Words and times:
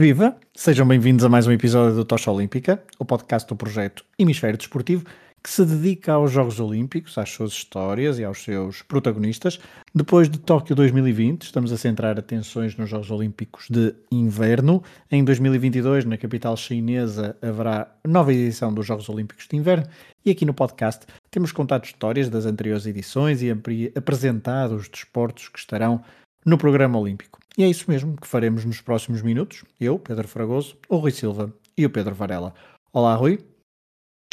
Viva! 0.00 0.34
Sejam 0.54 0.88
bem-vindos 0.88 1.26
a 1.26 1.28
mais 1.28 1.46
um 1.46 1.52
episódio 1.52 1.94
do 1.94 2.06
Tocha 2.06 2.30
Olímpica, 2.30 2.82
o 2.98 3.04
podcast 3.04 3.46
do 3.46 3.54
projeto 3.54 4.02
Hemisfério 4.18 4.56
Desportivo, 4.56 5.04
que 5.44 5.50
se 5.50 5.62
dedica 5.62 6.14
aos 6.14 6.32
Jogos 6.32 6.58
Olímpicos, 6.58 7.18
às 7.18 7.28
suas 7.28 7.52
histórias 7.52 8.18
e 8.18 8.24
aos 8.24 8.42
seus 8.42 8.80
protagonistas. 8.80 9.60
Depois 9.94 10.30
de 10.30 10.38
Tóquio 10.38 10.74
2020, 10.74 11.42
estamos 11.42 11.70
a 11.70 11.76
centrar 11.76 12.18
atenções 12.18 12.74
nos 12.78 12.88
Jogos 12.88 13.10
Olímpicos 13.10 13.66
de 13.68 13.94
Inverno. 14.10 14.82
Em 15.10 15.22
2022, 15.22 16.06
na 16.06 16.16
capital 16.16 16.56
chinesa, 16.56 17.36
haverá 17.42 17.94
nova 18.08 18.32
edição 18.32 18.72
dos 18.72 18.86
Jogos 18.86 19.06
Olímpicos 19.10 19.46
de 19.48 19.56
Inverno. 19.58 19.86
E 20.24 20.30
aqui 20.30 20.46
no 20.46 20.54
podcast 20.54 21.04
temos 21.30 21.52
contado 21.52 21.84
histórias 21.84 22.30
das 22.30 22.46
anteriores 22.46 22.86
edições 22.86 23.42
e 23.42 23.50
apresentado 23.94 24.76
os 24.76 24.88
desportos 24.88 25.50
que 25.50 25.58
estarão 25.58 26.02
no 26.46 26.56
programa 26.56 26.98
olímpico. 26.98 27.39
E 27.58 27.64
é 27.64 27.68
isso 27.68 27.90
mesmo 27.90 28.16
que 28.16 28.26
faremos 28.26 28.64
nos 28.64 28.80
próximos 28.80 29.22
minutos. 29.22 29.64
Eu, 29.78 29.98
Pedro 29.98 30.28
Fragoso, 30.28 30.76
o 30.88 30.96
Rui 30.96 31.10
Silva 31.10 31.52
e 31.76 31.84
o 31.84 31.90
Pedro 31.90 32.14
Varela. 32.14 32.54
Olá, 32.92 33.14
Rui. 33.14 33.38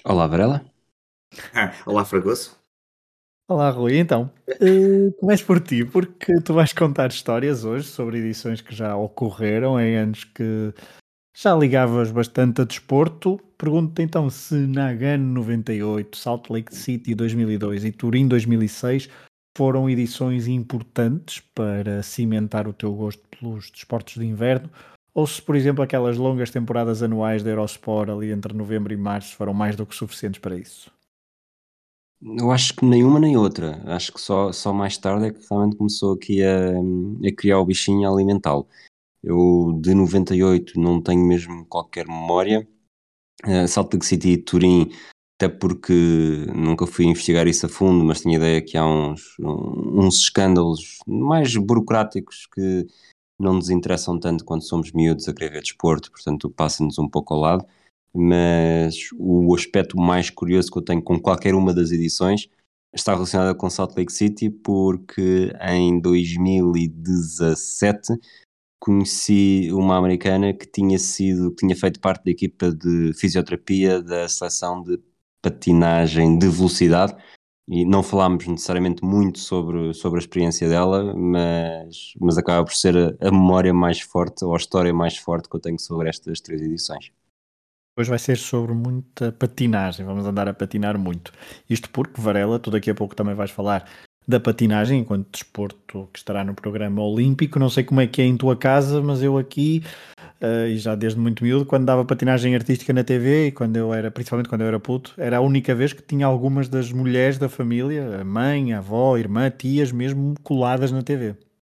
Olá, 0.04 0.28
Varela. 0.28 0.66
Ah, 1.54 1.74
olá, 1.86 2.06
Fragoso. 2.06 2.56
Olá, 3.50 3.70
Rui. 3.70 3.98
Então, 3.98 4.32
uh, 4.48 5.12
começo 5.20 5.46
por 5.46 5.60
ti, 5.60 5.84
porque 5.86 6.40
tu 6.42 6.54
vais 6.54 6.74
contar 6.74 7.08
histórias 7.08 7.64
hoje 7.64 7.88
sobre 7.88 8.20
edições 8.20 8.62
que 8.62 8.76
já 8.76 8.96
ocorreram 8.96 9.80
em 9.80 9.96
anos 9.96 10.24
que 10.24 10.74
já 11.36 11.56
ligavas 11.56 12.12
bastante 12.12 12.62
a 12.62 12.66
desporto. 12.66 13.40
Pergunto-te 13.58 14.02
então 14.02 14.30
se 14.30 14.54
Nagano 14.54 15.34
98, 15.34 16.18
Salt 16.18 16.50
Lake 16.50 16.76
City 16.76 17.16
2002 17.16 17.86
e 17.86 17.92
Turim 17.92 18.28
2006 18.28 19.10
foram 19.58 19.90
edições 19.90 20.48
importantes 20.48 21.40
para 21.56 22.04
cimentar 22.04 22.68
o 22.68 22.74
teu 22.74 22.94
gosto 22.94 23.24
pelos 23.28 23.72
desportos 23.72 24.14
de 24.14 24.24
inverno, 24.24 24.70
ou 25.16 25.26
se, 25.26 25.42
por 25.42 25.56
exemplo, 25.56 25.84
aquelas 25.84 26.16
longas 26.16 26.52
temporadas 26.52 27.02
anuais 27.02 27.42
da 27.42 27.50
Eurosport 27.50 28.08
ali 28.08 28.32
entre 28.32 28.54
novembro 28.54 28.94
e 28.94 28.98
março 28.98 29.36
foram 29.36 29.56
mais 29.56 29.76
do 29.76 29.84
que 29.84 29.96
suficientes 29.96 30.40
para 30.40 30.56
isso? 30.56 30.92
Eu 32.22 32.52
acho 32.52 32.76
que 32.76 32.86
nenhuma 32.86 33.20
nem 33.20 33.36
outra. 33.36 33.82
Acho 33.86 34.14
que 34.14 34.22
só, 34.22 34.52
só 34.52 34.72
mais 34.72 34.96
tarde 34.96 35.26
é 35.26 35.32
que 35.32 35.44
realmente 35.50 35.76
começou 35.76 36.14
aqui 36.14 36.44
a, 36.44 36.74
a 37.28 37.36
criar 37.36 37.60
o 37.60 37.66
bichinho 37.66 38.08
a 38.08 38.14
alimentá-lo. 38.14 38.68
Eu 39.24 39.80
de 39.82 39.96
98 39.96 40.80
não 40.80 41.02
tenho 41.02 41.26
mesmo 41.26 41.66
qualquer 41.66 42.06
memória. 42.06 42.68
Uh, 43.44 43.68
Salt 43.68 43.92
Lake 43.92 44.06
City 44.06 44.30
e 44.34 44.38
Turim, 44.38 44.92
até 45.38 45.48
porque 45.48 45.94
nunca 46.56 46.88
fui 46.88 47.06
investigar 47.06 47.48
isso 47.48 47.68
a 47.68 47.70
fundo, 47.70 48.04
mas 48.04 48.22
tinha 48.22 48.38
ideia 48.38 48.60
que 48.60 48.76
há 48.76 48.86
uns, 48.86 49.38
uns 49.40 50.22
escândalos 50.22 50.98
mais 51.06 51.56
burocráticos 51.56 52.48
que 52.48 52.88
não 53.40 53.54
nos 53.54 53.70
interessam 53.70 54.20
tanto 54.20 54.44
quando 54.44 54.64
somos 54.64 54.92
miúdos 54.92 55.28
a 55.28 55.34
querer 55.34 55.52
ver 55.52 55.62
desporto, 55.62 56.12
portanto 56.12 56.50
passa-nos 56.50 56.98
um 56.98 57.08
pouco 57.08 57.36
ao 57.36 57.40
lado. 57.40 57.66
Mas 58.14 59.10
o 59.16 59.54
aspecto 59.54 59.96
mais 59.96 60.32
curioso 60.32 60.72
que 60.72 60.80
eu 60.80 60.82
tenho 60.82 61.04
com 61.04 61.20
qualquer 61.20 61.54
uma 61.54 61.72
das 61.72 61.92
edições 61.92 62.50
está 62.92 63.14
relacionado 63.14 63.56
com 63.56 63.70
Salt 63.70 63.96
Lake 63.96 64.12
City, 64.12 64.50
porque 64.50 65.54
em 65.62 66.00
2017 66.00 68.14
conheci 68.80 69.70
uma 69.72 69.98
americana 69.98 70.54
que 70.54 70.66
tinha 70.66 70.98
sido, 70.98 71.52
que 71.52 71.58
tinha 71.58 71.76
feito 71.76 72.00
parte 72.00 72.26
da 72.26 72.32
equipa 72.32 72.72
de 72.72 73.14
fisioterapia 73.14 74.02
da 74.02 74.28
seleção 74.28 74.82
de 74.82 75.00
patinagem 75.50 76.38
de 76.38 76.48
velocidade 76.48 77.16
e 77.70 77.86
não 77.86 78.02
falámos 78.02 78.48
necessariamente 78.48 79.04
muito 79.04 79.40
sobre, 79.40 79.94
sobre 79.94 80.20
a 80.20 80.22
experiência 80.22 80.70
dela, 80.70 81.14
mas, 81.14 82.14
mas 82.20 82.38
acaba 82.38 82.64
por 82.64 82.74
ser 82.74 82.96
a, 82.96 83.28
a 83.28 83.32
memória 83.32 83.74
mais 83.74 84.00
forte 84.00 84.46
ou 84.46 84.54
a 84.54 84.58
história 84.58 84.94
mais 84.94 85.18
forte 85.18 85.50
que 85.50 85.56
eu 85.56 85.60
tenho 85.60 85.80
sobre 85.80 86.10
estas 86.10 86.40
três 86.40 86.62
edições. 86.62 87.12
Hoje 88.00 88.10
vai 88.10 88.20
ser 88.20 88.38
sobre 88.38 88.74
muita 88.74 89.32
patinagem, 89.32 90.06
vamos 90.06 90.26
andar 90.26 90.48
a 90.48 90.54
patinar 90.54 90.98
muito. 91.00 91.34
Isto 91.68 91.90
porque, 91.90 92.22
Varela, 92.22 92.60
tu 92.60 92.70
daqui 92.70 92.92
a 92.92 92.96
pouco 92.96 93.16
também 93.16 93.34
vais 93.34 93.50
falar 93.50 93.90
da 94.28 94.40
patinagem 94.40 95.00
enquanto 95.00 95.32
desporto 95.32 96.10
que 96.12 96.20
estará 96.20 96.44
no 96.44 96.54
programa 96.54 97.02
olímpico. 97.02 97.58
Não 97.58 97.70
sei 97.70 97.84
como 97.84 98.02
é 98.02 98.08
que 98.08 98.22
é 98.22 98.26
em 98.26 98.36
tua 98.36 98.58
casa, 98.58 99.02
mas 99.02 99.24
eu 99.24 99.38
aqui, 99.38 99.82
uh, 100.42 100.68
e 100.68 100.78
já 100.78 100.96
desde 100.96 101.18
muito 101.18 101.44
miúdo, 101.44 101.66
quando 101.66 101.86
dava 101.86 102.04
patinagem 102.04 102.54
artística 102.54 102.92
na 102.92 103.04
TV 103.04 103.48
e 103.48 103.52
quando 103.52 103.78
eu 103.78 103.94
era, 103.94 104.12
principalmente 104.12 104.50
quando 104.50 104.62
eu 104.62 104.68
era 104.68 104.80
puto, 104.80 105.14
era 105.18 105.38
a 105.38 105.42
única 105.42 105.74
vez 105.74 105.94
que 105.94 106.02
tinha 106.02 106.26
algumas 106.26 106.68
das 106.68 106.92
mulheres 106.92 107.38
da 107.38 107.48
família, 107.48 108.20
a 108.20 108.24
mãe, 108.26 108.74
a 108.74 108.80
avó, 108.80 109.16
a 109.16 109.20
irmã, 109.20 109.50
tias 109.50 109.92
mesmo 109.92 110.34
coladas 110.44 110.92
na 110.92 111.02
TV. 111.02 111.36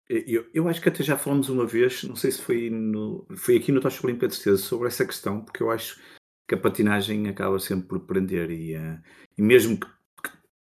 Eu, 0.10 0.48
eu, 0.52 0.68
acho 0.68 0.82
que 0.82 0.90
até 0.90 1.04
já 1.04 1.16
falamos 1.16 1.50
uma 1.50 1.68
vez, 1.68 2.04
não 2.04 2.16
sei 2.16 2.32
se 2.32 2.42
foi, 2.42 2.68
no, 2.72 3.28
foi 3.36 3.58
aqui 3.58 3.72
no 3.72 3.80
Tocha 3.80 4.04
Olímpica 4.04 4.28
de 4.28 4.34
certeza, 4.34 4.58
sobre 4.58 4.88
essa 4.88 5.06
questão, 5.06 5.42
porque 5.42 5.62
eu 5.62 5.70
acho 5.70 6.00
que 6.48 6.56
a 6.56 6.58
patinagem 6.58 7.28
acaba 7.28 7.60
sempre 7.60 7.88
por 7.88 8.00
prender 8.00 8.50
e, 8.50 8.76
uh, 8.76 9.00
e 9.38 9.42
mesmo 9.44 9.80
que, 9.80 9.86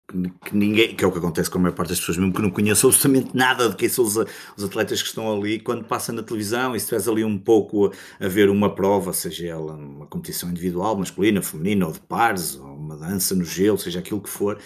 que, 0.07 0.55
ninguém, 0.55 0.95
que 0.95 1.03
é 1.03 1.07
o 1.07 1.11
que 1.11 1.17
acontece 1.17 1.49
com 1.49 1.57
a 1.57 1.61
maior 1.61 1.75
parte 1.75 1.89
das 1.89 1.99
pessoas, 1.99 2.17
mesmo 2.17 2.33
que 2.33 2.41
não 2.41 2.51
conheçam 2.51 2.89
absolutamente 2.89 3.35
nada 3.35 3.69
de 3.69 3.75
quem 3.75 3.89
são 3.89 4.05
os, 4.05 4.15
os 4.15 4.63
atletas 4.63 5.01
que 5.01 5.07
estão 5.07 5.31
ali, 5.35 5.59
quando 5.59 5.83
passa 5.83 6.13
na 6.13 6.21
televisão 6.21 6.75
e 6.75 6.79
se 6.79 6.85
estiveres 6.85 7.07
ali 7.07 7.23
um 7.23 7.37
pouco 7.37 7.91
a, 8.19 8.25
a, 8.25 8.27
ver 8.27 8.49
uma 8.49 8.73
prova, 8.73 9.13
seja 9.13 9.47
ela 9.47 9.73
uma 9.73 10.05
competição 10.05 10.49
individual, 10.49 10.95
masculina, 10.95 11.41
feminina 11.41 11.87
ou 11.87 11.93
de 11.93 11.99
pares, 12.01 12.55
ou 12.55 12.75
uma 12.75 12.95
dança 12.95 13.35
no 13.35 13.43
gelo, 13.43 13.77
seja 13.77 13.99
aquilo 13.99 14.21
que 14.21 14.29
for, 14.29 14.59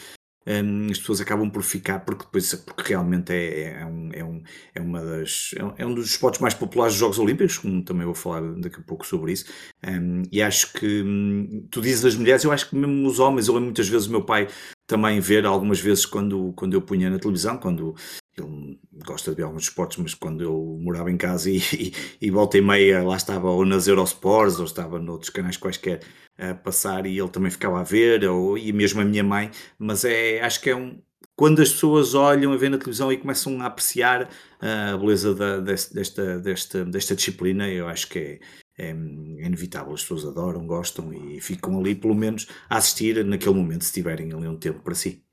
um, 0.47 0.87
as 0.89 0.97
pessoas 0.97 1.21
acabam 1.21 1.49
por 1.49 1.61
ficar, 1.63 1.99
porque 1.99 2.23
depois 2.23 2.53
porque 2.55 2.89
realmente 2.89 3.31
é, 3.31 3.81
é, 3.81 3.85
um, 3.85 4.09
é, 4.13 4.23
um, 4.23 4.43
é 4.75 4.81
uma 4.81 5.03
das 5.03 5.53
é 5.77 5.85
um 5.85 5.93
dos 5.93 6.09
esportes 6.09 6.39
mais 6.39 6.53
populares 6.53 6.93
dos 6.93 6.99
Jogos 6.99 7.19
Olímpicos, 7.19 7.57
como 7.57 7.83
também 7.83 8.05
vou 8.05 8.15
falar 8.15 8.41
daqui 8.55 8.79
a 8.79 8.83
pouco 8.83 9.05
sobre 9.05 9.33
isso. 9.33 9.45
Um, 9.85 10.23
e 10.31 10.41
acho 10.41 10.73
que 10.73 11.03
hum, 11.03 11.67
tu 11.69 11.81
dizes 11.81 12.05
as 12.05 12.15
mulheres, 12.15 12.43
eu 12.43 12.51
acho 12.51 12.69
que 12.69 12.75
mesmo 12.75 13.07
os 13.07 13.19
homens, 13.19 13.47
eu 13.47 13.53
lembro 13.53 13.67
muitas 13.67 13.87
vezes 13.87 14.07
o 14.07 14.11
meu 14.11 14.23
pai 14.23 14.47
também 14.87 15.19
ver 15.19 15.45
algumas 15.45 15.79
vezes 15.79 16.05
quando, 16.05 16.51
quando 16.55 16.73
eu 16.73 16.81
punha 16.81 17.09
na 17.09 17.19
televisão, 17.19 17.57
quando 17.57 17.95
ele 18.41 18.79
gosta 19.05 19.31
de 19.31 19.37
ver 19.37 19.43
alguns 19.43 19.63
esportes, 19.63 19.97
mas 19.97 20.13
quando 20.13 20.43
eu 20.43 20.77
morava 20.81 21.11
em 21.11 21.17
casa 21.17 21.49
e, 21.49 21.57
e, 21.73 21.93
e 22.21 22.31
volta 22.31 22.57
e 22.57 22.61
meia 22.61 23.03
lá 23.03 23.15
estava 23.15 23.49
ou 23.49 23.65
nas 23.65 23.87
Eurosports 23.87 24.59
ou 24.59 24.65
estava 24.65 24.99
noutros 24.99 25.29
canais 25.29 25.57
quaisquer 25.57 26.01
a 26.37 26.53
passar 26.53 27.05
e 27.05 27.17
ele 27.19 27.29
também 27.29 27.51
ficava 27.51 27.79
a 27.81 27.83
ver, 27.83 28.23
ou, 28.25 28.57
e 28.57 28.71
mesmo 28.71 29.01
a 29.01 29.05
minha 29.05 29.23
mãe, 29.23 29.51
mas 29.77 30.05
é, 30.05 30.41
acho 30.41 30.61
que 30.61 30.69
é 30.69 30.75
um. 30.75 31.01
Quando 31.35 31.61
as 31.61 31.71
pessoas 31.71 32.15
olham 32.15 32.51
a 32.51 32.57
ver 32.57 32.69
na 32.69 32.77
televisão 32.77 33.11
e 33.13 33.17
começam 33.17 33.61
a 33.61 33.65
apreciar 33.67 34.29
a 34.59 34.97
beleza 34.97 35.33
da, 35.33 35.59
desta, 35.59 36.37
desta, 36.39 36.85
desta 36.85 37.15
disciplina, 37.15 37.69
eu 37.69 37.87
acho 37.87 38.09
que 38.09 38.19
é, 38.19 38.39
é, 38.77 38.89
é, 38.89 38.91
inevitável. 38.91 39.93
As 39.93 40.01
pessoas 40.01 40.25
adoram, 40.25 40.67
gostam 40.67 41.13
e 41.13 41.39
ficam 41.39 41.79
ali, 41.79 41.95
pelo 41.95 42.15
menos, 42.15 42.47
a 42.69 42.77
assistir 42.77 43.23
naquele 43.25 43.55
momento, 43.55 43.85
se 43.85 43.93
tiverem 43.93 44.33
ali 44.33 44.47
um 44.47 44.57
tempo 44.57 44.81
para 44.81 44.95
si. 44.95 45.23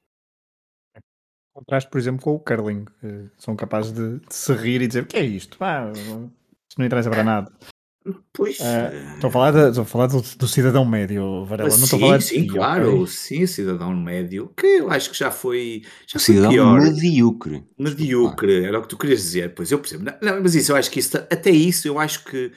Contraste, 1.57 1.89
por 1.89 1.99
exemplo, 1.99 2.23
com 2.23 2.35
o 2.35 2.39
curling, 2.39 2.85
são 3.39 3.57
capazes 3.57 3.91
de, 3.91 4.19
de, 4.19 4.35
se 4.35 4.53
rir 4.53 4.83
e 4.83 4.87
dizer 4.87 5.05
o 5.05 5.07
que 5.07 5.17
é 5.17 5.25
isto? 5.25 5.57
Ah, 5.59 5.91
isto 5.91 6.79
não 6.79 6.85
interessa 6.85 7.09
para 7.09 7.25
nada. 7.25 7.51
Pois. 8.31 8.59
Uh, 8.61 9.15
estou 9.15 9.29
a 9.29 9.33
falar, 9.33 9.51
de, 9.53 9.69
estou 9.71 9.83
a 9.83 9.87
falar 9.87 10.07
do, 10.09 10.21
do, 10.21 10.47
cidadão 10.47 10.85
médio, 10.85 11.47
Varela. 11.47 11.71
Sim, 11.71 11.79
não 11.79 11.85
estou 11.85 11.97
a 11.97 12.01
falar 12.01 12.19
de 12.19 12.25
sim, 12.25 12.47
claro, 12.47 12.95
okay? 13.01 13.07
sim, 13.07 13.47
cidadão 13.47 13.97
médio, 13.97 14.53
que 14.55 14.67
eu 14.67 14.91
acho 14.91 15.11
que 15.11 15.17
já 15.17 15.31
foi. 15.31 15.83
Já 16.07 16.19
cidadão 16.19 16.51
pior. 16.51 16.79
medíocre. 16.79 17.65
Medíocre, 17.79 18.65
era 18.67 18.79
o 18.79 18.83
que 18.83 18.89
tu 18.89 18.99
querias 18.99 19.23
dizer, 19.23 19.55
pois 19.55 19.73
eu 19.73 19.79
percebo. 19.79 20.05
Não, 20.05 20.13
não, 20.21 20.43
mas 20.43 20.55
isso, 20.55 20.73
eu 20.73 20.77
acho 20.77 20.91
que 20.91 21.01
isso, 21.01 21.17
até 21.17 21.51
isso, 21.51 21.89
eu 21.89 21.99
acho 21.99 22.23
que, 22.23 22.53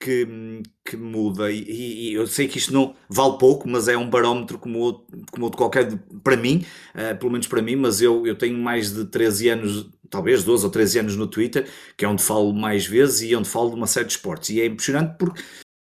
que, 0.00 0.62
que 0.84 0.96
muda. 0.96 1.50
E, 1.50 2.10
e, 2.10 2.14
eu 2.14 2.26
sei 2.26 2.48
que 2.48 2.58
isto 2.58 2.72
não 2.72 2.94
vale 3.08 3.38
pouco, 3.38 3.68
mas 3.68 3.88
é 3.88 3.96
um 3.96 4.08
barómetro 4.08 4.58
como 4.58 4.78
outro, 4.78 5.06
como 5.30 5.44
outro 5.44 5.58
qualquer, 5.58 5.98
para 6.22 6.36
mim, 6.36 6.64
uh, 6.94 7.18
pelo 7.18 7.32
menos 7.32 7.46
para 7.46 7.62
mim. 7.62 7.76
Mas 7.76 8.00
eu, 8.00 8.26
eu 8.26 8.36
tenho 8.36 8.56
mais 8.58 8.92
de 8.92 9.04
13 9.06 9.48
anos 9.48 9.90
talvez 10.10 10.42
12 10.42 10.64
ou 10.64 10.70
13 10.70 11.00
anos 11.00 11.16
no 11.16 11.26
Twitter, 11.26 11.68
que 11.96 12.04
é 12.04 12.08
onde 12.08 12.22
falo 12.22 12.52
mais 12.54 12.86
vezes 12.86 13.22
e 13.22 13.36
onde 13.36 13.48
falo 13.48 13.70
de 13.70 13.76
uma 13.76 13.86
série 13.86 14.06
de 14.06 14.12
esportes. 14.12 14.50
E 14.50 14.60
é 14.60 14.66
impressionante 14.66 15.16
porque 15.18 15.42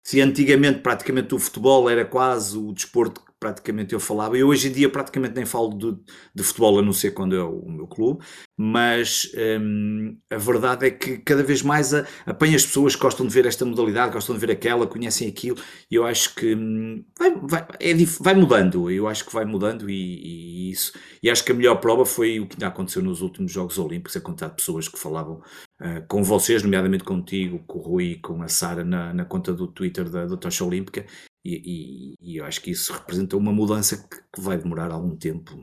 se 0.05 0.19
antigamente 0.21 0.79
praticamente 0.79 1.33
o 1.33 1.39
futebol 1.39 1.89
era 1.89 2.05
quase 2.05 2.57
o 2.57 2.73
desporto 2.73 3.21
praticamente 3.39 3.93
eu 3.93 3.99
falava. 3.99 4.37
Eu 4.37 4.47
hoje 4.49 4.67
em 4.67 4.71
dia 4.71 4.89
praticamente 4.89 5.35
nem 5.35 5.45
falo 5.45 5.69
de, 5.77 5.97
de 6.35 6.43
futebol, 6.43 6.79
a 6.79 6.81
não 6.81 6.91
ser 6.91 7.11
quando 7.11 7.35
é 7.35 7.43
o, 7.43 7.69
meu 7.69 7.87
clube, 7.87 8.23
mas 8.57 9.31
hum, 9.61 10.17
a 10.29 10.37
verdade 10.37 10.87
é 10.87 10.91
que 10.91 11.17
cada 11.19 11.41
vez 11.41 11.61
mais 11.61 11.93
a, 11.93 12.05
apanha 12.25 12.55
as 12.55 12.65
pessoas 12.65 12.95
que 12.95 13.01
gostam 13.01 13.25
de 13.25 13.33
ver 13.33 13.45
esta 13.45 13.65
modalidade, 13.65 14.13
gostam 14.13 14.35
de 14.35 14.41
ver 14.41 14.51
aquela, 14.51 14.85
conhecem 14.85 15.27
aquilo, 15.27 15.57
e 15.89 15.95
eu 15.95 16.05
acho 16.05 16.35
que 16.35 16.55
hum, 16.55 17.03
vai, 17.17 17.33
vai, 17.41 17.67
é, 17.79 17.93
vai, 18.19 18.33
mudando, 18.33 18.91
eu 18.91 19.07
acho 19.07 19.25
que 19.25 19.33
vai 19.33 19.45
mudando 19.45 19.89
e, 19.89 19.93
e, 19.93 20.71
isso. 20.71 20.93
E 21.23 21.29
acho 21.29 21.43
que 21.43 21.51
a 21.51 21.55
melhor 21.55 21.75
prova 21.75 22.05
foi 22.05 22.39
o 22.39 22.47
que 22.47 22.63
aconteceu 22.63 23.01
nos 23.01 23.21
últimos 23.21 23.51
Jogos 23.51 23.77
Olímpicos, 23.77 24.15
a 24.15 24.21
quantidade 24.21 24.53
de 24.53 24.57
pessoas 24.57 24.87
que 24.87 24.99
falavam 24.99 25.41
uh, 25.81 26.05
com 26.07 26.23
vocês, 26.23 26.63
nomeadamente 26.63 27.03
contigo, 27.03 27.59
com 27.65 27.79
o 27.79 27.81
Rui, 27.81 28.19
com 28.21 28.41
a 28.41 28.47
Sara 28.47 28.83
na, 28.83 29.13
na 29.13 29.25
conta 29.25 29.53
do 29.53 29.67
Twitter 29.67 30.09
da, 30.09 30.25
da 30.25 30.37
Tocha 30.37 30.63
Olímpica, 30.63 31.05
e, 31.43 32.15
e, 32.21 32.33
e, 32.33 32.37
eu 32.37 32.45
acho 32.45 32.61
que 32.61 32.71
isso 32.71 32.91
representa 32.93 33.37
uma 33.37 33.51
mudança 33.51 33.97
que, 33.97 34.17
que, 34.17 34.41
vai 34.41 34.57
demorar 34.57 34.91
algum 34.91 35.15
tempo, 35.15 35.57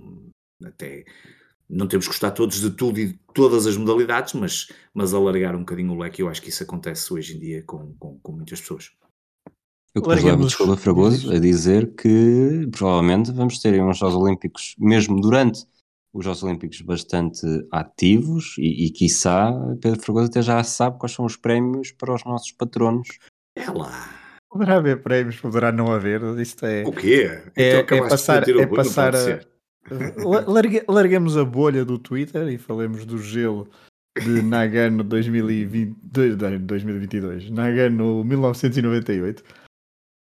até 0.65 1.05
não 1.69 1.87
temos 1.87 2.07
que 2.07 2.13
gostar 2.13 2.31
todos 2.31 2.61
de 2.61 2.71
tudo 2.71 2.99
e 2.99 3.09
de 3.09 3.21
todas 3.35 3.67
as 3.67 3.77
modalidades, 3.77 4.35
mas, 4.35 4.69
mas 4.95 5.13
alargar 5.13 5.55
um 5.55 5.61
bocadinho 5.61 5.93
o 5.93 5.99
leque, 5.99 6.23
eu 6.23 6.29
acho 6.29 6.41
que 6.41 6.49
isso 6.49 6.63
acontece 6.63 7.13
hoje 7.13 7.37
em 7.37 7.41
dia 7.41 7.63
com, 7.65 7.95
com, 7.99 8.19
com 8.21 8.33
muitas 8.33 8.61
pessoas. 8.61 8.91
Eu 9.95 10.03
o 10.03 10.37
Desculpa 10.45 10.77
Fragoso 10.77 11.33
a 11.33 11.39
dizer 11.39 11.95
que 11.95 12.69
provavelmente 12.71 13.33
vamos 13.33 13.59
ter 13.59 13.83
uns 13.83 13.97
Jogos 13.97 14.15
Olímpicos, 14.15 14.75
mesmo 14.79 15.19
durante 15.19 15.67
os 16.13 16.23
Jogos 16.23 16.43
Olímpicos, 16.43 16.83
bastante 16.83 17.47
ativos 17.73 18.57
e, 18.59 18.87
e 18.87 18.91
quiçá 18.91 19.53
Pedro 19.81 20.03
Fragoso 20.03 20.27
até 20.27 20.43
já 20.43 20.63
sabe 20.63 20.99
quais 20.99 21.13
são 21.13 21.25
os 21.25 21.37
prémios 21.37 21.93
para 21.93 22.15
os 22.15 22.23
nossos 22.25 22.53
patronos. 22.53 23.09
É 23.57 23.71
lá. 23.71 24.16
Poderá 24.57 24.77
haver 24.77 25.03
prémios, 25.03 25.37
poderá 25.37 25.71
não 25.71 25.93
haver. 25.93 26.23
Isto 26.39 26.65
é. 26.65 26.83
O 26.87 26.91
quê? 26.93 27.43
É, 27.55 27.81
então, 27.81 27.99
é 27.99 28.09
passar. 28.09 28.49
É 28.49 28.67
passar 28.67 29.15
a, 29.15 30.51
largue, 30.51 30.83
larguemos 30.89 31.37
a 31.37 31.45
bolha 31.45 31.85
do 31.85 31.99
Twitter 31.99 32.49
e 32.49 32.57
falemos 32.57 33.05
do 33.05 33.19
gelo 33.19 33.69
de 34.19 34.41
Nagano 34.41 35.05
2020, 35.05 35.95
2022. 36.61 37.51
Nagano 37.51 38.25
1998. 38.25 39.45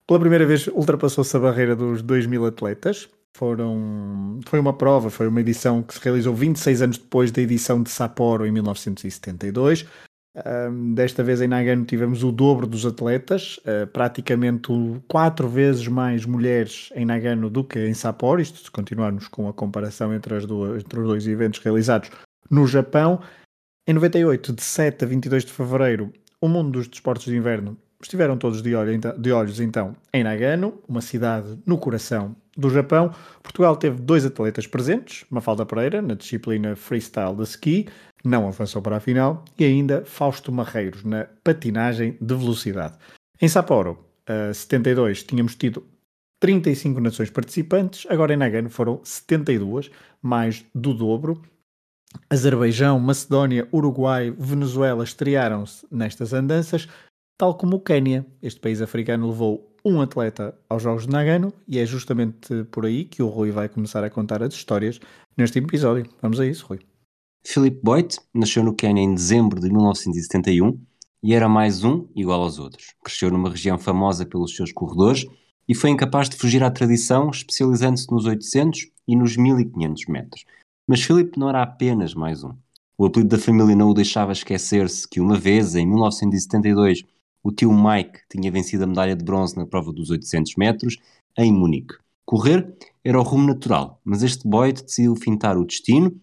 Pela 0.09 0.21
primeira 0.21 0.47
vez 0.47 0.67
ultrapassou-se 0.69 1.37
a 1.37 1.41
barreira 1.41 1.77
dos 1.77 2.01
2 2.01 2.25
mil 2.25 2.47
atletas. 2.47 3.11
Foram, 3.37 4.41
foi 4.47 4.59
uma 4.59 4.73
prova, 4.73 5.11
foi 5.11 5.29
uma 5.29 5.43
edição 5.43 5.83
que 5.83 5.93
se 5.93 6.01
realizou 6.01 6.35
26 6.35 6.81
anos 6.81 6.97
depois 6.97 7.31
da 7.31 7.43
edição 7.43 7.83
de 7.83 7.91
Sapporo 7.91 8.47
em 8.47 8.51
1972. 8.51 9.85
Um, 10.45 10.93
desta 10.93 11.23
vez 11.23 11.41
em 11.41 11.49
Nagano 11.49 11.87
tivemos 11.87 12.23
o 12.23 12.31
dobro 12.31 12.67
dos 12.67 12.85
atletas, 12.85 13.59
uh, 13.59 13.87
praticamente 13.87 14.69
quatro 15.09 15.49
vezes 15.49 15.89
mais 15.89 16.27
mulheres 16.27 16.91
em 16.95 17.07
Nagano 17.07 17.49
do 17.49 17.65
que 17.65 17.79
em 17.79 17.95
Sapporo, 17.95 18.43
isto 18.43 18.59
se 18.59 18.71
continuarmos 18.71 19.29
com 19.29 19.49
a 19.49 19.55
comparação 19.55 20.13
entre, 20.13 20.39
duas, 20.41 20.83
entre 20.83 21.01
os 21.01 21.07
dois 21.07 21.27
eventos 21.27 21.61
realizados 21.61 22.11
no 22.51 22.67
Japão. 22.67 23.19
Em 23.89 23.95
98, 23.95 24.53
de 24.53 24.63
7 24.63 25.05
a 25.05 25.09
22 25.09 25.47
de 25.47 25.53
fevereiro, 25.53 26.13
o 26.39 26.49
mundo 26.49 26.73
dos 26.73 26.87
desportos 26.87 27.25
de 27.25 27.35
inverno 27.35 27.79
estiveram 28.03 28.37
todos 28.37 28.61
de, 28.61 28.75
olho, 28.75 29.01
de 29.17 29.33
olhos 29.33 29.59
então 29.59 29.97
em 30.13 30.23
Nagano, 30.23 30.83
uma 30.87 31.01
cidade 31.01 31.59
no 31.65 31.79
coração 31.79 32.37
do 32.57 32.69
Japão. 32.69 33.11
Portugal 33.43 33.77
teve 33.77 34.01
dois 34.01 34.27
atletas 34.27 34.67
presentes, 34.67 35.25
Mafalda 35.31 35.65
Pereira, 35.65 36.03
na 36.03 36.15
disciplina 36.15 36.77
freestyle 36.77 37.35
de 37.35 37.43
ski, 37.45 37.87
não 38.25 38.49
avançou 38.49 38.83
para 38.83 38.97
a 38.97 39.01
final, 39.01 39.45
e 39.59 39.65
ainda 39.65 40.05
Fausto 40.05 40.51
Marreiros 40.51 41.05
na 41.05 41.27
patinagem 41.45 42.17
de 42.21 42.35
velocidade. 42.35 42.97
Em 43.41 43.49
Sapporo, 43.49 44.05
uh, 44.29 44.53
72, 44.53 45.23
tínhamos 45.23 45.55
tido 45.55 45.87
35 46.41 47.01
nações 47.01 47.31
participantes, 47.31 48.07
agora 48.11 48.35
em 48.35 48.37
Nagano 48.37 48.69
foram 48.69 49.01
72, 49.05 49.91
mais 50.23 50.65
do 50.75 50.93
dobro. 50.93 51.43
Azerbaijão, 52.31 52.99
Macedónia, 52.99 53.69
Uruguai, 53.73 54.31
Venezuela 54.31 55.05
estrearam-se 55.05 55.87
nestas 55.91 56.33
andanças, 56.33 56.89
tal 57.39 57.55
como 57.55 57.77
o 57.77 57.81
Quênia. 57.81 58.25
Este 58.43 58.61
país 58.61 58.81
africano 58.81 59.29
levou 59.29 59.77
um 59.85 60.01
atleta 60.01 60.57
aos 60.69 60.83
Jogos 60.83 61.07
de 61.07 61.13
Nagano 61.13 61.53
e 61.69 61.79
é 61.79 61.87
justamente 61.87 62.65
por 62.71 62.87
aí 62.87 63.05
que 63.05 63.23
o 63.23 63.29
Rui 63.29 63.51
vai 63.51 63.69
começar 63.69 64.03
a 64.03 64.11
contar 64.11 64.43
as 64.43 64.55
histórias 64.55 64.99
neste 65.37 65.59
episódio. 65.59 66.09
Vamos 66.21 66.41
a 66.41 66.47
isso, 66.47 66.67
Rui. 66.67 66.81
Philip 67.49 67.79
Boyd 67.81 68.19
nasceu 68.35 68.65
no 68.65 68.75
Quênia 68.75 69.01
em 69.01 69.15
dezembro 69.15 69.61
de 69.61 69.71
1971 69.71 70.81
e 71.23 71.33
era 71.33 71.49
mais 71.49 71.85
um 71.85 72.09
igual 72.17 72.43
aos 72.43 72.59
outros. 72.59 72.93
Cresceu 73.05 73.31
numa 73.31 73.49
região 73.49 73.79
famosa 73.79 74.27
pelos 74.27 74.57
seus 74.57 74.73
corredores 74.73 75.25
e 75.69 75.73
foi 75.73 75.91
incapaz 75.91 76.29
de 76.29 76.37
fugir 76.37 76.65
à 76.65 76.73
tradição, 76.73 77.31
especializando-se 77.31 78.11
nos 78.11 78.25
800 78.25 78.91
e 79.07 79.15
nos 79.15 79.37
1500 79.37 80.07
metros. 80.07 80.45
Mas 80.89 81.03
Philip 81.03 81.39
não 81.39 81.49
era 81.49 81.63
apenas 81.63 82.15
mais 82.15 82.43
um. 82.43 82.53
O 82.99 83.07
apelido 83.07 83.37
da 83.37 83.43
família 83.43 83.77
não 83.77 83.91
o 83.91 83.95
deixava 83.95 84.33
esquecer-se 84.33 85.07
que 85.07 85.21
uma 85.21 85.39
vez, 85.39 85.77
em 85.77 85.87
1972, 85.87 87.05
o 87.45 87.53
tio 87.53 87.73
Mike 87.73 88.23
tinha 88.29 88.51
vencido 88.51 88.83
a 88.83 88.89
medalha 88.89 89.15
de 89.15 89.25
bronze 89.25 89.57
na 89.57 89.67
prova 89.67 89.93
dos 89.93 90.11
800 90.11 90.57
metros 90.57 90.97
em 91.39 91.53
Munique. 91.53 91.95
Correr 92.25 92.77
era 93.05 93.21
o 93.21 93.23
rumo 93.23 93.47
natural, 93.47 94.01
mas 94.05 94.25
este 94.25 94.49
Boyd 94.49 94.83
decidiu 94.83 95.15
fintar 95.15 95.57
o 95.57 95.65
destino 95.65 96.21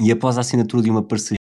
e 0.00 0.12
após 0.12 0.36
a 0.36 0.40
assinatura 0.40 0.82
de 0.82 0.90
uma 0.90 1.02
parceria 1.02 1.38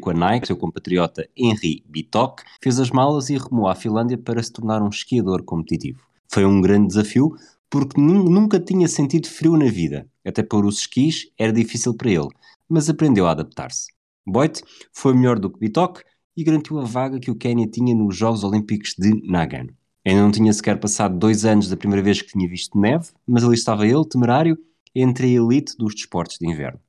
com 0.00 0.10
a 0.10 0.14
Nike, 0.14 0.46
seu 0.46 0.56
compatriota 0.56 1.28
Henry 1.36 1.82
Bitok 1.88 2.42
fez 2.62 2.78
as 2.78 2.90
malas 2.90 3.30
e 3.30 3.38
remou 3.38 3.66
à 3.66 3.74
Finlândia 3.74 4.18
para 4.18 4.42
se 4.42 4.52
tornar 4.52 4.82
um 4.82 4.88
esquiador 4.88 5.42
competitivo. 5.42 6.00
Foi 6.30 6.44
um 6.44 6.60
grande 6.60 6.88
desafio 6.88 7.34
porque 7.70 8.00
nunca 8.00 8.60
tinha 8.60 8.86
sentido 8.88 9.28
frio 9.28 9.56
na 9.56 9.66
vida, 9.66 10.08
até 10.24 10.42
por 10.42 10.64
os 10.64 10.80
esquis 10.80 11.30
era 11.38 11.52
difícil 11.52 11.94
para 11.94 12.10
ele, 12.10 12.28
mas 12.68 12.88
aprendeu 12.88 13.26
a 13.26 13.30
adaptar-se. 13.30 13.88
Boyd 14.26 14.60
foi 14.92 15.14
melhor 15.14 15.38
do 15.38 15.50
que 15.50 15.58
Bitok 15.58 16.02
e 16.36 16.44
garantiu 16.44 16.78
a 16.78 16.84
vaga 16.84 17.18
que 17.18 17.30
o 17.30 17.34
Quênia 17.34 17.66
tinha 17.66 17.94
nos 17.94 18.16
Jogos 18.16 18.44
Olímpicos 18.44 18.94
de 18.98 19.26
Nagano. 19.26 19.74
Ainda 20.06 20.22
não 20.22 20.30
tinha 20.30 20.52
sequer 20.52 20.78
passado 20.78 21.18
dois 21.18 21.44
anos 21.44 21.68
da 21.68 21.76
primeira 21.76 22.02
vez 22.02 22.22
que 22.22 22.32
tinha 22.32 22.48
visto 22.48 22.78
neve, 22.78 23.08
mas 23.26 23.42
ali 23.42 23.54
estava 23.54 23.86
ele, 23.86 24.08
temerário, 24.08 24.56
entre 24.94 25.26
a 25.26 25.30
elite 25.30 25.76
dos 25.76 25.94
desportos 25.94 26.38
de 26.38 26.46
inverno. 26.46 26.80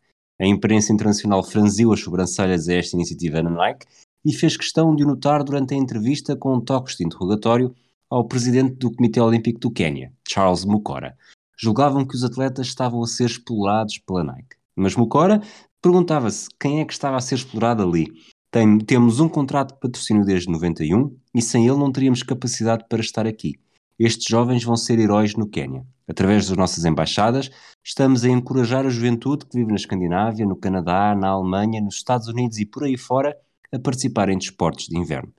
A 0.42 0.46
imprensa 0.46 0.94
internacional 0.94 1.44
franziu 1.44 1.92
as 1.92 2.00
sobrancelhas 2.00 2.70
a 2.70 2.74
esta 2.76 2.96
iniciativa 2.96 3.44
na 3.44 3.50
Nike 3.50 3.86
e 4.24 4.34
fez 4.34 4.56
questão 4.56 4.96
de 4.96 5.04
o 5.04 5.08
notar 5.08 5.44
durante 5.44 5.74
a 5.74 5.78
entrevista 5.78 6.36
com 6.36 6.60
toques 6.62 6.96
de 6.96 7.06
interrogatório 7.06 7.76
ao 8.10 8.26
presidente 8.26 8.76
do 8.76 8.92
Comitê 8.92 9.20
Olímpico 9.20 9.60
do 9.60 9.70
Quênia, 9.70 10.14
Charles 10.28 10.64
Mukora. 10.64 11.18
Julgavam 11.58 12.06
que 12.06 12.16
os 12.16 12.24
atletas 12.24 12.68
estavam 12.68 13.04
a 13.04 13.08
ser 13.08 13.26
explorados 13.26 13.98
pela 14.00 14.24
Nike. 14.24 14.56
Mas 14.76 14.96
Mukora 14.96 15.42
perguntava-se 15.82 16.48
quem 16.60 16.80
é 16.80 16.86
que 16.86 16.94
estava 16.94 17.18
a 17.18 17.22
ser 17.22 17.36
explorado 17.36 17.84
ali. 17.84 18.08
Tem, 18.50 18.80
temos 18.80 19.20
um 19.20 19.28
contrato 19.28 19.74
de 19.74 19.80
patrocínio 19.80 20.26
desde 20.26 20.50
91 20.50 21.16
e 21.36 21.42
sem 21.42 21.68
ele 21.68 21.78
não 21.78 21.92
teríamos 21.92 22.24
capacidade 22.24 22.86
para 22.90 23.02
estar 23.02 23.28
aqui. 23.28 23.60
Estes 24.00 24.26
jovens 24.30 24.64
vão 24.64 24.78
ser 24.78 24.98
heróis 24.98 25.36
no 25.36 25.48
Quênia. 25.48 25.86
Através 26.10 26.48
das 26.48 26.58
nossas 26.58 26.86
embaixadas, 26.86 27.52
estamos 27.84 28.26
a 28.26 28.30
encorajar 28.30 28.84
a 28.84 28.90
juventude 28.90 29.46
que 29.46 29.56
vive 29.56 29.70
na 29.70 29.76
Escandinávia, 29.76 30.44
no 30.44 30.56
Canadá, 30.56 31.16
na 31.16 31.28
Alemanha, 31.28 31.80
nos 31.80 31.98
Estados 31.98 32.28
Unidos 32.28 32.58
e 32.58 32.66
por 32.66 32.84
aí 32.84 32.98
fora 32.98 33.38
a 33.72 33.78
participar 33.78 34.28
em 34.30 34.38
desportos 34.38 34.88
de 34.88 34.98
inverno. 34.98 35.32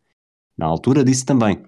Na 0.56 0.66
altura 0.66 1.02
disse 1.02 1.24
também: 1.24 1.60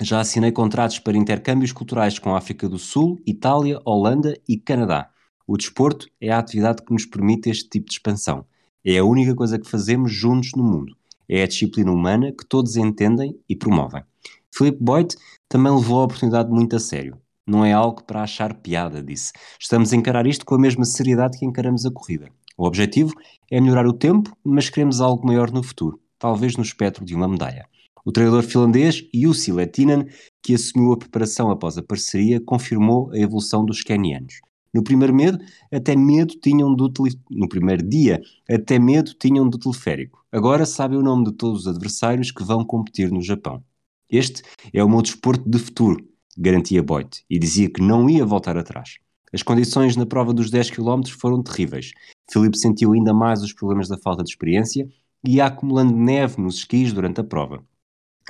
já 0.00 0.18
assinei 0.18 0.50
contratos 0.50 0.98
para 0.98 1.16
intercâmbios 1.16 1.70
culturais 1.70 2.18
com 2.18 2.34
a 2.34 2.38
África 2.38 2.68
do 2.68 2.80
Sul, 2.80 3.22
Itália, 3.24 3.78
Holanda 3.84 4.36
e 4.48 4.56
Canadá. 4.56 5.08
O 5.46 5.56
desporto 5.56 6.08
é 6.20 6.32
a 6.32 6.38
atividade 6.40 6.82
que 6.82 6.92
nos 6.92 7.06
permite 7.06 7.48
este 7.48 7.68
tipo 7.68 7.86
de 7.86 7.92
expansão. 7.92 8.44
É 8.84 8.98
a 8.98 9.04
única 9.04 9.36
coisa 9.36 9.56
que 9.56 9.70
fazemos 9.70 10.12
juntos 10.12 10.50
no 10.56 10.64
mundo. 10.64 10.96
É 11.28 11.44
a 11.44 11.46
disciplina 11.46 11.92
humana 11.92 12.32
que 12.32 12.44
todos 12.44 12.74
entendem 12.74 13.38
e 13.48 13.54
promovem. 13.54 14.02
Philip 14.52 14.78
Boyd 14.82 15.14
também 15.48 15.72
levou 15.72 16.00
a 16.00 16.04
oportunidade 16.04 16.50
muito 16.50 16.74
a 16.74 16.80
sério. 16.80 17.21
Não 17.46 17.64
é 17.64 17.72
algo 17.72 18.04
para 18.04 18.22
achar 18.22 18.54
piada, 18.54 19.02
disse. 19.02 19.32
Estamos 19.60 19.92
a 19.92 19.96
encarar 19.96 20.26
isto 20.26 20.44
com 20.44 20.54
a 20.54 20.58
mesma 20.58 20.84
seriedade 20.84 21.38
que 21.38 21.44
encaramos 21.44 21.84
a 21.84 21.90
corrida. 21.90 22.28
O 22.56 22.64
objetivo 22.64 23.12
é 23.50 23.60
melhorar 23.60 23.86
o 23.86 23.92
tempo, 23.92 24.36
mas 24.44 24.70
queremos 24.70 25.00
algo 25.00 25.26
maior 25.26 25.50
no 25.50 25.62
futuro, 25.62 26.00
talvez 26.18 26.56
no 26.56 26.62
espectro 26.62 27.04
de 27.04 27.14
uma 27.14 27.26
medalha. 27.26 27.66
O 28.04 28.12
treinador 28.12 28.44
finlandês 28.44 29.04
Jussi 29.12 29.50
Lettinen, 29.52 30.06
que 30.42 30.54
assumiu 30.54 30.92
a 30.92 30.96
preparação 30.96 31.50
após 31.50 31.76
a 31.76 31.82
parceria, 31.82 32.40
confirmou 32.40 33.10
a 33.12 33.18
evolução 33.18 33.64
dos 33.64 33.82
kenianos. 33.82 34.34
No 34.72 34.82
primeiro 34.82 35.14
medo, 35.14 35.38
até 35.70 35.96
medo 35.96 36.34
tinham 36.40 36.74
do 36.74 36.88
tele... 36.88 37.18
no 37.30 37.48
primeiro 37.48 37.86
dia, 37.86 38.20
até 38.48 38.78
medo 38.78 39.14
tinham 39.14 39.48
do 39.48 39.58
teleférico. 39.58 40.24
Agora 40.30 40.64
sabem 40.64 40.98
o 40.98 41.02
nome 41.02 41.24
de 41.24 41.32
todos 41.32 41.62
os 41.62 41.66
adversários 41.66 42.30
que 42.30 42.42
vão 42.42 42.64
competir 42.64 43.10
no 43.10 43.20
Japão. 43.20 43.62
Este 44.08 44.42
é 44.72 44.82
o 44.82 44.88
meu 44.88 45.02
desporto 45.02 45.48
de 45.48 45.58
futuro, 45.58 46.04
garantia 46.36 46.82
Boyd, 46.82 47.24
e 47.28 47.38
dizia 47.38 47.70
que 47.70 47.82
não 47.82 48.08
ia 48.08 48.24
voltar 48.24 48.56
atrás. 48.56 48.96
As 49.32 49.42
condições 49.42 49.96
na 49.96 50.04
prova 50.04 50.32
dos 50.32 50.50
10 50.50 50.70
km 50.70 51.02
foram 51.08 51.42
terríveis. 51.42 51.92
Filipe 52.30 52.58
sentiu 52.58 52.92
ainda 52.92 53.14
mais 53.14 53.42
os 53.42 53.52
problemas 53.52 53.88
da 53.88 53.96
falta 53.96 54.22
de 54.22 54.30
experiência 54.30 54.86
e 55.26 55.36
ia 55.36 55.46
acumulando 55.46 55.96
neve 55.96 56.40
nos 56.40 56.56
esquis 56.56 56.92
durante 56.92 57.20
a 57.20 57.24
prova. 57.24 57.64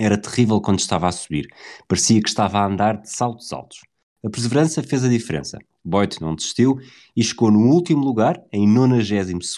Era 0.00 0.16
terrível 0.16 0.61
quando 0.61 0.78
estava 0.78 1.09
a 1.09 1.12
subir. 1.12 1.49
Parecia 1.88 2.23
que 2.23 2.28
estava 2.28 2.59
a 2.59 2.66
andar 2.66 3.00
de 3.00 3.11
saltos 3.11 3.52
altos. 3.52 3.80
A 4.25 4.30
perseverança 4.30 4.82
fez 4.82 5.04
a 5.04 5.09
diferença. 5.09 5.59
Boyd 5.85 6.21
não 6.21 6.35
desistiu 6.35 6.78
e 7.16 7.23
chegou 7.23 7.50
no 7.50 7.71
último 7.73 8.04
lugar, 8.04 8.40
em 8.52 8.68
92 8.68 9.56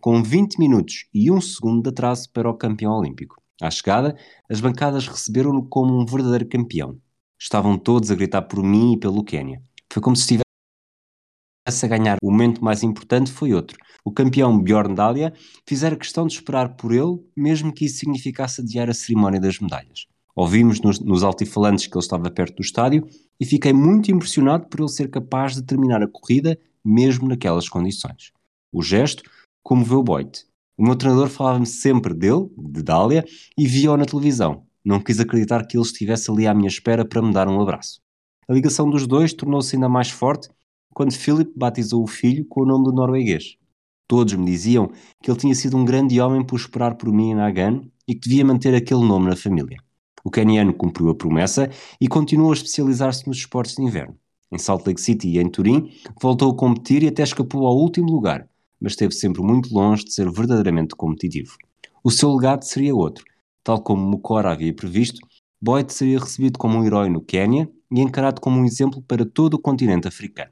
com 0.00 0.22
20 0.22 0.58
minutos 0.58 1.06
e 1.12 1.30
1 1.30 1.40
segundo 1.40 1.82
de 1.82 1.88
atraso 1.88 2.30
para 2.32 2.48
o 2.48 2.54
campeão 2.54 2.92
olímpico. 2.92 3.42
À 3.60 3.68
chegada, 3.68 4.16
as 4.48 4.60
bancadas 4.60 5.08
receberam-no 5.08 5.68
como 5.68 6.00
um 6.00 6.06
verdadeiro 6.06 6.48
campeão. 6.48 6.96
Estavam 7.38 7.78
todos 7.78 8.10
a 8.10 8.14
gritar 8.14 8.42
por 8.42 8.62
mim 8.62 8.94
e 8.94 8.98
pelo 8.98 9.22
Quênia. 9.22 9.62
Foi 9.92 10.02
como 10.02 10.16
se 10.16 10.22
estivesse 10.22 11.84
a 11.84 11.88
ganhar. 11.88 12.16
O 12.22 12.30
momento 12.30 12.64
mais 12.64 12.82
importante 12.82 13.30
foi 13.30 13.54
outro. 13.54 13.78
O 14.04 14.10
campeão 14.10 14.60
Bjorn 14.60 14.94
Dahlia 14.94 15.32
fizera 15.66 15.96
questão 15.96 16.26
de 16.26 16.34
esperar 16.34 16.76
por 16.76 16.92
ele, 16.92 17.18
mesmo 17.36 17.72
que 17.72 17.84
isso 17.84 17.98
significasse 17.98 18.60
adiar 18.60 18.88
a 18.90 18.94
cerimónia 18.94 19.40
das 19.40 19.58
medalhas. 19.58 20.06
Ouvimos 20.34 20.80
nos, 20.80 21.00
nos 21.00 21.24
altifalantes 21.24 21.86
que 21.86 21.96
ele 21.96 22.02
estava 22.02 22.30
perto 22.30 22.56
do 22.56 22.62
estádio 22.62 23.06
e 23.40 23.44
fiquei 23.44 23.72
muito 23.72 24.10
impressionado 24.10 24.66
por 24.68 24.80
ele 24.80 24.88
ser 24.88 25.10
capaz 25.10 25.54
de 25.54 25.62
terminar 25.62 26.02
a 26.02 26.08
corrida 26.08 26.58
mesmo 26.84 27.28
naquelas 27.28 27.68
condições. 27.68 28.32
O 28.72 28.82
gesto 28.82 29.22
comoveu 29.62 30.02
Boyd. 30.02 30.44
O 30.76 30.84
meu 30.84 30.94
treinador 30.94 31.28
falava-me 31.28 31.66
sempre 31.66 32.14
dele, 32.14 32.48
de 32.56 32.82
Dália, 32.84 33.24
e 33.56 33.66
via-o 33.66 33.96
na 33.96 34.04
televisão. 34.04 34.64
Não 34.88 35.00
quis 35.00 35.20
acreditar 35.20 35.66
que 35.66 35.76
ele 35.76 35.84
estivesse 35.84 36.30
ali 36.30 36.46
à 36.46 36.54
minha 36.54 36.66
espera 36.66 37.04
para 37.04 37.20
me 37.20 37.30
dar 37.30 37.46
um 37.46 37.60
abraço. 37.60 38.00
A 38.48 38.54
ligação 38.54 38.88
dos 38.88 39.06
dois 39.06 39.34
tornou-se 39.34 39.76
ainda 39.76 39.86
mais 39.86 40.08
forte 40.08 40.48
quando 40.94 41.12
Philip 41.12 41.52
batizou 41.54 42.02
o 42.02 42.06
filho 42.06 42.46
com 42.48 42.62
o 42.62 42.66
nome 42.66 42.86
do 42.86 42.92
norueguês. 42.92 43.58
Todos 44.06 44.32
me 44.32 44.46
diziam 44.46 44.90
que 45.22 45.30
ele 45.30 45.38
tinha 45.38 45.54
sido 45.54 45.76
um 45.76 45.84
grande 45.84 46.18
homem 46.18 46.42
por 46.42 46.56
esperar 46.56 46.94
por 46.94 47.12
mim 47.12 47.32
em 47.32 47.34
Nagan 47.34 47.82
e 48.08 48.14
que 48.14 48.30
devia 48.30 48.46
manter 48.46 48.74
aquele 48.74 49.04
nome 49.04 49.28
na 49.28 49.36
família. 49.36 49.76
O 50.24 50.30
caniano 50.30 50.72
cumpriu 50.72 51.10
a 51.10 51.14
promessa 51.14 51.68
e 52.00 52.08
continuou 52.08 52.50
a 52.50 52.54
especializar-se 52.54 53.28
nos 53.28 53.36
esportes 53.36 53.76
de 53.76 53.82
inverno. 53.82 54.16
Em 54.50 54.56
Salt 54.56 54.86
Lake 54.86 55.02
City 55.02 55.28
e 55.28 55.38
em 55.38 55.50
Turim, 55.50 55.92
voltou 56.18 56.50
a 56.50 56.56
competir 56.56 57.02
e 57.02 57.08
até 57.08 57.22
escapou 57.22 57.66
ao 57.66 57.76
último 57.76 58.10
lugar, 58.10 58.48
mas 58.80 58.92
esteve 58.92 59.12
sempre 59.12 59.42
muito 59.42 59.68
longe 59.70 60.02
de 60.06 60.14
ser 60.14 60.30
verdadeiramente 60.30 60.96
competitivo. 60.96 61.58
O 62.02 62.10
seu 62.10 62.34
legado 62.34 62.62
seria 62.62 62.96
outro. 62.96 63.22
Tal 63.68 63.82
como 63.82 64.02
Mukora 64.02 64.50
havia 64.50 64.72
previsto, 64.72 65.20
Boyd 65.60 65.92
seria 65.92 66.18
recebido 66.18 66.58
como 66.58 66.78
um 66.78 66.86
herói 66.86 67.10
no 67.10 67.20
Quênia 67.20 67.70
e 67.92 68.00
encarado 68.00 68.40
como 68.40 68.58
um 68.58 68.64
exemplo 68.64 69.02
para 69.02 69.26
todo 69.26 69.52
o 69.52 69.58
continente 69.58 70.08
africano. 70.08 70.50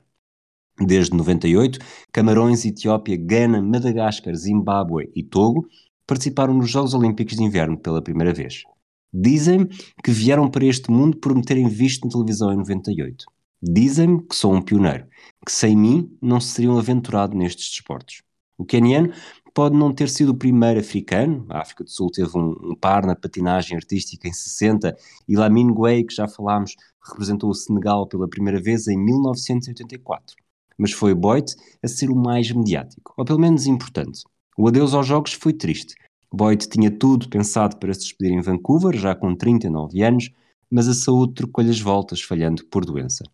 Desde 0.78 1.16
98, 1.16 1.78
Camarões, 2.12 2.66
Etiópia, 2.66 3.16
Gana, 3.16 3.62
Madagascar, 3.62 4.34
Zimbábue 4.34 5.10
e 5.16 5.22
Togo 5.22 5.66
participaram 6.06 6.52
nos 6.52 6.68
Jogos 6.68 6.92
Olímpicos 6.92 7.38
de 7.38 7.42
Inverno 7.42 7.78
pela 7.78 8.02
primeira 8.02 8.34
vez. 8.34 8.64
Dizem-me 9.10 9.68
que 10.04 10.10
vieram 10.10 10.50
para 10.50 10.66
este 10.66 10.90
mundo 10.90 11.16
por 11.16 11.34
me 11.34 11.42
terem 11.42 11.70
visto 11.70 12.04
na 12.04 12.10
televisão 12.10 12.52
em 12.52 12.58
98. 12.58 13.24
Dizem-me 13.62 14.26
que 14.26 14.36
sou 14.36 14.52
um 14.52 14.60
pioneiro, 14.60 15.06
que 15.42 15.50
sem 15.50 15.74
mim 15.74 16.14
não 16.20 16.38
se 16.38 16.48
seriam 16.48 16.78
aventurado 16.78 17.34
nestes 17.34 17.70
desportos. 17.70 18.20
O 18.58 18.64
keniano 18.66 19.10
pode 19.56 19.74
não 19.74 19.90
ter 19.90 20.10
sido 20.10 20.32
o 20.32 20.36
primeiro 20.36 20.80
africano, 20.80 21.46
a 21.48 21.62
África 21.62 21.82
do 21.82 21.88
Sul 21.88 22.10
teve 22.10 22.28
um, 22.36 22.54
um 22.72 22.74
par 22.74 23.06
na 23.06 23.16
patinagem 23.16 23.74
artística 23.74 24.28
em 24.28 24.32
60 24.32 24.94
e 25.26 25.34
Lamine 25.34 25.72
Gueye, 25.72 26.04
que 26.04 26.14
já 26.14 26.28
falámos, 26.28 26.76
representou 27.02 27.48
o 27.48 27.54
Senegal 27.54 28.06
pela 28.06 28.28
primeira 28.28 28.60
vez 28.60 28.86
em 28.86 28.98
1984. 28.98 30.36
Mas 30.76 30.92
foi 30.92 31.14
Boyd 31.14 31.54
a 31.82 31.88
ser 31.88 32.10
o 32.10 32.14
mais 32.14 32.50
mediático, 32.50 33.14
ou 33.16 33.24
pelo 33.24 33.38
menos 33.38 33.66
importante. 33.66 34.24
O 34.58 34.68
adeus 34.68 34.92
aos 34.92 35.06
Jogos 35.06 35.32
foi 35.32 35.54
triste, 35.54 35.94
Boyd 36.30 36.68
tinha 36.68 36.90
tudo 36.90 37.26
pensado 37.30 37.78
para 37.78 37.94
se 37.94 38.00
despedir 38.00 38.32
em 38.32 38.42
Vancouver, 38.42 38.94
já 38.94 39.14
com 39.14 39.34
39 39.34 40.02
anos, 40.02 40.30
mas 40.70 40.86
a 40.86 40.92
saúde 40.92 41.32
trocou-lhe 41.32 41.70
as 41.70 41.80
voltas, 41.80 42.20
falhando 42.20 42.62
por 42.66 42.84
doença. 42.84 43.24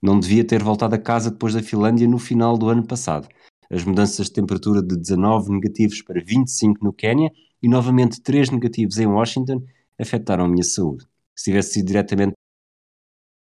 Não 0.00 0.20
devia 0.20 0.44
ter 0.44 0.62
voltado 0.62 0.94
a 0.94 0.98
casa 0.98 1.32
depois 1.32 1.54
da 1.54 1.62
Finlândia 1.62 2.06
no 2.06 2.20
final 2.20 2.56
do 2.56 2.68
ano 2.68 2.86
passado. 2.86 3.26
As 3.72 3.84
mudanças 3.84 4.26
de 4.26 4.34
temperatura 4.34 4.82
de 4.82 4.94
19 4.94 5.50
negativos 5.50 6.02
para 6.02 6.22
25 6.22 6.84
no 6.84 6.92
Quênia 6.92 7.32
e 7.62 7.66
novamente 7.66 8.20
3 8.20 8.50
negativos 8.50 8.98
em 8.98 9.06
Washington 9.06 9.64
afetaram 9.98 10.44
a 10.44 10.48
minha 10.48 10.62
saúde. 10.62 11.06
Se 11.34 11.44
tivesse 11.44 11.72
sido 11.72 11.86
diretamente 11.86 12.34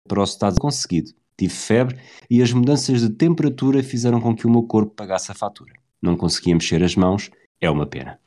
para 0.08 0.22
o 0.22 0.24
estado 0.24 0.60
conseguido, 0.60 1.12
tive 1.36 1.52
febre 1.52 1.98
e 2.30 2.40
as 2.40 2.54
mudanças 2.54 3.02
de 3.02 3.10
temperatura 3.10 3.82
fizeram 3.82 4.22
com 4.22 4.36
que 4.36 4.46
o 4.46 4.50
meu 4.52 4.62
corpo 4.62 4.94
pagasse 4.94 5.32
a 5.32 5.36
fatura. 5.36 5.74
Não 6.00 6.16
conseguia 6.16 6.54
mexer 6.54 6.84
as 6.84 6.96
mãos, 6.96 7.32
é 7.60 7.68
uma 7.68 7.88
pena. 7.88 8.20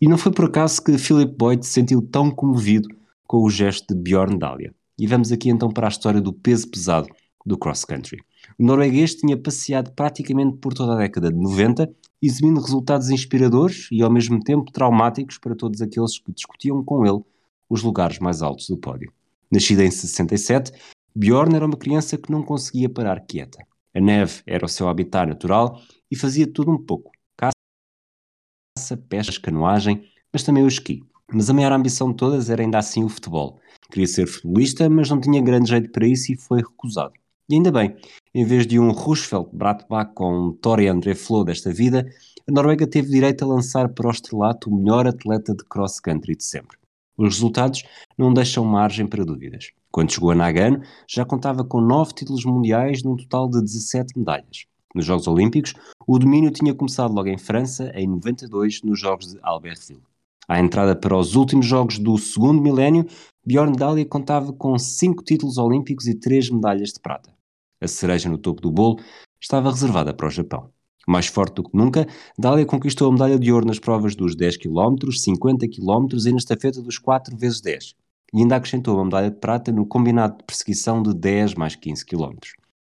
E 0.00 0.06
não 0.06 0.16
foi 0.16 0.30
por 0.30 0.44
acaso 0.44 0.80
que 0.80 0.96
Philip 0.98 1.36
Boyd 1.36 1.66
se 1.66 1.72
sentiu 1.72 2.00
tão 2.00 2.30
comovido 2.30 2.88
com 3.26 3.42
o 3.42 3.50
gesto 3.50 3.92
de 3.92 4.00
Bjorn 4.00 4.38
Dahlia. 4.38 4.72
E 4.96 5.04
vamos 5.04 5.32
aqui 5.32 5.50
então 5.50 5.68
para 5.68 5.88
a 5.88 5.90
história 5.90 6.20
do 6.20 6.32
peso 6.32 6.70
pesado 6.70 7.08
do 7.44 7.58
cross-country. 7.58 8.18
O 8.60 8.62
norueguês 8.62 9.14
tinha 9.14 9.38
passeado 9.38 9.90
praticamente 9.94 10.58
por 10.58 10.74
toda 10.74 10.92
a 10.92 10.98
década 10.98 11.32
de 11.32 11.38
90, 11.38 11.90
exibindo 12.20 12.60
resultados 12.60 13.08
inspiradores 13.08 13.88
e 13.90 14.02
ao 14.02 14.12
mesmo 14.12 14.38
tempo 14.38 14.70
traumáticos 14.70 15.38
para 15.38 15.56
todos 15.56 15.80
aqueles 15.80 16.18
que 16.18 16.30
discutiam 16.30 16.84
com 16.84 17.06
ele 17.06 17.22
os 17.70 17.82
lugares 17.82 18.18
mais 18.18 18.42
altos 18.42 18.68
do 18.68 18.76
pódio. 18.76 19.10
Nascida 19.50 19.82
em 19.82 19.90
67, 19.90 20.72
Bjorn 21.14 21.56
era 21.56 21.64
uma 21.64 21.78
criança 21.78 22.18
que 22.18 22.30
não 22.30 22.42
conseguia 22.42 22.90
parar 22.90 23.20
quieta. 23.20 23.66
A 23.94 23.98
neve 23.98 24.42
era 24.46 24.66
o 24.66 24.68
seu 24.68 24.90
habitat 24.90 25.26
natural 25.26 25.80
e 26.10 26.14
fazia 26.14 26.46
tudo 26.46 26.70
um 26.70 26.76
pouco 26.76 27.12
caça, 27.38 28.94
pesca, 29.08 29.40
canoagem, 29.40 30.04
mas 30.30 30.42
também 30.42 30.64
o 30.64 30.68
esqui. 30.68 31.02
Mas 31.32 31.48
a 31.48 31.54
maior 31.54 31.72
ambição 31.72 32.10
de 32.10 32.16
todas 32.18 32.50
era 32.50 32.60
ainda 32.60 32.76
assim 32.76 33.04
o 33.04 33.08
futebol. 33.08 33.58
Queria 33.90 34.06
ser 34.06 34.26
futebolista, 34.26 34.90
mas 34.90 35.08
não 35.08 35.18
tinha 35.18 35.40
grande 35.40 35.70
jeito 35.70 35.90
para 35.90 36.06
isso 36.06 36.30
e 36.30 36.36
foi 36.36 36.58
recusado. 36.58 37.14
E 37.48 37.54
ainda 37.54 37.72
bem, 37.72 37.96
em 38.34 38.44
vez 38.44 38.66
de 38.66 38.78
um 38.78 38.92
Roosevelt 38.92 39.48
Bratbach 39.52 40.12
com 40.14 40.48
um 40.48 40.52
Tori 40.52 40.86
André 40.86 41.14
Flo 41.14 41.44
desta 41.44 41.72
vida, 41.72 42.06
a 42.48 42.52
Noruega 42.52 42.86
teve 42.86 43.10
direito 43.10 43.44
a 43.44 43.48
lançar 43.48 43.88
para 43.88 44.06
o 44.06 44.10
estrelato 44.10 44.70
o 44.70 44.76
melhor 44.76 45.06
atleta 45.06 45.54
de 45.54 45.64
cross-country 45.64 46.36
de 46.36 46.44
sempre. 46.44 46.78
Os 47.16 47.34
resultados 47.34 47.82
não 48.16 48.32
deixam 48.32 48.64
margem 48.64 49.06
para 49.06 49.24
dúvidas. 49.24 49.70
Quando 49.90 50.12
chegou 50.12 50.30
a 50.30 50.34
Nagano, 50.34 50.80
já 51.08 51.24
contava 51.24 51.64
com 51.64 51.80
nove 51.80 52.14
títulos 52.14 52.44
mundiais 52.44 53.02
num 53.02 53.16
total 53.16 53.48
de 53.50 53.60
17 53.60 54.16
medalhas. 54.16 54.64
Nos 54.94 55.04
Jogos 55.04 55.26
Olímpicos, 55.26 55.74
o 56.06 56.18
domínio 56.18 56.50
tinha 56.50 56.74
começado 56.74 57.12
logo 57.12 57.28
em 57.28 57.38
França, 57.38 57.90
em 57.94 58.06
92, 58.06 58.82
nos 58.82 58.98
Jogos 58.98 59.32
de 59.32 59.38
Albertville. 59.42 60.02
À 60.48 60.58
entrada 60.58 60.96
para 60.96 61.16
os 61.16 61.34
últimos 61.36 61.66
Jogos 61.66 61.98
do 61.98 62.16
segundo 62.16 62.62
milénio, 62.62 63.06
Bjorn 63.44 63.76
Dahlia 63.76 64.04
contava 64.04 64.52
com 64.52 64.78
cinco 64.78 65.22
títulos 65.22 65.58
olímpicos 65.58 66.06
e 66.06 66.14
três 66.14 66.48
medalhas 66.48 66.92
de 66.92 67.00
prata. 67.00 67.39
A 67.80 67.88
cereja 67.88 68.28
no 68.28 68.38
topo 68.38 68.60
do 68.60 68.70
bolo 68.70 69.00
estava 69.40 69.70
reservada 69.70 70.12
para 70.12 70.26
o 70.26 70.30
Japão. 70.30 70.70
Mais 71.08 71.26
forte 71.26 71.54
do 71.54 71.64
que 71.64 71.76
nunca, 71.76 72.06
Dahlia 72.38 72.66
conquistou 72.66 73.08
a 73.08 73.12
medalha 73.12 73.38
de 73.38 73.52
ouro 73.52 73.66
nas 73.66 73.78
provas 73.78 74.14
dos 74.14 74.36
10 74.36 74.58
km, 74.58 75.10
50 75.10 75.66
km 75.68 76.06
e 76.26 76.30
na 76.30 76.38
estafeta 76.38 76.82
dos 76.82 76.98
4 76.98 77.36
vezes 77.36 77.60
10 77.60 77.94
e 78.32 78.38
ainda 78.38 78.56
acrescentou 78.56 78.96
uma 78.96 79.04
medalha 79.04 79.30
de 79.30 79.38
prata 79.38 79.72
no 79.72 79.86
combinado 79.86 80.38
de 80.38 80.44
perseguição 80.44 81.02
de 81.02 81.14
10 81.14 81.54
mais 81.54 81.76
15 81.76 82.04
km. 82.04 82.36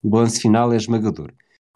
O 0.03 0.09
balanço 0.09 0.41
final 0.41 0.73
é 0.73 0.77
esmagador. 0.77 1.33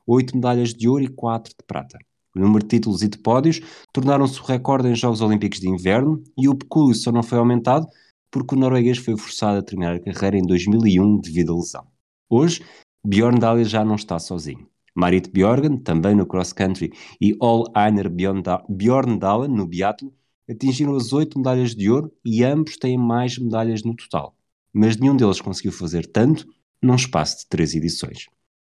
8 0.06 0.36
medalhas 0.36 0.72
de 0.72 0.88
ouro 0.88 1.04
e 1.04 1.08
4 1.08 1.52
de 1.58 1.64
prata. 1.66 1.98
O 2.34 2.40
número 2.40 2.60
de 2.60 2.68
títulos 2.68 3.02
e 3.02 3.08
de 3.08 3.18
pódios 3.18 3.60
tornaram-se 3.92 4.40
o 4.40 4.44
recorde 4.44 4.88
em 4.88 4.94
Jogos 4.94 5.20
Olímpicos 5.20 5.60
de 5.60 5.68
Inverno 5.68 6.22
e 6.36 6.48
o 6.48 6.54
pecúlio 6.54 6.94
só 6.94 7.10
não 7.10 7.22
foi 7.22 7.38
aumentado 7.38 7.86
porque 8.30 8.54
o 8.54 8.58
norueguês 8.58 8.98
foi 8.98 9.16
forçado 9.16 9.58
a 9.58 9.62
terminar 9.62 9.94
a 9.94 10.00
carreira 10.00 10.36
em 10.36 10.46
2001 10.46 11.20
devido 11.20 11.52
à 11.52 11.56
lesão. 11.56 11.86
Hoje, 12.30 12.62
Bjorn 13.08 13.38
Dahlia 13.38 13.64
já 13.64 13.82
não 13.82 13.94
está 13.94 14.18
sozinho. 14.18 14.68
Marit 14.94 15.30
Bjorgen, 15.30 15.78
também 15.78 16.14
no 16.14 16.26
cross-country, 16.26 16.92
e 17.18 17.34
All 17.40 17.64
Einar 17.74 18.10
Bjorn 18.10 19.18
Dahlia, 19.18 19.48
no 19.48 19.66
biatlo, 19.66 20.12
atingiram 20.46 20.94
as 20.94 21.10
8 21.10 21.38
medalhas 21.38 21.74
de 21.74 21.90
ouro 21.90 22.12
e 22.22 22.44
ambos 22.44 22.76
têm 22.76 22.98
mais 22.98 23.38
medalhas 23.38 23.82
no 23.82 23.96
total. 23.96 24.36
Mas 24.74 24.98
nenhum 24.98 25.16
deles 25.16 25.40
conseguiu 25.40 25.72
fazer 25.72 26.06
tanto 26.06 26.46
num 26.82 26.96
espaço 26.96 27.38
de 27.38 27.48
três 27.48 27.74
edições. 27.74 28.26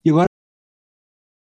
E 0.04 0.10
agora 0.10 0.26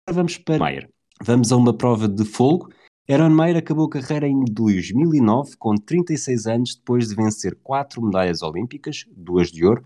vamos 0.10 0.38
para 0.38 0.60
Meyer. 0.60 0.90
Vamos 1.24 1.50
a 1.54 1.56
uma 1.56 1.74
prova 1.74 2.10
de 2.10 2.26
fogo. 2.26 2.74
Aaron 3.10 3.30
Meyer 3.30 3.56
acabou 3.56 3.86
a 3.86 3.90
carreira 3.90 4.28
em 4.28 4.44
2009 4.44 5.56
com 5.56 5.76
36 5.76 6.46
anos 6.46 6.76
depois 6.76 7.08
de 7.08 7.16
vencer 7.16 7.58
4 7.64 8.02
medalhas 8.02 8.42
olímpicas, 8.42 9.06
2 9.16 9.50
de 9.50 9.66
ouro, 9.66 9.82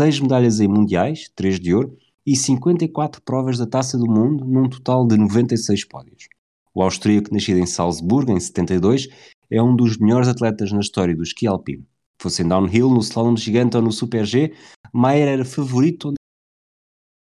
6 0.00 0.20
medalhas 0.20 0.58
em 0.58 0.68
mundiais, 0.68 1.30
3 1.34 1.60
de 1.60 1.74
ouro 1.74 1.98
e 2.26 2.34
54 2.34 3.22
provas 3.22 3.56
da 3.56 3.66
Taça 3.66 3.96
do 3.96 4.06
Mundo 4.06 4.44
num 4.44 4.68
total 4.68 5.06
de 5.06 5.16
96 5.16 5.84
pódios. 5.86 6.28
O 6.74 6.82
austríaco 6.82 7.32
nascido 7.32 7.58
em 7.58 7.66
Salzburgo 7.66 8.32
em 8.32 8.40
72 8.40 9.08
é 9.50 9.62
um 9.62 9.74
dos 9.76 9.96
melhores 9.96 10.28
atletas 10.28 10.72
na 10.72 10.80
história 10.80 11.14
do 11.14 11.22
esqui 11.22 11.46
alpino. 11.46 11.86
Fosse 12.20 12.42
em 12.42 12.48
downhill, 12.48 12.90
no 12.90 13.00
slalom 13.00 13.36
gigante 13.36 13.76
ou 13.76 13.82
no 13.82 13.92
super 13.92 14.26
G, 14.26 14.52
Meyer 14.92 15.28
era 15.28 15.44
favorito 15.44 16.08
onde 16.08 16.16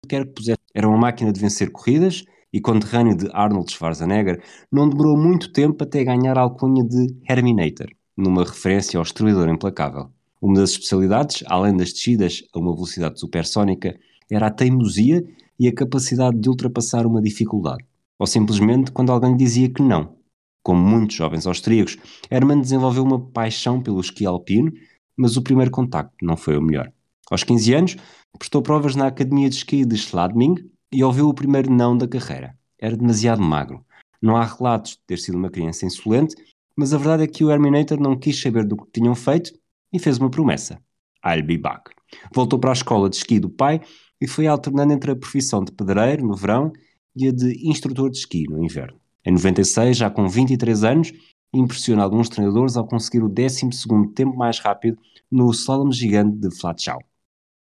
quer 0.07 0.25
que 0.25 0.33
pusesse. 0.33 0.57
Era 0.73 0.87
uma 0.87 0.97
máquina 0.97 1.33
de 1.33 1.39
vencer 1.39 1.71
corridas 1.71 2.23
e 2.53 2.61
conterrâneo 2.61 3.15
de 3.15 3.27
Arnold 3.33 3.71
Schwarzenegger, 3.71 4.41
não 4.71 4.87
demorou 4.87 5.17
muito 5.17 5.51
tempo 5.51 5.83
até 5.83 6.03
ganhar 6.03 6.37
a 6.37 6.41
alcunha 6.41 6.83
de 6.83 7.15
Herminator, 7.29 7.87
numa 8.15 8.43
referência 8.43 8.97
ao 8.97 9.03
destruidor 9.03 9.49
implacável. 9.49 10.09
Uma 10.41 10.61
das 10.61 10.71
especialidades, 10.71 11.43
além 11.47 11.75
das 11.75 11.91
descidas 11.91 12.43
a 12.53 12.59
uma 12.59 12.73
velocidade 12.73 13.19
supersónica, 13.19 13.97
era 14.29 14.47
a 14.47 14.51
teimosia 14.51 15.23
e 15.59 15.67
a 15.67 15.73
capacidade 15.73 16.37
de 16.37 16.49
ultrapassar 16.49 17.05
uma 17.05 17.21
dificuldade, 17.21 17.83
ou 18.19 18.27
simplesmente 18.27 18.91
quando 18.91 19.11
alguém 19.11 19.35
dizia 19.35 19.69
que 19.69 19.81
não. 19.81 20.15
Como 20.63 20.81
muitos 20.81 21.15
jovens 21.15 21.47
austríacos, 21.47 21.97
Hermann 22.29 22.61
desenvolveu 22.61 23.03
uma 23.03 23.19
paixão 23.19 23.81
pelo 23.81 24.01
esqui 24.01 24.25
alpino, 24.25 24.71
mas 25.15 25.37
o 25.37 25.41
primeiro 25.41 25.71
contacto 25.71 26.13
não 26.21 26.35
foi 26.35 26.57
o 26.57 26.61
melhor. 26.61 26.91
Aos 27.31 27.43
15 27.43 27.73
anos, 27.73 27.97
prestou 28.37 28.61
provas 28.61 28.95
na 28.95 29.07
Academia 29.07 29.49
de 29.49 29.55
Esqui 29.55 29.85
de 29.85 29.97
Schladming 29.97 30.55
e 30.91 31.03
ouviu 31.03 31.27
o 31.27 31.33
primeiro 31.33 31.71
não 31.71 31.97
da 31.97 32.07
carreira. 32.07 32.55
Era 32.79 32.95
demasiado 32.95 33.41
magro. 33.41 33.85
Não 34.21 34.35
há 34.35 34.45
relatos 34.45 34.91
de 34.91 34.99
ter 35.07 35.17
sido 35.17 35.37
uma 35.37 35.49
criança 35.49 35.85
insolente, 35.85 36.35
mas 36.75 36.93
a 36.93 36.97
verdade 36.97 37.23
é 37.23 37.27
que 37.27 37.43
o 37.43 37.51
Herminator 37.51 37.99
não 37.99 38.17
quis 38.17 38.39
saber 38.39 38.65
do 38.65 38.77
que 38.77 38.91
tinham 38.91 39.15
feito 39.15 39.51
e 39.91 39.99
fez 39.99 40.17
uma 40.17 40.29
promessa. 40.29 40.79
I'll 41.25 41.43
be 41.43 41.57
back. 41.57 41.91
Voltou 42.33 42.59
para 42.59 42.71
a 42.71 42.73
escola 42.73 43.09
de 43.09 43.17
esqui 43.17 43.39
do 43.39 43.49
pai 43.49 43.81
e 44.19 44.27
foi 44.27 44.47
alternando 44.47 44.93
entre 44.93 45.11
a 45.11 45.15
profissão 45.15 45.63
de 45.63 45.71
pedreiro 45.71 46.25
no 46.25 46.35
verão 46.35 46.71
e 47.15 47.27
a 47.27 47.31
de 47.31 47.67
instrutor 47.67 48.09
de 48.09 48.17
esqui 48.17 48.45
no 48.49 48.63
inverno. 48.63 48.99
Em 49.25 49.31
96, 49.31 49.97
já 49.97 50.09
com 50.09 50.27
23 50.27 50.83
anos, 50.83 51.11
impressiona 51.53 52.03
alguns 52.03 52.29
treinadores 52.29 52.77
ao 52.77 52.87
conseguir 52.87 53.23
o 53.23 53.29
12 53.29 53.69
tempo 54.13 54.35
mais 54.35 54.59
rápido 54.59 54.97
no 55.31 55.49
slalom 55.51 55.91
gigante 55.91 56.37
de 56.37 56.55
Flatschau. 56.55 56.99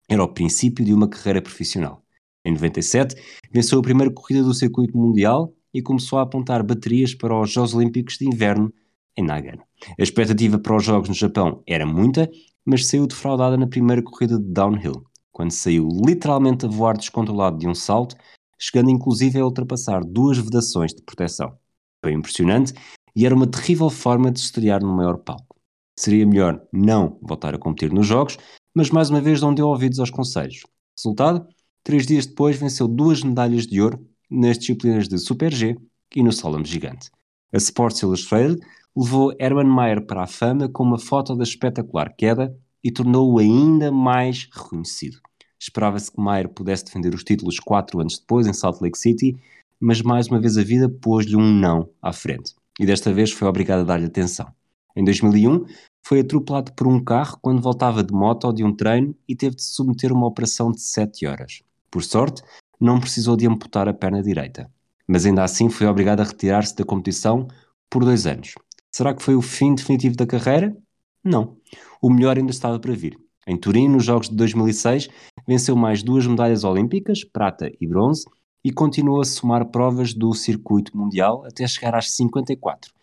Era 0.09 0.23
o 0.23 0.33
princípio 0.33 0.83
de 0.83 0.93
uma 0.93 1.07
carreira 1.07 1.41
profissional. 1.41 2.03
Em 2.45 2.53
97, 2.53 3.15
venceu 3.51 3.79
a 3.79 3.83
primeira 3.83 4.11
corrida 4.11 4.43
do 4.43 4.53
circuito 4.53 4.97
mundial 4.97 5.53
e 5.73 5.81
começou 5.81 6.19
a 6.19 6.23
apontar 6.23 6.63
baterias 6.63 7.13
para 7.13 7.39
os 7.39 7.51
Jogos 7.51 7.73
Olímpicos 7.73 8.17
de 8.17 8.27
Inverno 8.27 8.73
em 9.17 9.23
Nagano. 9.23 9.63
A 9.99 10.03
expectativa 10.03 10.59
para 10.59 10.75
os 10.75 10.83
Jogos 10.83 11.09
no 11.09 11.15
Japão 11.15 11.63
era 11.67 11.85
muita, 11.85 12.29
mas 12.65 12.87
saiu 12.87 13.07
defraudada 13.07 13.57
na 13.57 13.67
primeira 13.67 14.01
corrida 14.01 14.37
de 14.37 14.45
downhill, 14.45 15.03
quando 15.31 15.51
saiu 15.51 15.87
literalmente 16.05 16.65
a 16.65 16.69
voar 16.69 16.97
descontrolado 16.97 17.57
de 17.57 17.67
um 17.67 17.73
salto, 17.75 18.15
chegando 18.59 18.89
inclusive 18.89 19.39
a 19.39 19.45
ultrapassar 19.45 20.03
duas 20.03 20.37
vedações 20.37 20.93
de 20.93 21.01
proteção. 21.01 21.57
Foi 22.03 22.13
impressionante 22.13 22.73
e 23.15 23.25
era 23.25 23.35
uma 23.35 23.47
terrível 23.47 23.89
forma 23.89 24.31
de 24.31 24.39
estrear 24.39 24.81
no 24.81 24.95
maior 24.95 25.17
palco. 25.17 25.55
Seria 25.97 26.25
melhor 26.25 26.61
não 26.71 27.19
voltar 27.21 27.53
a 27.53 27.57
competir 27.57 27.91
nos 27.91 28.07
Jogos, 28.07 28.37
mas 28.73 28.89
mais 28.89 29.09
uma 29.09 29.21
vez 29.21 29.41
não 29.41 29.53
deu 29.53 29.67
ouvidos 29.67 29.99
aos 29.99 30.09
conselhos. 30.09 30.63
Resultado? 30.97 31.47
Três 31.83 32.05
dias 32.05 32.25
depois 32.25 32.57
venceu 32.57 32.87
duas 32.87 33.23
medalhas 33.23 33.65
de 33.65 33.81
ouro 33.81 34.07
nas 34.29 34.57
disciplinas 34.57 35.07
de 35.07 35.17
Super 35.17 35.53
G 35.53 35.75
e 36.15 36.23
no 36.23 36.29
slalom 36.29 36.63
gigante. 36.63 37.09
A 37.53 37.57
Sports 37.57 38.01
Illustrated 38.01 38.59
levou 38.95 39.33
Hermann 39.39 39.67
Mayer 39.67 40.05
para 40.05 40.23
a 40.23 40.27
fama 40.27 40.69
com 40.69 40.83
uma 40.83 40.99
foto 40.99 41.35
da 41.35 41.43
espetacular 41.43 42.13
queda 42.15 42.55
e 42.83 42.91
tornou-o 42.91 43.39
ainda 43.39 43.91
mais 43.91 44.47
reconhecido. 44.51 45.17
Esperava-se 45.59 46.11
que 46.11 46.19
Mayer 46.19 46.49
pudesse 46.49 46.85
defender 46.85 47.13
os 47.13 47.23
títulos 47.23 47.59
quatro 47.59 47.99
anos 47.99 48.17
depois 48.19 48.47
em 48.47 48.53
Salt 48.53 48.81
Lake 48.81 48.97
City, 48.97 49.37
mas 49.79 50.01
mais 50.01 50.27
uma 50.27 50.39
vez 50.39 50.57
a 50.57 50.63
vida 50.63 50.89
pôs-lhe 50.89 51.35
um 51.35 51.53
não 51.53 51.89
à 52.01 52.11
frente. 52.11 52.55
E 52.79 52.85
desta 52.85 53.13
vez 53.13 53.31
foi 53.31 53.47
obrigado 53.47 53.81
a 53.81 53.83
dar-lhe 53.83 54.05
atenção. 54.05 54.47
Em 54.95 55.03
2001, 55.03 55.65
foi 56.03 56.19
atropelado 56.21 56.73
por 56.73 56.87
um 56.87 57.03
carro 57.03 57.37
quando 57.41 57.61
voltava 57.61 58.03
de 58.03 58.13
moto 58.13 58.45
ou 58.45 58.53
de 58.53 58.63
um 58.63 58.75
treino 58.75 59.15
e 59.27 59.35
teve 59.35 59.55
de 59.55 59.63
submeter 59.63 60.11
a 60.11 60.13
uma 60.13 60.27
operação 60.27 60.71
de 60.71 60.81
7 60.81 61.25
horas. 61.27 61.61
Por 61.89 62.03
sorte, 62.03 62.41
não 62.79 62.99
precisou 62.99 63.37
de 63.37 63.47
amputar 63.47 63.87
a 63.87 63.93
perna 63.93 64.23
direita. 64.23 64.69
Mas 65.07 65.25
ainda 65.25 65.43
assim 65.43 65.69
foi 65.69 65.85
obrigado 65.87 66.21
a 66.21 66.23
retirar-se 66.23 66.75
da 66.75 66.83
competição 66.83 67.47
por 67.89 68.03
dois 68.03 68.25
anos. 68.25 68.55
Será 68.91 69.13
que 69.13 69.21
foi 69.21 69.35
o 69.35 69.41
fim 69.41 69.75
definitivo 69.75 70.15
da 70.15 70.25
carreira? 70.25 70.75
Não. 71.23 71.57
O 72.01 72.09
melhor 72.09 72.37
ainda 72.37 72.51
estava 72.51 72.79
para 72.79 72.93
vir. 72.93 73.17
Em 73.47 73.57
Turim, 73.57 73.87
nos 73.87 74.05
Jogos 74.05 74.29
de 74.29 74.35
2006, 74.35 75.09
venceu 75.47 75.75
mais 75.75 76.03
duas 76.03 76.25
medalhas 76.27 76.63
olímpicas, 76.63 77.23
prata 77.23 77.71
e 77.79 77.87
bronze, 77.87 78.25
e 78.63 78.71
continuou 78.71 79.21
a 79.21 79.25
somar 79.25 79.65
provas 79.71 80.13
do 80.13 80.33
circuito 80.33 80.95
mundial 80.95 81.43
até 81.45 81.67
chegar 81.67 81.95
às 81.95 82.11
54, 82.11 82.93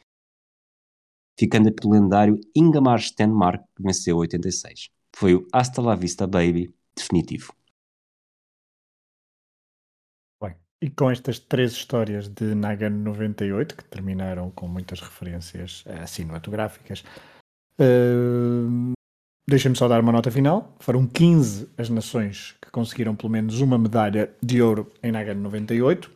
ficando 1.38 1.72
pelo 1.72 1.92
lendário 1.92 2.40
Ingemar 2.54 3.00
Stenmark, 3.00 3.64
que 3.76 3.82
venceu 3.82 4.16
86. 4.16 4.90
Foi 5.16 5.34
o 5.34 5.46
Hasta 5.52 5.82
la 5.82 5.96
Vista 5.96 6.26
Baby 6.26 6.72
definitivo. 6.96 7.52
Bem, 10.40 10.54
e 10.80 10.88
com 10.90 11.10
estas 11.10 11.40
três 11.40 11.72
histórias 11.72 12.28
de 12.28 12.54
Nagano 12.54 13.02
98, 13.02 13.76
que 13.76 13.84
terminaram 13.84 14.50
com 14.52 14.68
muitas 14.68 15.00
referências 15.00 15.84
uh, 15.86 16.06
cinematográficas, 16.06 17.02
deixem-me 19.48 19.76
só 19.76 19.88
dar 19.88 20.00
uma 20.00 20.12
nota 20.12 20.30
final. 20.30 20.74
Foram 20.80 21.06
15 21.06 21.70
as 21.76 21.88
nações 21.88 22.54
que 22.60 22.70
conseguiram 22.70 23.14
pelo 23.14 23.30
menos 23.30 23.60
uma 23.60 23.78
medalha 23.78 24.30
de 24.42 24.60
ouro 24.60 24.90
em 25.02 25.12
Nagano 25.12 25.40
98. 25.42 26.10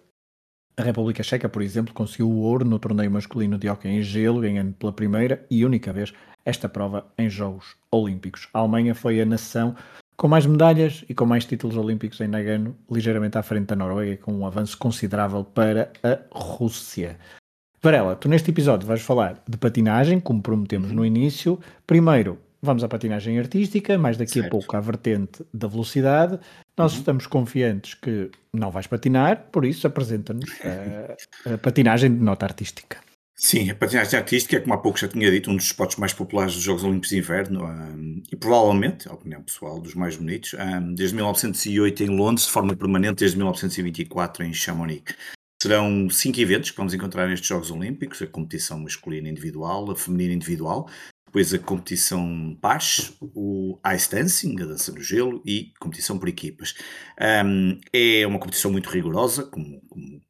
A 0.76 0.82
República 0.82 1.22
Checa, 1.22 1.48
por 1.48 1.62
exemplo, 1.62 1.92
conseguiu 1.92 2.30
o 2.30 2.40
ouro 2.40 2.64
no 2.64 2.78
torneio 2.78 3.10
masculino 3.10 3.58
de 3.58 3.68
hóquei 3.68 3.90
em 3.90 4.02
gelo, 4.02 4.40
ganhando 4.40 4.72
pela 4.72 4.92
primeira 4.92 5.44
e 5.50 5.64
única 5.64 5.92
vez 5.92 6.12
esta 6.44 6.68
prova 6.68 7.06
em 7.16 7.28
Jogos 7.28 7.76
Olímpicos. 7.90 8.48
A 8.52 8.60
Alemanha 8.60 8.94
foi 8.94 9.20
a 9.20 9.26
nação 9.26 9.76
com 10.16 10.28
mais 10.28 10.46
medalhas 10.46 11.04
e 11.08 11.14
com 11.14 11.26
mais 11.26 11.44
títulos 11.44 11.76
olímpicos 11.76 12.20
em 12.20 12.28
Nagano, 12.28 12.76
ligeiramente 12.90 13.36
à 13.36 13.42
frente 13.42 13.66
da 13.66 13.76
Noruega, 13.76 14.16
com 14.22 14.32
um 14.32 14.46
avanço 14.46 14.78
considerável 14.78 15.44
para 15.44 15.92
a 16.02 16.18
Rússia. 16.30 17.18
Varela, 17.84 18.14
tu 18.14 18.28
neste 18.28 18.48
episódio 18.48 18.86
vais 18.86 19.02
falar 19.02 19.42
de 19.48 19.56
patinagem, 19.56 20.20
como 20.20 20.40
prometemos 20.40 20.92
no 20.92 21.04
início. 21.04 21.58
Primeiro, 21.84 22.38
vamos 22.62 22.84
à 22.84 22.88
patinagem 22.88 23.40
artística, 23.40 23.98
mais 23.98 24.16
daqui 24.16 24.34
certo. 24.34 24.46
a 24.46 24.50
pouco 24.50 24.76
à 24.76 24.80
vertente 24.80 25.44
da 25.52 25.66
velocidade. 25.66 26.38
Nós 26.78 26.92
uhum. 26.92 26.98
estamos 27.00 27.26
confiantes 27.26 27.94
que 27.94 28.30
não 28.52 28.70
vais 28.70 28.86
patinar, 28.86 29.48
por 29.50 29.64
isso 29.64 29.84
apresenta-nos 29.84 30.48
a, 30.64 31.54
a, 31.54 31.58
patinagem 31.58 32.14
de 32.14 32.22
nota 32.22 32.46
artística. 32.46 32.98
Sim, 33.34 33.68
a 33.70 33.74
patinagem 33.74 34.16
artística, 34.16 34.60
como 34.60 34.74
há 34.74 34.78
pouco 34.78 35.00
já 35.00 35.08
tinha 35.08 35.28
dito, 35.28 35.50
um 35.50 35.56
dos 35.56 35.64
esportes 35.64 35.96
mais 35.96 36.12
populares 36.12 36.54
dos 36.54 36.62
Jogos 36.62 36.84
Olímpicos 36.84 37.08
de 37.08 37.18
Inverno 37.18 37.64
um, 37.64 38.22
e 38.30 38.36
provavelmente, 38.36 39.08
a 39.08 39.12
opinião 39.12 39.42
pessoal, 39.42 39.80
dos 39.80 39.96
mais 39.96 40.14
bonitos, 40.14 40.54
um, 40.54 40.94
desde 40.94 41.16
1908 41.16 42.04
em 42.04 42.10
Londres, 42.10 42.46
de 42.46 42.52
forma 42.52 42.76
permanente 42.76 43.16
desde 43.16 43.36
1924 43.36 44.44
em 44.44 44.54
Chamonix. 44.54 45.02
Serão 45.62 46.10
cinco 46.10 46.40
eventos 46.40 46.72
que 46.72 46.76
vamos 46.76 46.92
encontrar 46.92 47.28
nestes 47.28 47.48
Jogos 47.48 47.70
Olímpicos: 47.70 48.20
a 48.20 48.26
competição 48.26 48.80
masculina 48.80 49.28
individual, 49.28 49.88
a 49.92 49.94
feminina 49.94 50.34
individual, 50.34 50.90
depois 51.24 51.54
a 51.54 51.58
competição 51.60 52.58
pares, 52.60 53.16
o 53.20 53.78
ice 53.94 54.10
dancing, 54.10 54.60
a 54.60 54.66
dança 54.66 54.90
no 54.90 55.00
gelo 55.00 55.40
e 55.46 55.72
competição 55.78 56.18
por 56.18 56.28
equipas. 56.28 56.74
Um, 57.46 57.78
é 57.92 58.26
uma 58.26 58.40
competição 58.40 58.72
muito 58.72 58.90
rigorosa, 58.90 59.44
como, 59.44 59.80
como, 59.82 60.20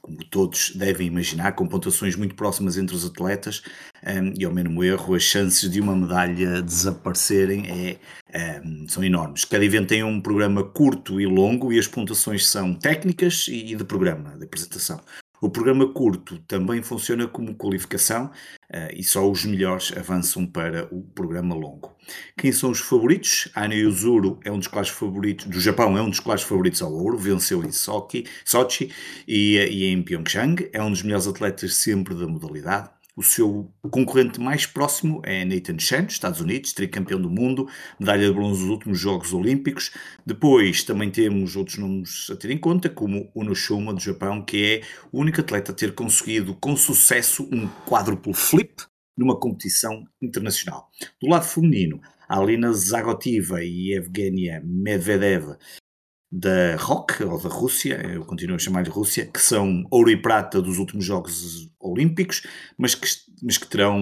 como, 0.00 0.18
todos 0.24 0.70
devem 0.74 1.06
imaginar, 1.06 1.52
com 1.52 1.66
pontuações 1.66 2.16
muito 2.16 2.34
próximas 2.34 2.76
entre 2.76 2.94
os 2.94 3.04
atletas 3.04 3.62
um, 4.06 4.32
e 4.38 4.44
ao 4.44 4.52
mínimo 4.52 4.82
erro 4.82 5.14
as 5.14 5.22
chances 5.22 5.70
de 5.70 5.80
uma 5.80 5.96
medalha 5.96 6.60
desaparecerem 6.62 7.98
é, 8.32 8.60
um, 8.64 8.88
são 8.88 9.02
enormes. 9.02 9.44
Cada 9.44 9.64
evento 9.64 9.88
tem 9.88 10.02
um 10.02 10.20
programa 10.20 10.64
curto 10.64 11.20
e 11.20 11.26
longo 11.26 11.72
e 11.72 11.78
as 11.78 11.86
pontuações 11.86 12.46
são 12.46 12.74
técnicas 12.74 13.46
e 13.48 13.74
de 13.74 13.84
programa, 13.84 14.36
de 14.36 14.44
apresentação. 14.44 15.00
O 15.42 15.50
programa 15.50 15.92
curto 15.92 16.38
também 16.46 16.80
funciona 16.84 17.26
como 17.26 17.56
qualificação 17.56 18.26
uh, 18.26 18.94
e 18.94 19.02
só 19.02 19.28
os 19.28 19.44
melhores 19.44 19.92
avançam 19.96 20.46
para 20.46 20.86
o 20.94 21.02
programa 21.02 21.52
longo. 21.52 21.96
Quem 22.38 22.52
são 22.52 22.70
os 22.70 22.78
favoritos? 22.78 23.48
Ana 23.52 23.74
Yuzuru 23.74 24.38
é 24.44 24.52
um 24.52 24.58
dos 24.60 24.68
claros 24.68 24.90
favoritos 24.90 25.46
do 25.46 25.60
Japão, 25.60 25.98
é 25.98 26.00
um 26.00 26.10
dos 26.10 26.20
claros 26.20 26.44
favoritos 26.44 26.80
ao 26.80 26.92
ouro, 26.92 27.18
venceu 27.18 27.64
em 27.64 27.72
Sochi, 27.72 28.24
Sochi 28.44 28.92
e, 29.26 29.58
eh, 29.58 29.68
e 29.68 29.84
em 29.86 30.00
Pyeongchang, 30.00 30.70
é 30.72 30.80
um 30.80 30.90
dos 30.90 31.02
melhores 31.02 31.26
atletas 31.26 31.74
sempre 31.74 32.14
da 32.14 32.28
modalidade. 32.28 33.01
O 33.14 33.22
seu 33.22 33.70
concorrente 33.90 34.40
mais 34.40 34.64
próximo 34.64 35.20
é 35.22 35.44
Nathan 35.44 35.78
Chen, 35.78 36.06
Estados 36.06 36.40
Unidos, 36.40 36.72
tricampeão 36.72 37.20
do 37.20 37.28
mundo, 37.28 37.68
medalha 38.00 38.26
de 38.26 38.32
bronze 38.32 38.62
nos 38.62 38.70
últimos 38.70 38.98
Jogos 38.98 39.34
Olímpicos. 39.34 39.90
Depois 40.24 40.82
também 40.82 41.10
temos 41.10 41.54
outros 41.54 41.76
nomes 41.76 42.30
a 42.30 42.36
ter 42.36 42.50
em 42.50 42.56
conta, 42.56 42.88
como 42.88 43.30
Uno 43.34 43.54
Shuma, 43.54 43.92
do 43.92 44.00
Japão, 44.00 44.42
que 44.42 44.64
é 44.64 44.82
o 45.12 45.20
único 45.20 45.42
atleta 45.42 45.72
a 45.72 45.74
ter 45.74 45.94
conseguido 45.94 46.54
com 46.54 46.74
sucesso 46.74 47.46
um 47.52 47.68
quádruplo 47.86 48.32
flip 48.32 48.82
numa 49.14 49.38
competição 49.38 50.04
internacional. 50.22 50.88
Do 51.20 51.28
lado 51.28 51.44
feminino, 51.44 52.00
Alina 52.26 52.72
Zagotiva 52.72 53.62
e 53.62 53.94
Evgenia 53.94 54.62
Medvedev 54.64 55.58
da 56.32 56.76
ROC, 56.76 57.20
ou 57.20 57.38
da 57.38 57.50
Rússia, 57.50 58.00
eu 58.10 58.24
continuo 58.24 58.56
a 58.56 58.58
chamar-lhe 58.58 58.88
Rússia, 58.88 59.26
que 59.26 59.38
são 59.38 59.84
ouro 59.90 60.10
e 60.10 60.16
prata 60.16 60.62
dos 60.62 60.78
últimos 60.78 61.04
Jogos 61.04 61.70
Olímpicos, 61.78 62.42
mas 62.78 62.94
que, 62.94 63.06
mas 63.42 63.58
que 63.58 63.66
terão, 63.66 64.00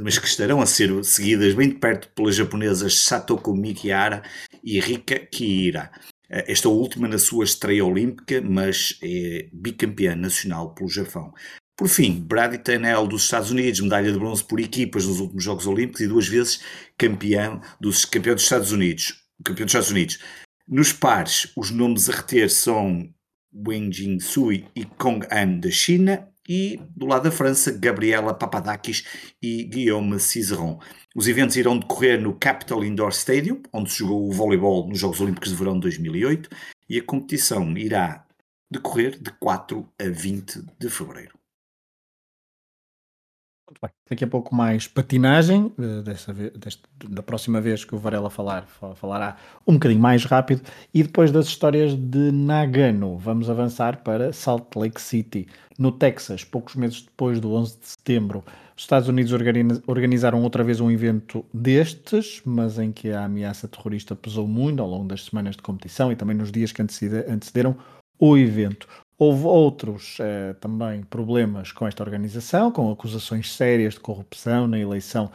mas 0.00 0.16
que 0.16 0.28
estarão 0.28 0.60
a 0.60 0.66
ser 0.66 1.04
seguidas 1.04 1.52
bem 1.54 1.70
de 1.70 1.74
perto 1.74 2.08
pelas 2.14 2.36
japonesas 2.36 3.00
Satoko 3.00 3.52
Mikihara 3.52 4.22
e 4.62 4.78
Rika 4.78 5.18
Kiira. 5.18 5.90
Esta 6.30 6.68
última 6.68 7.08
na 7.08 7.18
sua 7.18 7.44
estreia 7.44 7.84
olímpica, 7.84 8.40
mas 8.40 8.96
é 9.02 9.48
bicampeã 9.52 10.14
nacional 10.14 10.72
pelo 10.72 10.88
Japão. 10.88 11.32
Por 11.76 11.88
fim, 11.88 12.20
Brady 12.20 12.58
Tanel 12.58 13.08
dos 13.08 13.24
Estados 13.24 13.50
Unidos, 13.50 13.80
medalha 13.80 14.12
de 14.12 14.18
bronze 14.18 14.44
por 14.44 14.60
equipas 14.60 15.04
nos 15.04 15.18
últimos 15.18 15.42
Jogos 15.42 15.66
Olímpicos 15.66 16.00
e 16.00 16.06
duas 16.06 16.28
vezes 16.28 16.60
campeão 16.96 17.60
dos, 17.80 18.04
campeão 18.04 18.36
dos 18.36 18.44
Estados 18.44 18.70
Unidos. 18.70 19.24
Campeão 19.44 19.66
dos 19.66 19.72
Estados 19.72 19.90
Unidos. 19.90 20.18
Nos 20.66 20.94
pares, 20.94 21.52
os 21.56 21.70
nomes 21.70 22.08
a 22.08 22.12
reter 22.12 22.48
são 22.48 23.12
Wen 23.52 23.92
Jingsui 23.92 24.66
e 24.74 24.86
Kong 24.86 25.26
An 25.30 25.58
da 25.60 25.70
China 25.70 26.26
e 26.48 26.80
do 26.96 27.04
lado 27.04 27.24
da 27.24 27.30
França, 27.30 27.70
Gabriela 27.70 28.32
Papadakis 28.32 29.04
e 29.42 29.64
Guillaume 29.64 30.18
Cizeron. 30.18 30.80
Os 31.14 31.28
eventos 31.28 31.56
irão 31.56 31.78
decorrer 31.78 32.18
no 32.18 32.34
Capital 32.34 32.82
Indoor 32.82 33.10
Stadium, 33.10 33.62
onde 33.74 33.92
se 33.92 33.98
jogou 33.98 34.26
o 34.26 34.32
voleibol 34.32 34.88
nos 34.88 34.98
Jogos 34.98 35.20
Olímpicos 35.20 35.50
de 35.50 35.56
Verão 35.56 35.74
de 35.74 35.80
2008, 35.80 36.48
e 36.88 36.98
a 36.98 37.04
competição 37.04 37.76
irá 37.76 38.26
decorrer 38.70 39.20
de 39.20 39.30
4 39.32 39.86
a 40.00 40.08
20 40.08 40.62
de 40.78 40.88
fevereiro. 40.88 41.43
Muito 43.66 43.80
bem. 43.80 43.90
Daqui 44.10 44.24
a 44.24 44.26
pouco 44.26 44.54
mais 44.54 44.86
patinagem, 44.86 45.72
eh, 45.78 46.02
dessa 46.02 46.32
vez, 46.34 46.52
desta, 46.52 46.86
da 47.08 47.22
próxima 47.22 47.60
vez 47.62 47.82
que 47.82 47.94
o 47.94 47.98
Varela 47.98 48.28
falar, 48.28 48.66
falará 48.94 49.38
um 49.66 49.74
bocadinho 49.74 50.00
mais 50.00 50.24
rápido. 50.24 50.62
E 50.92 51.02
depois 51.02 51.32
das 51.32 51.46
histórias 51.46 51.94
de 51.94 52.30
Nagano, 52.30 53.16
vamos 53.16 53.48
avançar 53.48 54.02
para 54.02 54.34
Salt 54.34 54.76
Lake 54.76 55.00
City, 55.00 55.46
no 55.78 55.90
Texas, 55.90 56.44
poucos 56.44 56.74
meses 56.76 57.02
depois 57.02 57.40
do 57.40 57.52
11 57.54 57.78
de 57.80 57.86
setembro. 57.86 58.44
Os 58.76 58.82
Estados 58.82 59.08
Unidos 59.08 59.32
organizaram 59.86 60.42
outra 60.42 60.62
vez 60.62 60.80
um 60.80 60.90
evento 60.90 61.44
destes, 61.52 62.42
mas 62.44 62.78
em 62.78 62.92
que 62.92 63.10
a 63.10 63.24
ameaça 63.24 63.66
terrorista 63.66 64.14
pesou 64.14 64.46
muito 64.46 64.82
ao 64.82 64.88
longo 64.88 65.08
das 65.08 65.24
semanas 65.24 65.56
de 65.56 65.62
competição 65.62 66.12
e 66.12 66.16
também 66.16 66.36
nos 66.36 66.52
dias 66.52 66.70
que 66.70 66.82
antecederam 66.82 67.76
o 68.18 68.36
evento. 68.36 68.88
Houve 69.18 69.44
outros 69.44 70.16
eh, 70.20 70.54
também 70.54 71.02
problemas 71.02 71.70
com 71.70 71.86
esta 71.86 72.02
organização, 72.02 72.70
com 72.70 72.90
acusações 72.90 73.52
sérias 73.52 73.94
de 73.94 74.00
corrupção 74.00 74.66
na 74.66 74.78
eleição 74.78 75.30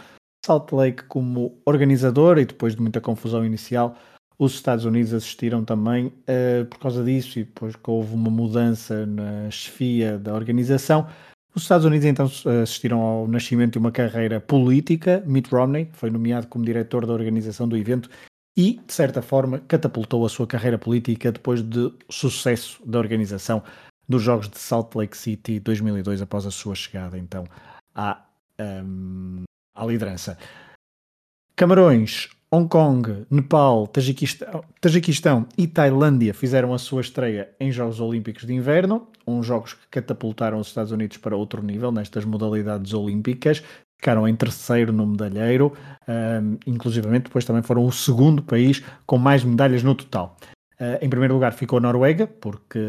Salt 0.45 0.71
Lake 0.71 1.03
como 1.03 1.61
organizador 1.65 2.37
e 2.37 2.45
depois 2.45 2.75
de 2.75 2.81
muita 2.81 3.01
confusão 3.01 3.45
inicial, 3.45 3.97
os 4.37 4.53
Estados 4.53 4.85
Unidos 4.85 5.13
assistiram 5.13 5.65
também 5.65 6.13
eh, 6.25 6.63
por 6.63 6.79
causa 6.79 7.03
disso 7.03 7.39
e 7.39 7.43
depois 7.43 7.75
que 7.75 7.89
houve 7.89 8.13
uma 8.13 8.29
mudança 8.29 9.05
na 9.05 9.51
chefia 9.51 10.17
da 10.17 10.33
organização. 10.33 11.07
Os 11.53 11.63
Estados 11.63 11.85
Unidos 11.85 12.05
então 12.05 12.25
assistiram 12.63 13.01
ao 13.01 13.27
nascimento 13.27 13.73
de 13.73 13.79
uma 13.79 13.91
carreira 13.91 14.39
política. 14.39 15.21
Mitt 15.25 15.49
Romney 15.53 15.89
foi 15.91 16.09
nomeado 16.09 16.47
como 16.47 16.63
diretor 16.63 17.05
da 17.05 17.13
organização 17.13 17.67
do 17.67 17.75
evento 17.75 18.09
e, 18.55 18.79
de 18.85 18.93
certa 18.93 19.21
forma, 19.21 19.59
catapultou 19.67 20.25
a 20.25 20.29
sua 20.29 20.47
carreira 20.47 20.77
política 20.77 21.31
depois 21.31 21.61
de 21.61 21.93
sucesso 22.09 22.81
da 22.85 22.99
organização 22.99 23.63
dos 24.07 24.23
Jogos 24.23 24.49
de 24.49 24.57
Salt 24.57 24.95
Lake 24.95 25.15
City 25.15 25.59
2002, 25.59 26.21
após 26.21 26.45
a 26.45 26.51
sua 26.51 26.73
chegada 26.73 27.17
então 27.17 27.45
à, 27.93 28.25
um, 28.59 29.43
à 29.75 29.85
liderança. 29.85 30.37
Camarões, 31.55 32.29
Hong 32.51 32.67
Kong, 32.67 33.27
Nepal, 33.29 33.85
Tajiquistão, 33.87 34.63
Tajiquistão 34.81 35.45
e 35.55 35.67
Tailândia 35.67 36.33
fizeram 36.33 36.73
a 36.73 36.79
sua 36.79 37.01
estreia 37.01 37.53
em 37.59 37.71
Jogos 37.71 37.99
Olímpicos 37.99 38.47
de 38.47 38.53
Inverno, 38.53 39.07
uns 39.27 39.45
jogos 39.45 39.75
que 39.75 39.87
catapultaram 39.91 40.59
os 40.59 40.67
Estados 40.67 40.91
Unidos 40.91 41.17
para 41.17 41.35
outro 41.35 41.61
nível 41.61 41.91
nestas 41.91 42.25
modalidades 42.25 42.93
olímpicas, 42.93 43.63
ficaram 43.99 44.25
em 44.25 44.35
terceiro 44.35 44.93
no 44.93 45.05
medalheiro, 45.05 45.73
um, 46.07 46.57
inclusivamente 46.65 47.23
depois 47.23 47.43
também 47.43 47.61
foram 47.61 47.85
o 47.85 47.91
segundo 47.91 48.41
país 48.41 48.81
com 49.05 49.17
mais 49.17 49.43
medalhas 49.43 49.83
no 49.83 49.93
total. 49.93 50.37
Uh, 50.79 50.95
em 51.01 51.09
primeiro 51.09 51.33
lugar 51.33 51.51
ficou 51.51 51.77
a 51.77 51.81
Noruega, 51.81 52.25
porque 52.25 52.79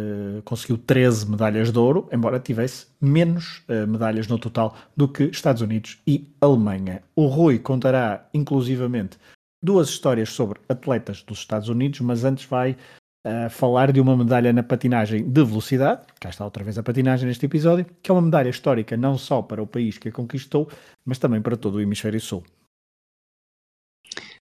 conseguiu 0.45 0.79
13 0.79 1.29
medalhas 1.29 1.73
de 1.73 1.79
ouro, 1.79 2.09
embora 2.13 2.39
tivesse 2.39 2.87
menos 3.01 3.65
uh, 3.69 3.87
medalhas 3.89 4.29
no 4.29 4.39
total 4.39 4.77
do 4.97 5.09
que 5.09 5.25
Estados 5.25 5.61
Unidos 5.61 6.01
e 6.07 6.33
Alemanha. 6.41 7.03
O 7.17 7.27
Rui 7.27 7.59
contará 7.59 8.29
inclusivamente 8.33 9.19
duas 9.61 9.89
histórias 9.89 10.29
sobre 10.29 10.61
atletas 10.69 11.25
dos 11.25 11.39
Estados 11.39 11.69
Unidos, 11.69 12.01
mas 12.01 12.23
antes 12.25 12.45
vai 12.45 12.77
a 13.25 13.51
falar 13.51 13.93
de 13.93 14.01
uma 14.01 14.17
medalha 14.17 14.53
na 14.53 14.63
patinagem 14.63 15.23
de 15.23 15.45
velocidade, 15.45 16.03
cá 16.19 16.31
está 16.31 16.45
outra 16.45 16.65
vez 16.65 16.79
a 16.79 16.83
patinagem 16.83 17.29
neste 17.29 17.45
episódio, 17.45 17.87
que 18.03 18.11
é 18.11 18.15
uma 18.15 18.23
medalha 18.23 18.49
histórica 18.49 18.97
não 18.97 19.19
só 19.19 19.43
para 19.43 19.63
o 19.63 19.67
país 19.67 19.99
que 19.99 20.09
a 20.09 20.13
conquistou, 20.13 20.69
mas 21.05 21.19
também 21.19 21.43
para 21.43 21.57
todo 21.57 21.77
o 21.77 21.81
hemisfério 21.81 22.21
sul. 22.21 22.43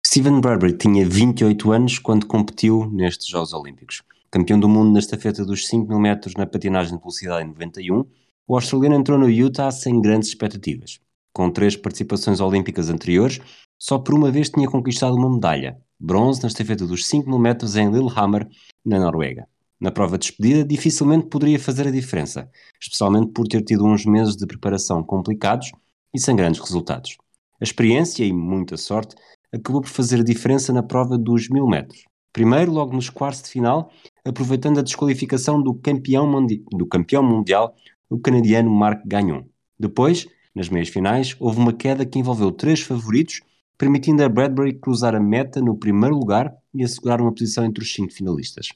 Steven 0.06 0.40
Bradbury 0.40 0.76
tinha 0.76 1.06
28 1.06 1.72
anos 1.72 1.98
quando 1.98 2.26
competiu 2.26 2.88
nestes 2.90 3.26
Jogos 3.26 3.52
Olímpicos. 3.52 4.02
Campeão 4.30 4.58
do 4.58 4.68
mundo 4.68 4.92
na 4.92 4.98
estafeta 4.98 5.44
dos 5.44 5.66
5 5.66 5.88
mil 5.88 5.98
metros 5.98 6.34
na 6.34 6.46
patinagem 6.46 6.94
de 6.94 7.00
velocidade 7.00 7.44
em 7.44 7.48
91, 7.48 8.04
o 8.46 8.54
australiano 8.54 8.96
entrou 8.96 9.18
no 9.18 9.28
Utah 9.28 9.70
sem 9.70 10.00
grandes 10.00 10.28
expectativas. 10.28 11.00
Com 11.32 11.50
três 11.50 11.76
participações 11.76 12.40
olímpicas 12.40 12.90
anteriores, 12.90 13.40
só 13.78 13.98
por 13.98 14.14
uma 14.14 14.30
vez 14.30 14.50
tinha 14.50 14.68
conquistado 14.68 15.14
uma 15.14 15.30
medalha, 15.30 15.78
bronze 16.04 16.42
na 16.42 16.48
estafeta 16.48 16.86
dos 16.86 17.06
5 17.06 17.28
mil 17.28 17.38
metros 17.38 17.76
em 17.76 17.90
Lillehammer, 17.90 18.46
na 18.84 18.98
Noruega. 18.98 19.48
Na 19.80 19.90
prova 19.90 20.16
de 20.16 20.26
despedida, 20.26 20.64
dificilmente 20.64 21.26
poderia 21.26 21.58
fazer 21.58 21.88
a 21.88 21.90
diferença, 21.90 22.48
especialmente 22.80 23.32
por 23.32 23.46
ter 23.46 23.62
tido 23.62 23.84
uns 23.84 24.04
meses 24.04 24.36
de 24.36 24.46
preparação 24.46 25.02
complicados 25.02 25.72
e 26.14 26.20
sem 26.20 26.36
grandes 26.36 26.60
resultados. 26.60 27.16
A 27.60 27.64
experiência 27.64 28.24
e 28.24 28.32
muita 28.32 28.76
sorte 28.76 29.16
acabou 29.52 29.80
por 29.80 29.90
fazer 29.90 30.20
a 30.20 30.24
diferença 30.24 30.72
na 30.72 30.82
prova 30.82 31.16
dos 31.16 31.48
1000 31.48 31.66
metros. 31.66 32.04
Primeiro, 32.32 32.72
logo 32.72 32.94
nos 32.94 33.08
quartos 33.08 33.42
de 33.42 33.50
final, 33.50 33.90
aproveitando 34.24 34.78
a 34.78 34.82
desqualificação 34.82 35.62
do 35.62 35.74
campeão, 35.74 36.46
do 36.46 36.86
campeão 36.86 37.22
mundial, 37.22 37.74
o 38.10 38.18
canadiano 38.18 38.70
Marc 38.70 39.02
Gagnon. 39.06 39.44
Depois, 39.78 40.26
nas 40.54 40.68
meias 40.68 40.88
finais, 40.88 41.36
houve 41.38 41.58
uma 41.58 41.72
queda 41.72 42.04
que 42.04 42.18
envolveu 42.18 42.50
três 42.50 42.80
favoritos 42.80 43.40
permitindo 43.76 44.22
a 44.22 44.28
Bradbury 44.28 44.78
cruzar 44.78 45.14
a 45.14 45.20
meta 45.20 45.60
no 45.60 45.76
primeiro 45.76 46.16
lugar 46.16 46.54
e 46.72 46.82
assegurar 46.82 47.20
uma 47.20 47.32
posição 47.32 47.64
entre 47.64 47.82
os 47.82 47.92
cinco 47.92 48.12
finalistas. 48.12 48.68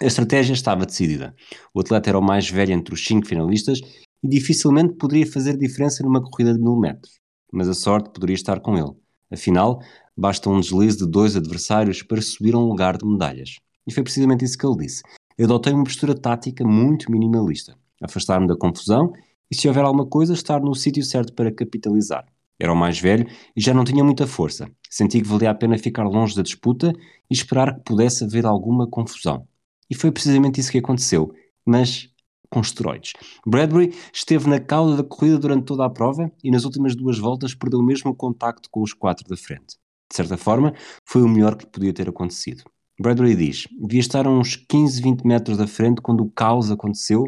A 0.00 0.06
estratégia 0.06 0.54
estava 0.54 0.86
decidida. 0.86 1.34
O 1.72 1.80
atleta 1.80 2.10
era 2.10 2.18
o 2.18 2.22
mais 2.22 2.50
velho 2.50 2.72
entre 2.72 2.94
os 2.94 3.04
cinco 3.04 3.26
finalistas 3.26 3.80
e 4.22 4.28
dificilmente 4.28 4.94
poderia 4.94 5.26
fazer 5.26 5.56
diferença 5.56 6.02
numa 6.02 6.22
corrida 6.22 6.52
de 6.52 6.60
mil 6.60 6.76
metros. 6.76 7.20
Mas 7.52 7.68
a 7.68 7.74
sorte 7.74 8.10
poderia 8.10 8.34
estar 8.34 8.58
com 8.60 8.76
ele. 8.76 8.92
Afinal, 9.30 9.80
basta 10.16 10.50
um 10.50 10.60
deslize 10.60 10.98
de 10.98 11.06
dois 11.06 11.36
adversários 11.36 12.02
para 12.02 12.20
subir 12.20 12.54
a 12.54 12.58
um 12.58 12.66
lugar 12.66 12.96
de 12.96 13.06
medalhas. 13.06 13.56
E 13.86 13.92
foi 13.92 14.02
precisamente 14.02 14.44
isso 14.44 14.58
que 14.58 14.66
ele 14.66 14.78
disse. 14.78 15.02
Eu 15.38 15.46
adotei 15.46 15.72
uma 15.72 15.84
postura 15.84 16.14
tática 16.14 16.64
muito 16.64 17.10
minimalista. 17.10 17.76
Afastar-me 18.02 18.46
da 18.46 18.56
confusão 18.56 19.12
e, 19.50 19.54
se 19.54 19.68
houver 19.68 19.84
alguma 19.84 20.06
coisa, 20.06 20.32
estar 20.32 20.60
no 20.60 20.74
sítio 20.74 21.04
certo 21.04 21.32
para 21.32 21.52
capitalizar. 21.52 22.24
Era 22.58 22.72
o 22.72 22.76
mais 22.76 22.98
velho 22.98 23.26
e 23.56 23.60
já 23.60 23.74
não 23.74 23.84
tinha 23.84 24.04
muita 24.04 24.26
força. 24.26 24.70
Senti 24.88 25.20
que 25.20 25.28
valia 25.28 25.50
a 25.50 25.54
pena 25.54 25.76
ficar 25.76 26.04
longe 26.04 26.36
da 26.36 26.42
disputa 26.42 26.92
e 27.30 27.34
esperar 27.34 27.74
que 27.74 27.84
pudesse 27.84 28.24
haver 28.24 28.46
alguma 28.46 28.88
confusão. 28.88 29.46
E 29.90 29.94
foi 29.94 30.12
precisamente 30.12 30.60
isso 30.60 30.70
que 30.70 30.78
aconteceu, 30.78 31.32
mas 31.66 32.08
com 32.48 32.60
esteroides. 32.60 33.12
Bradbury 33.44 33.92
esteve 34.12 34.48
na 34.48 34.60
cauda 34.60 34.96
da 34.96 35.02
corrida 35.02 35.38
durante 35.38 35.64
toda 35.64 35.84
a 35.84 35.90
prova 35.90 36.30
e 36.42 36.50
nas 36.50 36.64
últimas 36.64 36.94
duas 36.94 37.18
voltas 37.18 37.54
perdeu 37.54 37.82
mesmo 37.82 38.12
o 38.12 38.14
contacto 38.14 38.70
com 38.70 38.80
os 38.80 38.92
quatro 38.92 39.28
da 39.28 39.36
frente. 39.36 39.76
De 40.08 40.16
certa 40.16 40.36
forma, 40.36 40.72
foi 41.04 41.22
o 41.22 41.28
melhor 41.28 41.56
que 41.56 41.66
podia 41.66 41.92
ter 41.92 42.08
acontecido. 42.08 42.62
Bradbury 43.00 43.34
diz: 43.34 43.66
devia 43.72 43.98
estar 43.98 44.26
a 44.26 44.30
uns 44.30 44.54
15, 44.54 45.02
20 45.02 45.26
metros 45.26 45.58
da 45.58 45.66
frente 45.66 46.00
quando 46.00 46.20
o 46.20 46.30
caos 46.30 46.70
aconteceu 46.70 47.26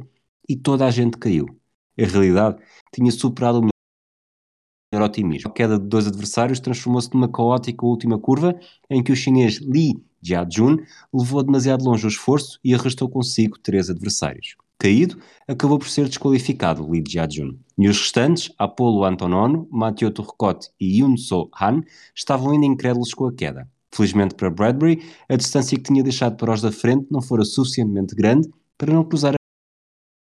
e 0.49 0.57
toda 0.57 0.87
a 0.87 0.91
gente 0.91 1.19
caiu. 1.19 1.47
A 1.99 2.05
realidade 2.05 2.62
tinha 2.95 3.11
superado 3.11 3.59
o 3.59 3.69
era 4.97 5.07
otimismo. 5.07 5.51
A 5.51 5.53
queda 5.53 5.79
de 5.79 5.87
dois 5.87 6.07
adversários 6.07 6.61
transformou-se 6.61 7.13
numa 7.13 7.29
caótica 7.29 7.87
última 7.87 8.19
curva 8.19 8.59
em 8.91 9.03
que 9.03 9.13
o 9.13 9.17
chinês 9.17 9.59
Li 9.59 9.95
Jiajun 10.23 10.79
levou 11.13 11.43
demasiado 11.43 11.85
longe 11.85 12.07
o 12.07 12.09
esforço 12.09 12.59
e 12.65 12.75
arrastou 12.75 13.09
consigo 13.09 13.59
três 13.59 13.89
adversários. 13.89 14.57
Caído, 14.79 15.19
acabou 15.49 15.79
por 15.79 15.89
ser 15.89 16.07
desqualificado 16.07 16.87
Li 16.91 17.03
Jiajun. 17.07 17.57
E 17.79 17.89
os 17.89 17.99
restantes, 17.99 18.53
Apolo 18.59 19.05
Antonono, 19.05 19.69
Matteo 19.71 20.11
Turcotte 20.11 20.71
e 20.81 21.01
Yun 21.01 21.17
So 21.17 21.51
Han, 21.61 21.83
estavam 22.15 22.53
ainda 22.53 22.67
incrédulos 22.67 23.15
com 23.15 23.27
a 23.27 23.33
queda. 23.33 23.69
Felizmente 23.93 24.35
para 24.35 24.51
Bradbury, 24.51 25.03
a 25.29 25.37
distância 25.37 25.77
que 25.77 25.85
tinha 25.85 26.03
deixado 26.03 26.37
para 26.37 26.53
os 26.53 26.61
da 26.61 26.71
frente 26.71 27.07
não 27.11 27.23
fora 27.23 27.45
suficientemente 27.45 28.15
grande 28.15 28.49
para 28.77 28.93
não 28.93 29.05
cruzar 29.05 29.35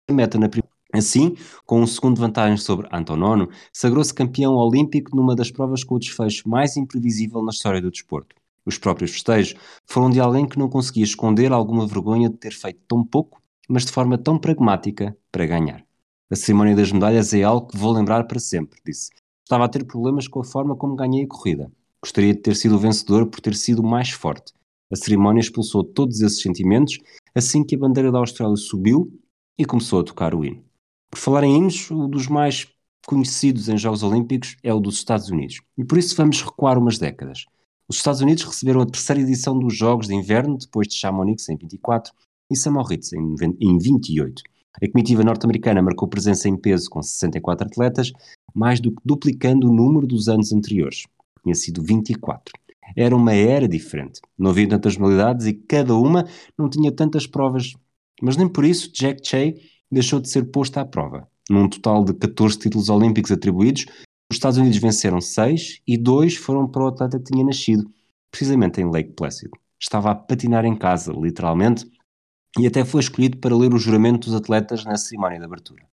a 0.08 0.12
meta 0.12 0.38
na 0.38 0.48
primeira 0.48 0.67
Assim, 0.92 1.36
com 1.66 1.82
um 1.82 1.86
segundo 1.86 2.14
de 2.14 2.20
vantagem 2.22 2.56
sobre 2.56 2.88
Antonono, 2.90 3.50
sagrou-se 3.72 4.12
campeão 4.12 4.54
olímpico 4.54 5.14
numa 5.14 5.36
das 5.36 5.50
provas 5.50 5.84
com 5.84 5.96
o 5.96 5.98
desfecho 5.98 6.48
mais 6.48 6.76
imprevisível 6.76 7.42
na 7.42 7.50
história 7.50 7.80
do 7.80 7.90
desporto. 7.90 8.34
Os 8.64 8.78
próprios 8.78 9.12
festejos 9.12 9.54
foram 9.86 10.10
de 10.10 10.20
alguém 10.20 10.46
que 10.46 10.58
não 10.58 10.68
conseguia 10.68 11.04
esconder 11.04 11.52
alguma 11.52 11.86
vergonha 11.86 12.30
de 12.30 12.36
ter 12.36 12.52
feito 12.52 12.80
tão 12.88 13.04
pouco, 13.04 13.40
mas 13.68 13.84
de 13.84 13.92
forma 13.92 14.16
tão 14.16 14.38
pragmática 14.38 15.16
para 15.30 15.46
ganhar. 15.46 15.84
A 16.30 16.36
cerimónia 16.36 16.76
das 16.76 16.92
medalhas 16.92 17.32
é 17.32 17.42
algo 17.42 17.68
que 17.68 17.76
vou 17.76 17.92
lembrar 17.92 18.24
para 18.24 18.38
sempre, 18.38 18.80
disse. 18.84 19.10
Estava 19.44 19.64
a 19.64 19.68
ter 19.68 19.84
problemas 19.84 20.28
com 20.28 20.40
a 20.40 20.44
forma 20.44 20.76
como 20.76 20.96
ganhei 20.96 21.24
a 21.24 21.28
corrida. 21.28 21.72
Gostaria 22.02 22.34
de 22.34 22.40
ter 22.40 22.54
sido 22.54 22.76
o 22.76 22.78
vencedor 22.78 23.26
por 23.26 23.40
ter 23.40 23.54
sido 23.54 23.80
o 23.80 23.86
mais 23.86 24.10
forte. 24.10 24.52
A 24.92 24.96
cerimónia 24.96 25.40
expulsou 25.40 25.82
todos 25.82 26.20
esses 26.20 26.40
sentimentos 26.40 26.98
assim 27.34 27.64
que 27.64 27.74
a 27.74 27.78
bandeira 27.78 28.12
da 28.12 28.18
Austrália 28.18 28.56
subiu 28.56 29.10
e 29.58 29.64
começou 29.64 30.00
a 30.00 30.04
tocar 30.04 30.34
o 30.34 30.44
hino. 30.44 30.67
Por 31.10 31.18
falar 31.18 31.44
em 31.44 31.56
hinos, 31.56 31.90
um 31.90 32.08
dos 32.08 32.26
mais 32.26 32.66
conhecidos 33.06 33.68
em 33.68 33.78
Jogos 33.78 34.02
Olímpicos 34.02 34.56
é 34.62 34.72
o 34.72 34.80
dos 34.80 34.96
Estados 34.96 35.30
Unidos. 35.30 35.60
E 35.76 35.84
por 35.84 35.98
isso 35.98 36.14
vamos 36.14 36.42
recuar 36.42 36.78
umas 36.78 36.98
décadas. 36.98 37.44
Os 37.88 37.96
Estados 37.96 38.20
Unidos 38.20 38.44
receberam 38.44 38.82
a 38.82 38.86
terceira 38.86 39.22
edição 39.22 39.58
dos 39.58 39.74
Jogos 39.74 40.08
de 40.08 40.14
Inverno, 40.14 40.58
depois 40.58 40.88
de 40.88 40.94
Chamonix 40.94 41.48
em 41.48 41.56
24 41.56 42.12
e 42.50 42.56
Samoritz 42.56 43.12
em 43.12 43.78
28. 43.78 44.42
A 44.80 44.90
comitiva 44.90 45.24
norte-americana 45.24 45.82
marcou 45.82 46.06
presença 46.06 46.48
em 46.48 46.56
peso 46.56 46.88
com 46.90 47.02
64 47.02 47.66
atletas, 47.66 48.12
mais 48.54 48.78
do 48.78 48.92
que 48.92 49.02
duplicando 49.04 49.68
o 49.68 49.72
número 49.72 50.06
dos 50.06 50.28
anos 50.28 50.52
anteriores. 50.52 51.04
Tinha 51.42 51.54
sido 51.54 51.82
24. 51.82 52.52
Era 52.94 53.16
uma 53.16 53.32
era 53.32 53.66
diferente. 53.66 54.20
Não 54.38 54.50
havia 54.50 54.68
tantas 54.68 54.96
modalidades 54.96 55.46
e 55.46 55.54
cada 55.54 55.94
uma 55.94 56.26
não 56.56 56.68
tinha 56.68 56.92
tantas 56.92 57.26
provas. 57.26 57.74
Mas 58.22 58.36
nem 58.36 58.48
por 58.48 58.64
isso 58.64 58.92
Jack 58.92 59.26
Che 59.26 59.54
deixou 59.90 60.20
de 60.20 60.28
ser 60.28 60.50
posto 60.50 60.78
à 60.78 60.84
prova. 60.84 61.28
Num 61.50 61.68
total 61.68 62.04
de 62.04 62.14
14 62.14 62.58
títulos 62.58 62.88
olímpicos 62.88 63.32
atribuídos, 63.32 63.86
os 64.30 64.36
Estados 64.36 64.58
Unidos 64.58 64.78
venceram 64.78 65.20
seis 65.20 65.80
e 65.86 65.96
dois 65.96 66.36
foram 66.36 66.68
para 66.68 66.84
o 66.84 66.88
atleta 66.88 67.18
que 67.18 67.32
tinha 67.32 67.44
nascido, 67.44 67.90
precisamente 68.30 68.80
em 68.80 68.90
Lake 68.90 69.12
Placid. 69.12 69.50
Estava 69.80 70.10
a 70.10 70.14
patinar 70.14 70.64
em 70.64 70.76
casa, 70.76 71.12
literalmente, 71.12 71.90
e 72.58 72.66
até 72.66 72.84
foi 72.84 73.00
escolhido 73.00 73.38
para 73.38 73.56
ler 73.56 73.72
o 73.72 73.78
juramento 73.78 74.28
dos 74.28 74.34
atletas 74.34 74.84
na 74.84 74.96
cerimónia 74.96 75.38
de 75.38 75.44
abertura. 75.44 75.86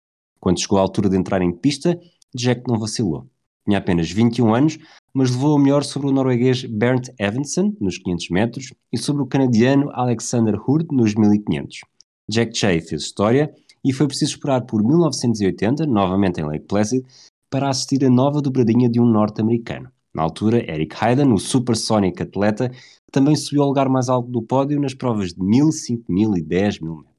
Quando 0.40 0.60
chegou 0.60 0.78
à 0.78 0.80
altura 0.80 1.08
de 1.08 1.16
entrar 1.16 1.42
em 1.42 1.52
pista, 1.52 2.00
Jack 2.34 2.62
não 2.66 2.78
vacilou. 2.78 3.28
Tinha 3.64 3.78
apenas 3.78 4.10
21 4.10 4.54
anos, 4.54 4.78
mas 5.12 5.30
levou 5.30 5.56
o 5.56 5.58
melhor 5.58 5.84
sobre 5.84 6.08
o 6.08 6.12
norueguês 6.12 6.64
Bernd 6.64 7.08
Evensen, 7.18 7.76
nos 7.80 7.98
500 7.98 8.30
metros, 8.30 8.74
e 8.92 8.98
sobre 8.98 9.22
o 9.22 9.26
canadiano 9.26 9.90
Alexander 9.92 10.54
Hurd, 10.56 10.88
nos 10.90 11.14
1500. 11.14 11.80
Jack 12.28 12.56
Che 12.56 12.80
fez 12.80 13.02
história 13.02 13.54
e 13.84 13.92
foi 13.92 14.06
preciso 14.06 14.32
esperar 14.32 14.62
por 14.62 14.82
1980, 14.82 15.86
novamente 15.86 16.40
em 16.40 16.44
Lake 16.44 16.66
Placid, 16.66 17.04
para 17.50 17.68
assistir 17.68 18.04
a 18.04 18.10
nova 18.10 18.40
dobradinha 18.40 18.88
de 18.88 19.00
um 19.00 19.06
norte-americano. 19.06 19.90
Na 20.14 20.22
altura, 20.22 20.58
Eric 20.58 20.94
Hayden, 20.98 21.32
o 21.32 21.38
supersónico 21.38 22.22
atleta, 22.22 22.70
também 23.10 23.34
subiu 23.34 23.62
ao 23.62 23.68
lugar 23.68 23.88
mais 23.88 24.08
alto 24.08 24.30
do 24.30 24.42
pódio 24.42 24.80
nas 24.80 24.94
provas 24.94 25.32
de 25.32 25.42
1000, 25.42 25.72
5000 25.72 26.36
e 26.36 26.42
10 26.42 26.80
mil 26.80 26.96
metros. 26.96 27.12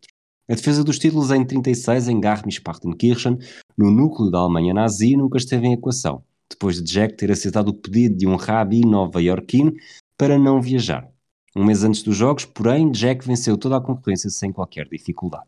A 0.50 0.56
defesa 0.56 0.84
dos 0.84 1.00
títulos 1.00 1.32
em 1.32 1.46
36 1.46 2.10
em 2.10 2.20
Garmisch-Partenkirchen, 2.20 3.38
no 3.78 3.90
núcleo 3.90 4.30
da 4.30 4.40
Alemanha 4.40 4.74
nazi, 4.74 5.16
nunca 5.16 5.38
esteve 5.38 5.68
em 5.68 5.74
equação, 5.74 6.24
depois 6.50 6.76
de 6.76 6.84
Jack 6.84 7.16
ter 7.16 7.32
aceitado 7.32 7.70
o 7.70 7.74
pedido 7.74 8.16
de 8.16 8.28
um 8.28 8.36
rabi 8.36 8.82
nova-iorquino 8.82 9.74
para 10.18 10.38
não 10.38 10.62
viajar. 10.62 11.08
Um 11.56 11.64
mês 11.64 11.84
antes 11.84 12.04
dos 12.04 12.16
jogos, 12.16 12.46
porém, 12.46 12.92
Jack 12.92 13.26
venceu 13.26 13.58
toda 13.58 13.78
a 13.78 13.82
concorrência 13.82 14.30
sem 14.30 14.52
qualquer 14.52 14.88
dificuldade. 14.88 15.46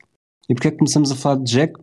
E 0.47 0.53
porquê 0.53 0.67
é 0.67 0.71
que 0.71 0.77
começamos 0.77 1.11
a 1.11 1.15
falar 1.15 1.37
de 1.37 1.51
Jack? 1.51 1.73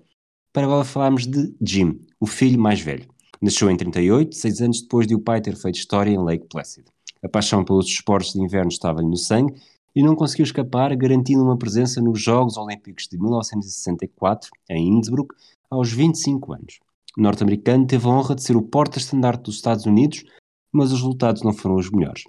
Para 0.53 0.65
agora 0.65 0.85
falarmos 0.85 1.27
de 1.27 1.55
Jim, 1.61 2.01
o 2.21 2.27
filho 2.27 2.61
mais 2.61 2.81
velho. 2.81 3.09
Nasceu 3.41 3.69
em 3.69 3.77
38, 3.77 4.37
seis 4.37 4.61
anos 4.61 4.83
depois 4.83 5.07
de 5.07 5.15
o 5.15 5.21
pai 5.21 5.41
ter 5.41 5.57
feito 5.57 5.77
história 5.77 6.11
em 6.11 6.19
Lake 6.19 6.47
Placid. 6.49 6.85
A 7.25 7.29
paixão 7.29 7.65
pelos 7.65 7.87
esportes 7.87 8.33
de 8.33 8.41
inverno 8.41 8.71
estava-lhe 8.71 9.09
no 9.09 9.17
sangue 9.17 9.55
e 9.95 10.03
não 10.03 10.15
conseguiu 10.15 10.45
escapar, 10.45 10.95
garantindo 10.95 11.43
uma 11.43 11.59
presença 11.59 12.01
nos 12.01 12.21
Jogos 12.21 12.57
Olímpicos 12.57 13.09
de 13.11 13.19
1964, 13.19 14.51
em 14.71 14.89
Innsbruck, 14.89 15.35
aos 15.69 15.93
25 15.93 16.53
anos. 16.53 16.79
O 17.19 17.23
norte-americano 17.23 17.87
teve 17.87 18.07
a 18.07 18.11
honra 18.11 18.35
de 18.35 18.43
ser 18.43 18.57
o 18.57 18.63
porta-estandarte 18.63 19.43
dos 19.43 19.57
Estados 19.57 19.87
Unidos, 19.87 20.25
mas 20.73 20.93
os 20.93 21.01
resultados 21.01 21.43
não 21.43 21.53
foram 21.53 21.77
os 21.77 21.91
melhores. 21.91 22.25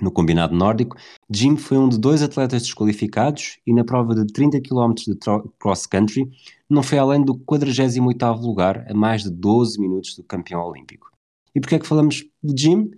No 0.00 0.10
combinado 0.10 0.54
nórdico, 0.54 0.96
Jim 1.30 1.56
foi 1.56 1.78
um 1.78 1.88
de 1.88 1.98
dois 1.98 2.22
atletas 2.22 2.62
desqualificados 2.62 3.58
e 3.66 3.72
na 3.72 3.84
prova 3.84 4.14
de 4.14 4.26
30 4.26 4.60
km 4.60 4.92
de 4.94 5.16
cross-country 5.58 6.30
não 6.68 6.82
foi 6.82 6.98
além 6.98 7.24
do 7.24 7.34
48º 7.34 8.40
lugar 8.40 8.84
a 8.90 8.94
mais 8.94 9.22
de 9.22 9.30
12 9.30 9.80
minutos 9.80 10.14
do 10.14 10.22
campeão 10.22 10.60
olímpico. 10.60 11.10
E 11.54 11.60
porquê 11.60 11.76
é 11.76 11.78
que 11.78 11.86
falamos 11.86 12.24
de 12.42 12.62
Jim? 12.62 12.90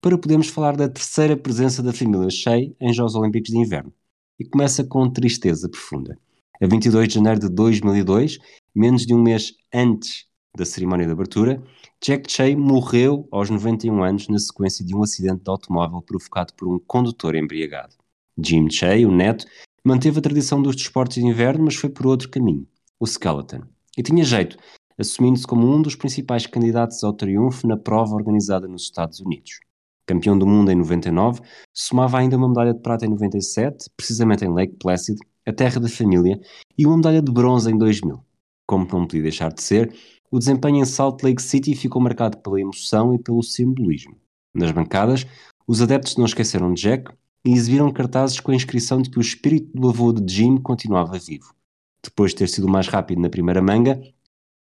Para 0.00 0.16
podermos 0.16 0.48
falar 0.48 0.76
da 0.76 0.88
terceira 0.88 1.36
presença 1.36 1.82
da 1.82 1.92
família 1.92 2.30
Shea 2.30 2.72
em 2.80 2.92
Jogos 2.92 3.14
Olímpicos 3.14 3.50
de 3.50 3.58
Inverno. 3.58 3.92
E 4.38 4.44
começa 4.44 4.84
com 4.84 5.10
tristeza 5.10 5.68
profunda. 5.68 6.18
A 6.62 6.66
22 6.66 7.08
de 7.08 7.14
janeiro 7.14 7.40
de 7.40 7.48
2002, 7.48 8.38
menos 8.74 9.06
de 9.06 9.14
um 9.14 9.22
mês 9.22 9.54
antes 9.72 10.26
da 10.56 10.64
cerimónia 10.64 11.06
de 11.06 11.12
abertura, 11.12 11.62
Jack 12.06 12.30
Che 12.30 12.54
morreu 12.54 13.26
aos 13.32 13.48
91 13.48 14.02
anos 14.02 14.28
na 14.28 14.38
sequência 14.38 14.84
de 14.84 14.94
um 14.94 15.02
acidente 15.02 15.42
de 15.42 15.48
automóvel 15.48 16.02
provocado 16.02 16.52
por 16.52 16.68
um 16.68 16.78
condutor 16.78 17.34
embriagado. 17.34 17.94
Jim 18.36 18.68
Che, 18.68 19.06
o 19.06 19.10
neto, 19.10 19.46
manteve 19.82 20.18
a 20.18 20.20
tradição 20.20 20.60
dos 20.60 20.76
desportos 20.76 21.14
de 21.14 21.24
inverno, 21.24 21.64
mas 21.64 21.76
foi 21.76 21.88
por 21.88 22.06
outro 22.06 22.28
caminho, 22.28 22.68
o 23.00 23.06
skeleton. 23.06 23.62
E 23.96 24.02
tinha 24.02 24.22
jeito, 24.22 24.58
assumindo-se 24.98 25.46
como 25.46 25.66
um 25.66 25.80
dos 25.80 25.96
principais 25.96 26.46
candidatos 26.46 27.02
ao 27.02 27.14
triunfo 27.14 27.66
na 27.66 27.78
prova 27.78 28.14
organizada 28.14 28.68
nos 28.68 28.82
Estados 28.82 29.20
Unidos. 29.20 29.60
Campeão 30.04 30.38
do 30.38 30.46
mundo 30.46 30.70
em 30.70 30.74
99, 30.74 31.40
somava 31.72 32.18
ainda 32.18 32.36
uma 32.36 32.48
medalha 32.48 32.74
de 32.74 32.82
prata 32.82 33.06
em 33.06 33.08
97, 33.08 33.88
precisamente 33.96 34.44
em 34.44 34.52
Lake 34.52 34.76
Placid, 34.78 35.18
a 35.46 35.52
terra 35.54 35.80
da 35.80 35.88
família, 35.88 36.38
e 36.76 36.86
uma 36.86 36.98
medalha 36.98 37.22
de 37.22 37.32
bronze 37.32 37.72
em 37.72 37.78
2000. 37.78 38.22
Como 38.66 38.86
não 38.92 39.06
podia 39.06 39.22
deixar 39.22 39.50
de 39.50 39.62
ser, 39.62 39.94
o 40.30 40.38
desempenho 40.38 40.78
em 40.78 40.84
Salt 40.84 41.22
Lake 41.22 41.42
City 41.42 41.74
ficou 41.74 42.02
marcado 42.02 42.38
pela 42.38 42.60
emoção 42.60 43.14
e 43.14 43.18
pelo 43.18 43.42
simbolismo. 43.42 44.16
Nas 44.54 44.70
bancadas, 44.70 45.26
os 45.66 45.80
adeptos 45.80 46.16
não 46.16 46.24
esqueceram 46.24 46.72
de 46.72 46.82
Jack 46.82 47.12
e 47.44 47.52
exibiram 47.52 47.92
cartazes 47.92 48.40
com 48.40 48.50
a 48.50 48.54
inscrição 48.54 49.00
de 49.00 49.10
que 49.10 49.18
o 49.18 49.20
espírito 49.20 49.70
do 49.74 49.88
avô 49.88 50.12
de 50.12 50.32
Jim 50.32 50.56
continuava 50.56 51.18
vivo. 51.18 51.54
Depois 52.02 52.32
de 52.32 52.38
ter 52.38 52.48
sido 52.48 52.68
mais 52.68 52.86
rápido 52.88 53.20
na 53.20 53.30
primeira 53.30 53.62
manga, 53.62 54.00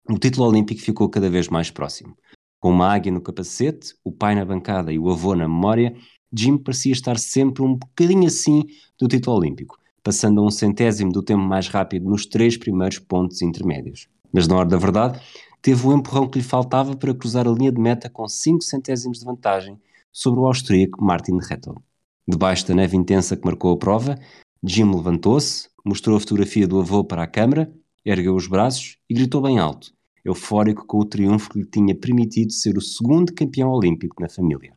o 0.08 0.18
título 0.18 0.48
olímpico 0.48 0.80
ficou 0.80 1.08
cada 1.08 1.30
vez 1.30 1.48
mais 1.48 1.70
próximo. 1.70 2.16
Com 2.60 2.70
uma 2.70 2.92
águia 2.92 3.12
no 3.12 3.20
capacete, 3.20 3.94
o 4.04 4.12
pai 4.12 4.34
na 4.34 4.44
bancada 4.44 4.92
e 4.92 4.98
o 4.98 5.10
avô 5.10 5.34
na 5.34 5.48
memória, 5.48 5.94
Jim 6.32 6.56
parecia 6.56 6.92
estar 6.92 7.18
sempre 7.18 7.62
um 7.62 7.74
bocadinho 7.74 8.26
assim 8.26 8.64
do 8.98 9.06
título 9.06 9.36
olímpico, 9.36 9.76
passando 10.02 10.40
a 10.40 10.44
um 10.44 10.50
centésimo 10.50 11.12
do 11.12 11.22
tempo 11.22 11.42
mais 11.42 11.68
rápido 11.68 12.08
nos 12.08 12.24
três 12.24 12.56
primeiros 12.56 12.98
pontos 12.98 13.42
intermédios. 13.42 14.08
Mas 14.32 14.48
na 14.48 14.56
hora 14.56 14.68
da 14.68 14.78
verdade, 14.78 15.20
teve 15.62 15.86
o 15.86 15.92
empurrão 15.96 16.28
que 16.28 16.40
lhe 16.40 16.44
faltava 16.44 16.96
para 16.96 17.14
cruzar 17.14 17.46
a 17.46 17.52
linha 17.52 17.70
de 17.70 17.80
meta 17.80 18.10
com 18.10 18.28
5 18.28 18.62
centésimos 18.62 19.20
de 19.20 19.24
vantagem 19.24 19.80
sobre 20.10 20.40
o 20.40 20.46
austríaco 20.46 21.02
Martin 21.02 21.38
Rettel. 21.38 21.80
Debaixo 22.26 22.66
da 22.66 22.74
neve 22.74 22.96
intensa 22.96 23.36
que 23.36 23.46
marcou 23.46 23.72
a 23.72 23.78
prova, 23.78 24.18
Jim 24.62 24.92
levantou-se, 24.92 25.68
mostrou 25.84 26.16
a 26.16 26.20
fotografia 26.20 26.66
do 26.66 26.80
avô 26.80 27.04
para 27.04 27.22
a 27.22 27.28
câmara, 27.28 27.72
ergueu 28.04 28.34
os 28.34 28.48
braços 28.48 28.98
e 29.08 29.14
gritou 29.14 29.40
bem 29.40 29.58
alto, 29.58 29.92
eufórico 30.24 30.84
com 30.84 30.98
o 30.98 31.04
triunfo 31.04 31.50
que 31.50 31.60
lhe 31.60 31.66
tinha 31.66 31.94
permitido 31.94 32.52
ser 32.52 32.76
o 32.76 32.80
segundo 32.80 33.32
campeão 33.32 33.70
olímpico 33.70 34.20
na 34.20 34.28
família. 34.28 34.76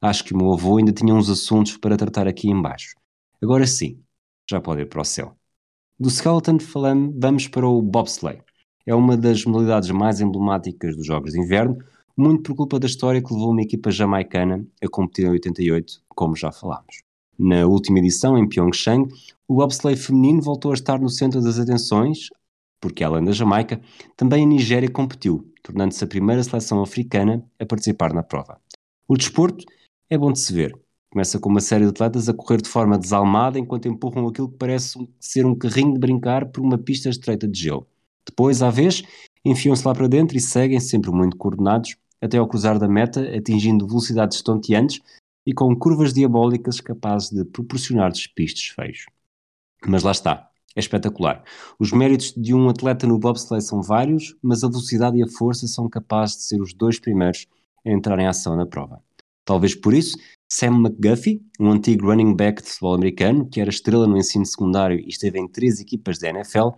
Acho 0.00 0.24
que 0.24 0.34
o 0.34 0.36
meu 0.36 0.52
avô 0.52 0.76
ainda 0.76 0.92
tinha 0.92 1.14
uns 1.14 1.30
assuntos 1.30 1.76
para 1.78 1.96
tratar 1.96 2.28
aqui 2.28 2.50
embaixo. 2.50 2.94
Agora 3.42 3.66
sim, 3.66 4.00
já 4.48 4.60
pode 4.60 4.82
ir 4.82 4.88
para 4.88 5.00
o 5.00 5.04
céu. 5.04 5.34
Do 5.98 6.08
skeleton 6.10 6.60
falando, 6.60 7.14
vamos 7.18 7.48
para 7.48 7.66
o 7.66 7.82
bobsleigh 7.82 8.47
é 8.88 8.94
uma 8.94 9.18
das 9.18 9.44
modalidades 9.44 9.90
mais 9.90 10.18
emblemáticas 10.18 10.96
dos 10.96 11.06
Jogos 11.06 11.32
de 11.32 11.38
Inverno, 11.38 11.76
muito 12.16 12.42
por 12.42 12.56
culpa 12.56 12.80
da 12.80 12.86
história 12.86 13.22
que 13.22 13.30
levou 13.34 13.50
uma 13.50 13.60
equipa 13.60 13.90
jamaicana 13.90 14.66
a 14.82 14.88
competir 14.88 15.26
em 15.26 15.28
88, 15.28 16.00
como 16.08 16.34
já 16.34 16.50
falámos. 16.50 17.02
Na 17.38 17.66
última 17.66 17.98
edição, 17.98 18.38
em 18.38 18.48
Pyeongchang, 18.48 19.06
o 19.46 19.56
bobsleigh 19.56 19.94
feminino 19.94 20.40
voltou 20.40 20.70
a 20.70 20.74
estar 20.74 20.98
no 20.98 21.10
centro 21.10 21.42
das 21.42 21.58
atenções, 21.58 22.30
porque 22.80 23.04
além 23.04 23.22
da 23.22 23.32
Jamaica, 23.32 23.78
também 24.16 24.42
a 24.42 24.48
Nigéria 24.48 24.90
competiu, 24.90 25.52
tornando-se 25.62 26.02
a 26.02 26.06
primeira 26.06 26.42
seleção 26.42 26.80
africana 26.80 27.44
a 27.60 27.66
participar 27.66 28.14
na 28.14 28.22
prova. 28.22 28.58
O 29.06 29.18
desporto 29.18 29.66
é 30.08 30.16
bom 30.16 30.32
de 30.32 30.40
se 30.40 30.50
ver. 30.50 30.74
Começa 31.12 31.38
com 31.38 31.50
uma 31.50 31.60
série 31.60 31.84
de 31.84 31.90
atletas 31.90 32.26
a 32.26 32.32
correr 32.32 32.62
de 32.62 32.70
forma 32.70 32.96
desalmada 32.96 33.58
enquanto 33.58 33.86
empurram 33.86 34.26
aquilo 34.26 34.48
que 34.48 34.56
parece 34.56 34.98
ser 35.20 35.44
um 35.44 35.54
carrinho 35.54 35.92
de 35.92 36.00
brincar 36.00 36.46
por 36.46 36.62
uma 36.62 36.78
pista 36.78 37.10
estreita 37.10 37.46
de 37.46 37.60
gelo. 37.60 37.86
Depois, 38.28 38.62
à 38.62 38.70
vez, 38.70 39.02
enfiam-se 39.44 39.86
lá 39.86 39.94
para 39.94 40.08
dentro 40.08 40.36
e 40.36 40.40
seguem, 40.40 40.80
sempre 40.80 41.10
muito 41.10 41.36
coordenados, 41.36 41.96
até 42.20 42.36
ao 42.38 42.48
cruzar 42.48 42.78
da 42.78 42.88
meta, 42.88 43.20
atingindo 43.36 43.86
velocidades 43.86 44.36
estonteantes 44.36 45.00
e 45.46 45.54
com 45.54 45.74
curvas 45.74 46.12
diabólicas 46.12 46.80
capazes 46.80 47.30
de 47.30 47.44
proporcionar 47.44 48.12
despistes 48.12 48.74
feios. 48.74 49.06
Mas 49.86 50.02
lá 50.02 50.10
está, 50.10 50.50
é 50.76 50.80
espetacular. 50.80 51.42
Os 51.78 51.92
méritos 51.92 52.34
de 52.36 52.52
um 52.52 52.68
atleta 52.68 53.06
no 53.06 53.18
bobsleigh 53.18 53.62
são 53.62 53.80
vários, 53.80 54.36
mas 54.42 54.62
a 54.62 54.68
velocidade 54.68 55.16
e 55.16 55.22
a 55.22 55.28
força 55.28 55.66
são 55.66 55.88
capazes 55.88 56.36
de 56.36 56.42
ser 56.42 56.60
os 56.60 56.74
dois 56.74 56.98
primeiros 56.98 57.46
a 57.86 57.90
entrar 57.90 58.18
em 58.18 58.26
ação 58.26 58.56
na 58.56 58.66
prova. 58.66 59.02
Talvez 59.44 59.74
por 59.74 59.94
isso, 59.94 60.18
Sam 60.50 60.80
McGuffey, 60.80 61.40
um 61.58 61.70
antigo 61.70 62.06
running 62.06 62.34
back 62.36 62.62
de 62.62 62.68
futebol 62.68 62.94
americano, 62.94 63.48
que 63.48 63.60
era 63.60 63.70
estrela 63.70 64.06
no 64.06 64.18
ensino 64.18 64.44
secundário 64.44 64.98
e 64.98 65.08
esteve 65.08 65.38
em 65.38 65.48
três 65.48 65.80
equipas 65.80 66.18
da 66.18 66.28
NFL, 66.28 66.70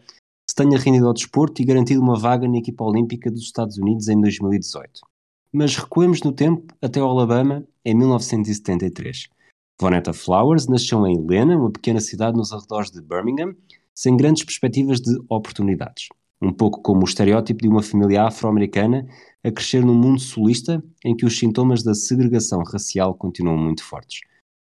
se 0.50 0.54
tenha 0.56 0.76
rendido 0.76 1.06
ao 1.06 1.14
desporto 1.14 1.62
e 1.62 1.64
garantido 1.64 2.02
uma 2.02 2.18
vaga 2.18 2.48
na 2.48 2.58
equipa 2.58 2.82
olímpica 2.82 3.30
dos 3.30 3.42
Estados 3.42 3.78
Unidos 3.78 4.08
em 4.08 4.20
2018. 4.20 5.00
Mas 5.52 5.76
recuemos 5.76 6.24
no 6.24 6.32
tempo 6.32 6.74
até 6.82 6.98
ao 6.98 7.08
Alabama 7.08 7.64
em 7.84 7.94
1973. 7.94 9.28
Vonetta 9.80 10.12
Flowers 10.12 10.66
nasceu 10.66 11.06
em 11.06 11.16
Helena, 11.16 11.56
uma 11.56 11.70
pequena 11.70 12.00
cidade 12.00 12.36
nos 12.36 12.52
arredores 12.52 12.90
de 12.90 13.00
Birmingham, 13.00 13.54
sem 13.94 14.16
grandes 14.16 14.42
perspectivas 14.42 15.00
de 15.00 15.16
oportunidades. 15.28 16.08
um 16.42 16.52
pouco 16.52 16.82
como 16.82 17.02
o 17.02 17.04
estereótipo 17.04 17.62
de 17.62 17.68
uma 17.68 17.82
família 17.82 18.24
afro-americana 18.24 19.06
a 19.44 19.52
crescer 19.52 19.84
num 19.84 19.94
mundo 19.94 20.18
solista 20.18 20.82
em 21.04 21.14
que 21.14 21.24
os 21.24 21.38
sintomas 21.38 21.84
da 21.84 21.94
segregação 21.94 22.64
racial 22.64 23.14
continuam 23.14 23.56
muito 23.56 23.84
fortes. 23.84 24.22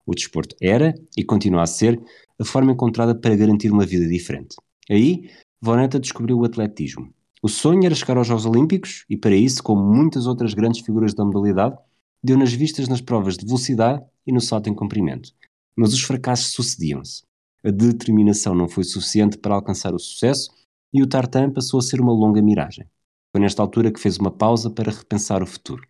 O 0.06 0.14
desporto 0.14 0.54
era, 0.62 0.94
e 1.16 1.24
continua 1.24 1.62
a 1.62 1.66
ser, 1.66 2.00
a 2.38 2.44
forma 2.44 2.70
encontrada 2.70 3.16
para 3.16 3.34
garantir 3.34 3.72
uma 3.72 3.84
vida 3.84 4.06
diferente. 4.06 4.54
Aí, 4.88 5.28
Vonetta 5.64 6.00
descobriu 6.00 6.38
o 6.38 6.44
atletismo. 6.44 7.14
O 7.40 7.48
sonho 7.48 7.86
era 7.86 7.94
chegar 7.94 8.16
aos 8.16 8.26
Jogos 8.26 8.44
Olímpicos 8.44 9.04
e, 9.08 9.16
para 9.16 9.36
isso, 9.36 9.62
como 9.62 9.80
muitas 9.80 10.26
outras 10.26 10.54
grandes 10.54 10.80
figuras 10.84 11.14
da 11.14 11.24
modalidade, 11.24 11.78
deu 12.20 12.36
nas 12.36 12.52
vistas 12.52 12.88
nas 12.88 13.00
provas 13.00 13.36
de 13.36 13.46
velocidade 13.46 14.02
e 14.26 14.32
no 14.32 14.40
salto 14.40 14.68
em 14.68 14.74
comprimento. 14.74 15.30
Mas 15.76 15.94
os 15.94 16.02
fracassos 16.02 16.52
sucediam-se. 16.52 17.22
A 17.64 17.70
determinação 17.70 18.56
não 18.56 18.68
foi 18.68 18.82
suficiente 18.82 19.38
para 19.38 19.54
alcançar 19.54 19.94
o 19.94 20.00
sucesso 20.00 20.50
e 20.92 21.00
o 21.00 21.06
tartan 21.06 21.52
passou 21.52 21.78
a 21.78 21.82
ser 21.82 22.00
uma 22.00 22.12
longa 22.12 22.42
miragem. 22.42 22.84
Foi 23.30 23.40
nesta 23.40 23.62
altura 23.62 23.92
que 23.92 24.00
fez 24.00 24.16
uma 24.16 24.32
pausa 24.32 24.68
para 24.68 24.90
repensar 24.90 25.44
o 25.44 25.46
futuro. 25.46 25.86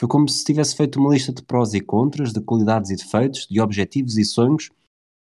Foi 0.00 0.08
como 0.08 0.28
se 0.28 0.44
tivesse 0.44 0.74
feito 0.74 0.98
uma 0.98 1.14
lista 1.14 1.32
de 1.32 1.44
prós 1.44 1.74
e 1.74 1.80
contras, 1.80 2.32
de 2.32 2.40
qualidades 2.40 2.90
e 2.90 2.96
defeitos, 2.96 3.46
de 3.48 3.60
objetivos 3.60 4.18
e 4.18 4.24
sonhos, 4.24 4.68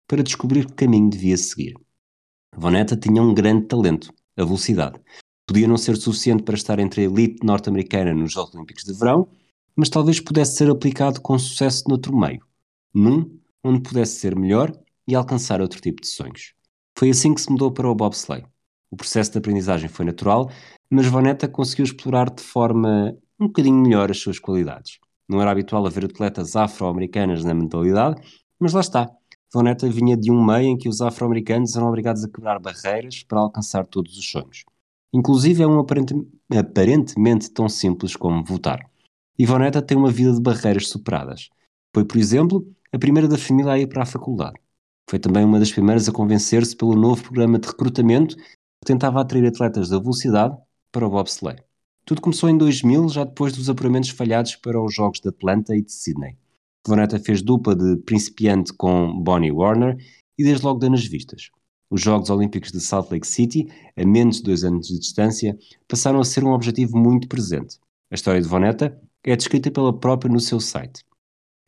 para 0.08 0.22
descobrir 0.22 0.64
que 0.64 0.72
caminho 0.72 1.10
devia 1.10 1.36
seguir. 1.36 1.74
Vonetta 2.56 2.96
tinha 2.96 3.22
um 3.22 3.32
grande 3.32 3.66
talento, 3.66 4.12
a 4.36 4.44
velocidade. 4.44 5.00
Podia 5.46 5.68
não 5.68 5.76
ser 5.76 5.96
suficiente 5.96 6.42
para 6.42 6.54
estar 6.54 6.78
entre 6.78 7.02
a 7.02 7.04
elite 7.04 7.44
norte-americana 7.44 8.12
nos 8.12 8.32
Jogos 8.32 8.54
Olímpicos 8.54 8.84
de 8.84 8.92
Verão, 8.92 9.28
mas 9.74 9.88
talvez 9.88 10.20
pudesse 10.20 10.56
ser 10.56 10.70
aplicado 10.70 11.20
com 11.20 11.38
sucesso 11.38 11.84
noutro 11.88 12.16
meio, 12.16 12.44
num 12.92 13.38
onde 13.62 13.82
pudesse 13.82 14.16
ser 14.20 14.36
melhor 14.36 14.72
e 15.06 15.14
alcançar 15.14 15.60
outro 15.60 15.80
tipo 15.80 16.00
de 16.00 16.08
sonhos. 16.08 16.54
Foi 16.96 17.10
assim 17.10 17.34
que 17.34 17.40
se 17.40 17.50
mudou 17.50 17.70
para 17.72 17.88
o 17.88 17.94
bobsleigh. 17.94 18.44
O 18.90 18.96
processo 18.96 19.32
de 19.32 19.38
aprendizagem 19.38 19.88
foi 19.88 20.04
natural, 20.04 20.50
mas 20.90 21.06
Vonetta 21.06 21.48
conseguiu 21.48 21.84
explorar 21.84 22.30
de 22.30 22.42
forma 22.42 23.16
um 23.38 23.46
bocadinho 23.46 23.80
melhor 23.80 24.10
as 24.10 24.18
suas 24.18 24.38
qualidades. 24.38 24.98
Não 25.28 25.40
era 25.40 25.50
habitual 25.50 25.86
haver 25.86 26.04
atletas 26.04 26.56
afro-americanas 26.56 27.44
na 27.44 27.54
modalidade, 27.54 28.20
mas 28.58 28.72
lá 28.72 28.80
está. 28.80 29.08
Vonetta 29.52 29.88
vinha 29.88 30.16
de 30.16 30.30
um 30.30 30.44
meio 30.44 30.68
em 30.68 30.78
que 30.78 30.88
os 30.88 31.00
afro-americanos 31.00 31.74
eram 31.74 31.88
obrigados 31.88 32.22
a 32.22 32.28
quebrar 32.28 32.60
barreiras 32.60 33.24
para 33.24 33.40
alcançar 33.40 33.84
todos 33.84 34.16
os 34.16 34.30
sonhos. 34.30 34.64
Inclusive 35.12 35.62
é 35.62 35.66
um 35.66 35.80
aparente, 35.80 36.14
aparentemente 36.56 37.50
tão 37.50 37.68
simples 37.68 38.14
como 38.14 38.44
votar. 38.44 38.88
E 39.36 39.44
Vonetta 39.44 39.82
tem 39.82 39.96
uma 39.96 40.10
vida 40.10 40.32
de 40.32 40.40
barreiras 40.40 40.88
superadas. 40.88 41.48
Foi, 41.92 42.04
por 42.04 42.16
exemplo, 42.16 42.64
a 42.92 42.98
primeira 42.98 43.26
da 43.26 43.36
família 43.36 43.72
a 43.72 43.78
ir 43.78 43.88
para 43.88 44.02
a 44.02 44.06
faculdade. 44.06 44.56
Foi 45.08 45.18
também 45.18 45.44
uma 45.44 45.58
das 45.58 45.72
primeiras 45.72 46.08
a 46.08 46.12
convencer-se 46.12 46.76
pelo 46.76 46.94
novo 46.94 47.20
programa 47.20 47.58
de 47.58 47.66
recrutamento 47.66 48.36
que 48.36 48.86
tentava 48.86 49.20
atrair 49.20 49.46
atletas 49.46 49.88
da 49.88 49.98
velocidade 49.98 50.56
para 50.92 51.04
o 51.04 51.10
bobsleigh. 51.10 51.60
Tudo 52.04 52.20
começou 52.20 52.48
em 52.48 52.56
2000, 52.56 53.08
já 53.08 53.24
depois 53.24 53.52
dos 53.52 53.68
apuramentos 53.68 54.10
falhados 54.10 54.54
para 54.54 54.80
os 54.80 54.94
Jogos 54.94 55.20
de 55.20 55.28
Atlanta 55.28 55.74
e 55.74 55.82
de 55.82 55.92
Sydney. 55.92 56.36
Vonetta 56.87 57.19
fez 57.19 57.43
dupla 57.43 57.75
de 57.75 57.97
principiante 57.99 58.73
com 58.73 59.21
Bonnie 59.23 59.53
Warner 59.53 59.97
e 60.38 60.45
desde 60.45 60.64
logo 60.64 60.79
deu 60.79 60.90
nas 60.90 61.05
vistas. 61.05 61.51
Os 61.90 62.01
Jogos 62.01 62.31
Olímpicos 62.31 62.73
de 62.73 62.81
Salt 62.81 63.11
Lake 63.11 63.27
City, 63.27 63.69
a 63.97 64.07
menos 64.07 64.37
de 64.37 64.45
dois 64.45 64.64
anos 64.64 64.88
de 64.88 64.99
distância, 64.99 65.59
passaram 65.88 66.21
a 66.21 66.25
ser 66.25 66.45
um 66.45 66.53
objetivo 66.53 66.97
muito 66.97 67.29
presente. 67.29 67.79
A 68.11 68.14
história 68.14 68.40
de 68.40 68.49
Vonetta 68.49 68.99
é 69.25 69.37
descrita 69.37 69.71
pela 69.71 69.93
própria 69.93 70.33
no 70.33 70.40
seu 70.40 70.61
site. 70.61 71.05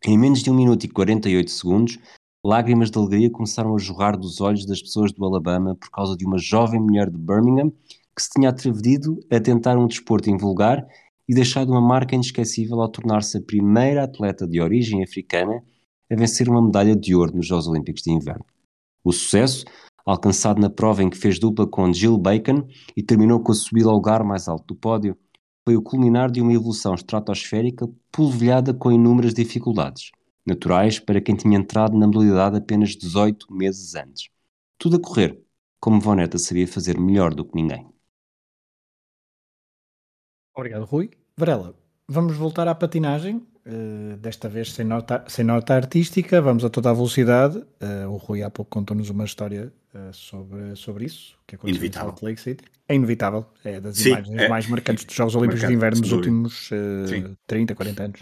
Em 0.05 0.17
menos 0.17 0.43
de 0.43 0.51
1 0.51 0.55
minuto 0.55 0.85
e 0.85 0.89
48 0.89 1.51
segundos, 1.51 1.99
lágrimas 2.45 2.91
de 2.91 2.99
alegria 2.99 3.31
começaram 3.31 3.75
a 3.75 3.79
jorrar 3.79 4.17
dos 4.17 4.41
olhos 4.41 4.65
das 4.65 4.81
pessoas 4.81 5.13
do 5.13 5.25
Alabama 5.25 5.77
por 5.77 5.91
causa 5.91 6.17
de 6.17 6.25
uma 6.25 6.39
jovem 6.39 6.81
mulher 6.81 7.11
de 7.11 7.19
Birmingham 7.19 7.71
que 8.15 8.23
se 8.23 8.31
tinha 8.31 8.51
atrevido 8.51 9.19
a 9.31 9.41
tentar 9.41 9.77
um 9.77 9.87
desporto 9.87 10.31
invulgar 10.31 10.87
e 11.33 11.35
deixado 11.35 11.71
uma 11.71 11.81
marca 11.81 12.15
inesquecível 12.15 12.83
ao 12.83 12.91
tornar-se 12.91 13.39
a 13.39 13.41
primeira 13.41 14.05
atleta 14.05 14.47
de 14.47 14.61
origem 14.61 15.03
africana 15.03 15.65
a 16.11 16.15
vencer 16.15 16.47
uma 16.47 16.61
medalha 16.61 16.95
de 16.95 17.15
ouro 17.15 17.35
nos 17.35 17.47
Jogos 17.47 17.67
Olímpicos 17.67 18.03
de 18.03 18.13
Inverno. 18.13 18.45
O 19.03 19.13
sucesso, 19.15 19.65
alcançado 20.05 20.61
na 20.61 20.69
prova 20.69 21.03
em 21.03 21.09
que 21.09 21.17
fez 21.17 21.39
dupla 21.39 21.67
com 21.67 21.91
Jill 21.91 22.19
Bacon 22.19 22.69
e 22.95 23.03
terminou 23.03 23.41
com 23.41 23.51
a 23.51 23.55
subida 23.55 23.89
ao 23.89 23.95
lugar 23.95 24.23
mais 24.23 24.47
alto 24.47 24.75
do 24.75 24.77
pódio, 24.77 25.17
foi 25.65 25.75
o 25.75 25.81
culminar 25.81 26.31
de 26.31 26.43
uma 26.43 26.53
evolução 26.53 26.95
estratosférica 26.95 27.89
polvilhada 28.11 28.75
com 28.75 28.93
inúmeras 28.93 29.33
dificuldades, 29.33 30.11
naturais 30.45 30.99
para 30.99 31.19
quem 31.19 31.35
tinha 31.35 31.57
entrado 31.57 31.97
na 31.97 32.07
modalidade 32.07 32.59
apenas 32.59 32.91
18 32.91 33.51
meses 33.51 33.95
antes. 33.95 34.29
Tudo 34.77 34.97
a 34.97 35.01
correr, 35.01 35.43
como 35.81 35.99
Vonetta 35.99 36.37
sabia 36.39 36.69
fazer 36.69 37.01
melhor 37.01 37.35
do 37.35 37.43
que 37.43 37.55
ninguém. 37.55 37.91
Obrigado, 40.55 40.85
Rui. 40.85 41.22
Varela, 41.37 41.75
vamos 42.07 42.37
voltar 42.37 42.69
à 42.69 42.75
patinagem, 42.75 43.37
uh, 43.67 44.17
desta 44.19 44.49
vez 44.49 44.73
sem 44.73 44.85
nota, 44.85 45.25
sem 45.29 45.45
nota 45.45 45.75
artística, 45.75 46.41
vamos 46.41 46.65
a 46.65 46.71
toda 46.71 46.91
a 46.91 46.93
velocidade. 46.93 47.59
Uh, 47.59 48.09
o 48.09 48.17
Rui 48.17 48.43
há 48.43 48.51
pouco 48.51 48.71
contou-nos 48.71 49.09
uma 49.11 49.25
história 49.25 49.73
uh, 49.95 50.13
sobre, 50.13 50.77
sobre 50.77 51.07
isso, 51.07 51.37
que 51.47 51.55
aconteceu 51.55 51.77
Inevitável. 51.77 52.09
em 52.09 52.13
Salt 52.13 52.23
Lake 52.23 52.41
City. 52.41 52.65
É 52.89 52.95
inevitável, 52.95 53.47
é 53.65 53.81
das 53.81 53.97
Sim, 53.97 54.11
imagens 54.11 54.41
é. 54.41 54.49
mais 54.49 54.67
marcantes 54.67 55.05
dos 55.05 55.15
Jogos 55.15 55.35
Olímpicos 55.35 55.67
de 55.67 55.73
Inverno 55.73 56.01
dúvida. 56.01 56.17
últimos 56.17 56.69
Sim. 56.69 57.37
30, 57.47 57.75
40 57.75 58.03
anos. 58.03 58.21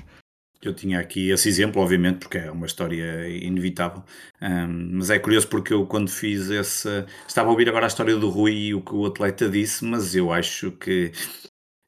Eu 0.62 0.74
tinha 0.74 1.00
aqui 1.00 1.30
esse 1.30 1.48
exemplo, 1.48 1.80
obviamente, 1.80 2.18
porque 2.18 2.36
é 2.36 2.50
uma 2.50 2.66
história 2.66 3.26
inevitável. 3.28 4.04
Ahm, 4.42 4.90
mas 4.92 5.08
é 5.08 5.18
curioso 5.18 5.48
porque 5.48 5.72
eu, 5.72 5.86
quando 5.86 6.10
fiz 6.10 6.50
esse. 6.50 6.86
Estava 7.26 7.48
a 7.48 7.50
ouvir 7.50 7.66
agora 7.70 7.86
a 7.86 7.88
história 7.88 8.14
do 8.14 8.28
Rui 8.28 8.52
e 8.52 8.74
o 8.74 8.82
que 8.82 8.94
o 8.94 9.06
atleta 9.06 9.48
disse, 9.48 9.82
mas 9.86 10.14
eu 10.14 10.30
acho 10.30 10.70
que 10.72 11.12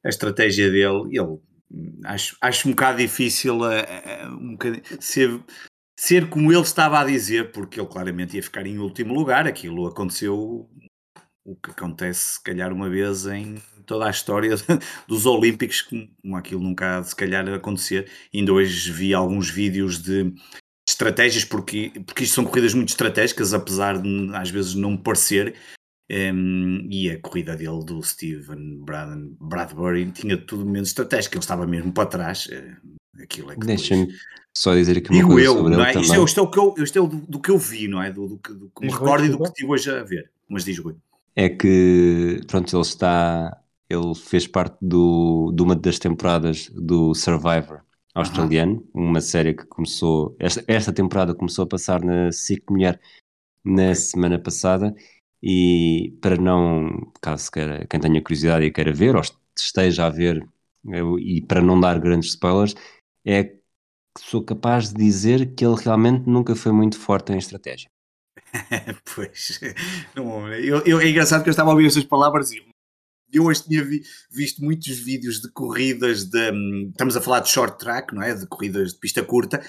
a 0.05 0.09
estratégia 0.09 0.69
dele, 0.71 1.17
ele. 1.17 1.39
Acho, 2.05 2.37
acho 2.39 2.67
um 2.67 2.71
bocado 2.71 2.99
difícil 2.99 3.63
a, 3.63 3.79
a- 3.79 4.29
um 4.29 4.55
ser, 4.99 5.39
ser 5.99 6.29
como 6.29 6.51
ele 6.51 6.61
estava 6.61 6.99
a 6.99 7.05
dizer, 7.05 7.51
porque 7.51 7.79
ele 7.79 7.87
claramente 7.87 8.35
ia 8.35 8.43
ficar 8.43 8.65
em 8.67 8.77
último 8.77 9.13
lugar. 9.13 9.47
Aquilo 9.47 9.87
aconteceu 9.87 10.69
o 11.45 11.55
que 11.55 11.71
acontece, 11.71 12.35
se 12.35 12.43
calhar, 12.43 12.71
uma 12.71 12.89
vez 12.89 13.25
em 13.25 13.55
toda 13.85 14.05
a 14.07 14.11
história 14.11 14.51
dos 15.07 15.25
Olímpicos, 15.25 15.81
como 15.81 16.37
aquilo 16.37 16.61
nunca 16.61 16.97
há 16.97 17.01
de 17.01 17.09
se 17.09 17.15
calhar 17.15 17.47
acontecer. 17.49 18.09
Ainda 18.33 18.53
hoje 18.53 18.91
vi 18.91 19.13
alguns 19.13 19.49
vídeos 19.49 20.01
de 20.01 20.31
estratégias, 20.87 21.43
porque, 21.43 21.91
porque 22.05 22.23
isto 22.23 22.35
são 22.35 22.45
corridas 22.45 22.73
muito 22.73 22.89
estratégicas, 22.89 23.53
apesar 23.53 23.99
de 24.01 24.29
às 24.35 24.49
vezes 24.49 24.75
não 24.75 24.91
me 24.91 24.97
parecer. 24.99 25.55
Em, 26.15 26.87
e 26.91 27.09
a 27.09 27.19
corrida 27.19 27.55
dele 27.55 27.83
do 27.83 28.03
Steven 28.03 28.77
Brad- 28.83 29.31
Bradbury 29.39 30.11
tinha 30.11 30.37
tudo 30.37 30.63
menos 30.63 30.89
estratégico, 30.89 31.33
ele 31.35 31.41
estava 31.41 31.65
mesmo 31.65 31.91
para 31.91 32.05
trás. 32.07 32.47
eh, 32.51 32.75
Aquilo 33.23 33.51
é 33.51 33.55
que 33.55 33.65
Deixa-me 33.65 34.07
só 34.55 34.75
dizer 34.75 34.97
aqui 34.97 35.09
uma 35.09 35.17
Digo 35.17 35.29
coisa 35.29 35.47
eu, 35.47 35.53
sobre 35.55 35.75
não 35.75 35.83
é? 35.83 35.89
Isto, 35.99 36.13
é, 36.13 36.23
isto 36.23 36.39
é 36.39 36.43
o 36.43 36.51
que 36.51 36.59
eu, 36.59 36.75
isto 36.77 36.97
é 36.97 37.01
o 37.01 37.07
do, 37.07 37.17
do 37.17 37.39
que 37.39 37.49
eu 37.49 37.57
vi, 37.57 37.87
não 37.87 38.01
é? 38.01 38.11
Do, 38.11 38.27
do, 38.27 38.37
que- 38.37 38.53
do 38.53 38.69
que 38.69 38.85
me 38.85 38.91
recordo 38.91 39.25
e 39.25 39.29
do 39.29 39.37
que 39.39 39.43
estive 39.45 39.71
hoje 39.71 39.89
a 39.89 40.03
ver. 40.03 40.29
Mas 40.47 40.63
diz 40.65 40.77
Rui. 40.77 40.95
É 41.35 41.49
que, 41.49 42.41
pronto, 42.45 42.75
ele 42.75 42.81
está. 42.81 43.57
Ele 43.89 44.13
fez 44.15 44.45
parte 44.47 44.77
do, 44.81 45.51
de 45.55 45.63
uma 45.63 45.75
das 45.75 45.97
temporadas 45.97 46.69
do 46.69 47.13
Survivor 47.15 47.81
australiano, 48.13 48.87
uma 48.93 49.19
série 49.21 49.55
que 49.55 49.65
começou. 49.65 50.35
Esta, 50.39 50.63
esta 50.67 50.93
temporada 50.93 51.33
começou 51.33 51.63
a 51.63 51.67
passar 51.67 52.03
na 52.03 52.31
SIC 52.31 52.63
Mulher 52.69 52.99
na 53.65 53.95
semana 53.95 54.37
passada. 54.37 54.93
E 55.45 56.17
para 56.21 56.37
não, 56.37 57.11
caso 57.21 57.51
queira, 57.51 57.85
quem 57.87 57.99
tenha 57.99 58.21
curiosidade 58.21 58.63
e 58.65 58.71
queira 58.71 58.93
ver, 58.93 59.13
ou 59.15 59.21
esteja 59.57 60.05
a 60.05 60.09
ver, 60.09 60.47
eu- 60.85 61.19
e 61.19 61.41
para 61.45 61.61
não 61.61 61.77
dar 61.77 61.99
grandes 61.99 62.29
spoilers, 62.29 62.73
é 63.25 63.43
que 63.43 63.59
sou 64.19 64.41
capaz 64.43 64.89
de 64.93 64.95
dizer 64.95 65.53
que 65.53 65.65
ele 65.65 65.75
realmente 65.75 66.29
nunca 66.29 66.55
foi 66.55 66.71
muito 66.71 66.97
forte 66.97 67.33
em 67.33 67.37
estratégia. 67.37 67.89
pois, 69.15 69.59
não, 70.15 70.47
eu, 70.53 70.81
eu- 70.85 70.99
é 71.01 71.09
engraçado 71.09 71.43
que 71.43 71.49
eu 71.49 71.51
estava 71.51 71.71
a 71.71 71.73
ouvir 71.73 71.87
estas 71.87 72.05
palavras 72.05 72.51
e 72.51 72.63
eu 73.33 73.45
hoje 73.45 73.63
tinha 73.63 73.83
vi- 73.83 74.03
visto 74.31 74.63
muitos 74.63 74.97
vídeos 74.99 75.41
de 75.41 75.51
corridas 75.51 76.25
de. 76.25 76.51
hum, 76.51 76.89
Estamos 76.91 77.17
a 77.17 77.21
falar 77.21 77.39
de 77.39 77.49
short 77.49 77.77
track, 77.79 78.13
não 78.13 78.21
é? 78.21 78.33
De 78.33 78.45
corridas 78.47 78.93
de 78.93 78.99
pista 78.99 79.23
curta. 79.25 79.61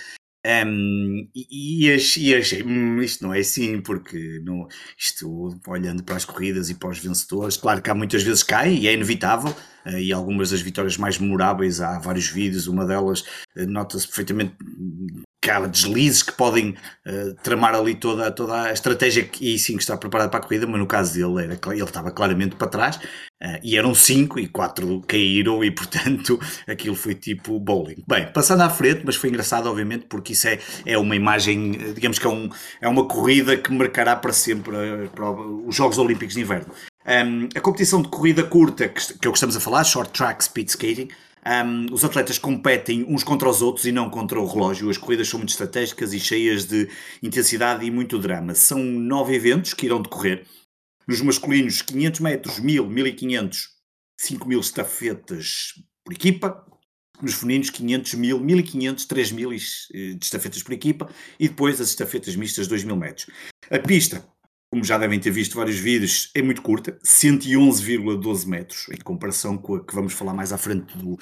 Hum, 0.66 1.28
e, 1.34 1.86
e 1.88 1.92
achei, 2.34 2.62
"Hum, 2.62 3.00
isto 3.02 3.24
não 3.24 3.32
é 3.34 3.40
assim, 3.40 3.80
porque 3.80 4.40
não, 4.44 4.66
isto, 4.98 5.58
olhando 5.66 6.02
para 6.04 6.16
as 6.16 6.24
corridas 6.24 6.70
e 6.70 6.74
para 6.74 6.90
os 6.90 6.98
vencedores, 6.98 7.56
claro 7.56 7.80
que 7.82 7.90
há 7.90 7.94
muitas 7.94 8.22
vezes 8.22 8.42
cai 8.42 8.74
e 8.74 8.88
é 8.88 8.92
inevitável, 8.92 9.54
eh, 9.86 10.02
e 10.02 10.12
algumas 10.12 10.50
das 10.50 10.60
vitórias 10.60 10.96
mais 10.98 11.18
memoráveis, 11.18 11.80
há 11.80 11.98
vários 11.98 12.28
vídeos, 12.28 12.66
uma 12.66 12.86
delas 12.86 13.24
eh, 13.56 13.66
nota-se 13.66 14.06
perfeitamente 14.06 14.54
hum, 14.62 15.23
que 15.44 15.50
há 15.50 15.60
deslizes 15.66 16.22
que 16.22 16.32
podem 16.32 16.74
eh, 17.04 17.34
tramar 17.42 17.74
ali 17.74 17.94
toda, 17.94 18.30
toda 18.30 18.62
a 18.62 18.72
estratégia 18.72 19.24
que, 19.24 19.54
e 19.54 19.58
sim 19.58 19.76
que 19.76 19.82
está 19.82 19.94
preparado 19.94 20.30
para 20.30 20.40
a 20.40 20.42
corrida, 20.42 20.66
mas 20.66 20.80
no 20.80 20.86
caso 20.86 21.12
dele 21.12 21.44
era, 21.44 21.74
ele 21.74 21.84
estava 21.84 22.10
claramente 22.10 22.56
para 22.56 22.66
trás 22.66 22.98
eh, 23.42 23.60
e 23.62 23.76
eram 23.76 23.94
cinco 23.94 24.38
e 24.38 24.48
quatro 24.48 25.02
caíram 25.06 25.62
e 25.62 25.70
portanto 25.70 26.40
aquilo 26.66 26.96
foi 26.96 27.14
tipo 27.14 27.60
bowling. 27.60 28.02
Bem, 28.08 28.26
passando 28.32 28.62
à 28.62 28.70
frente, 28.70 29.02
mas 29.04 29.16
foi 29.16 29.28
engraçado 29.28 29.68
obviamente 29.68 30.06
porque 30.08 30.32
isso 30.32 30.48
é, 30.48 30.58
é 30.86 30.96
uma 30.96 31.14
imagem, 31.14 31.76
eh, 31.78 31.92
digamos 31.92 32.18
que 32.18 32.26
é, 32.26 32.30
um, 32.30 32.48
é 32.80 32.88
uma 32.88 33.06
corrida 33.06 33.54
que 33.54 33.70
marcará 33.70 34.16
para 34.16 34.32
sempre 34.32 34.72
para 35.14 35.30
os 35.30 35.76
Jogos 35.76 35.98
Olímpicos 35.98 36.36
de 36.36 36.40
Inverno. 36.40 36.72
Um, 37.06 37.50
a 37.54 37.60
competição 37.60 38.00
de 38.00 38.08
corrida 38.08 38.42
curta, 38.44 38.88
que, 38.88 39.18
que 39.18 39.26
é 39.26 39.28
o 39.28 39.32
que 39.32 39.36
estamos 39.36 39.54
a 39.54 39.60
falar, 39.60 39.84
short 39.84 40.10
track 40.10 40.42
speed 40.42 40.68
skating, 40.70 41.08
um, 41.46 41.92
os 41.92 42.04
atletas 42.04 42.38
competem 42.38 43.04
uns 43.04 43.22
contra 43.22 43.48
os 43.48 43.60
outros 43.60 43.84
e 43.84 43.92
não 43.92 44.08
contra 44.08 44.40
o 44.40 44.46
relógio. 44.46 44.88
As 44.88 44.96
corridas 44.96 45.28
são 45.28 45.38
muito 45.38 45.50
estratégicas 45.50 46.12
e 46.12 46.20
cheias 46.20 46.64
de 46.64 46.88
intensidade 47.22 47.84
e 47.84 47.90
muito 47.90 48.18
drama. 48.18 48.54
São 48.54 48.82
nove 48.82 49.34
eventos 49.34 49.74
que 49.74 49.86
irão 49.86 50.00
decorrer. 50.00 50.46
Nos 51.06 51.20
masculinos, 51.20 51.82
500 51.82 52.20
metros, 52.20 52.58
1000, 52.58 52.88
1500, 52.88 53.68
5000 54.18 54.60
estafetas 54.60 55.74
por 56.02 56.14
equipa. 56.14 56.64
Nos 57.22 57.34
femininos, 57.34 57.70
500, 57.70 58.14
1000, 58.14 58.40
1500, 58.40 59.06
3000 59.06 59.50
de 59.50 60.18
estafetas 60.22 60.62
por 60.62 60.72
equipa. 60.72 61.08
E 61.38 61.48
depois 61.48 61.80
as 61.80 61.88
estafetas 61.88 62.34
mistas, 62.36 62.66
2000 62.66 62.96
metros. 62.96 63.30
A 63.70 63.78
pista 63.78 64.26
como 64.74 64.82
já 64.82 64.98
devem 64.98 65.20
ter 65.20 65.30
visto 65.30 65.54
vários 65.54 65.78
vídeos, 65.78 66.32
é 66.34 66.42
muito 66.42 66.60
curta, 66.60 66.98
111,12 67.04 68.44
metros, 68.44 68.86
em 68.90 68.96
comparação 68.96 69.56
com 69.56 69.76
a 69.76 69.84
que 69.84 69.94
vamos 69.94 70.12
falar 70.12 70.34
mais 70.34 70.52
à 70.52 70.58
frente 70.58 70.98
do, 70.98 71.16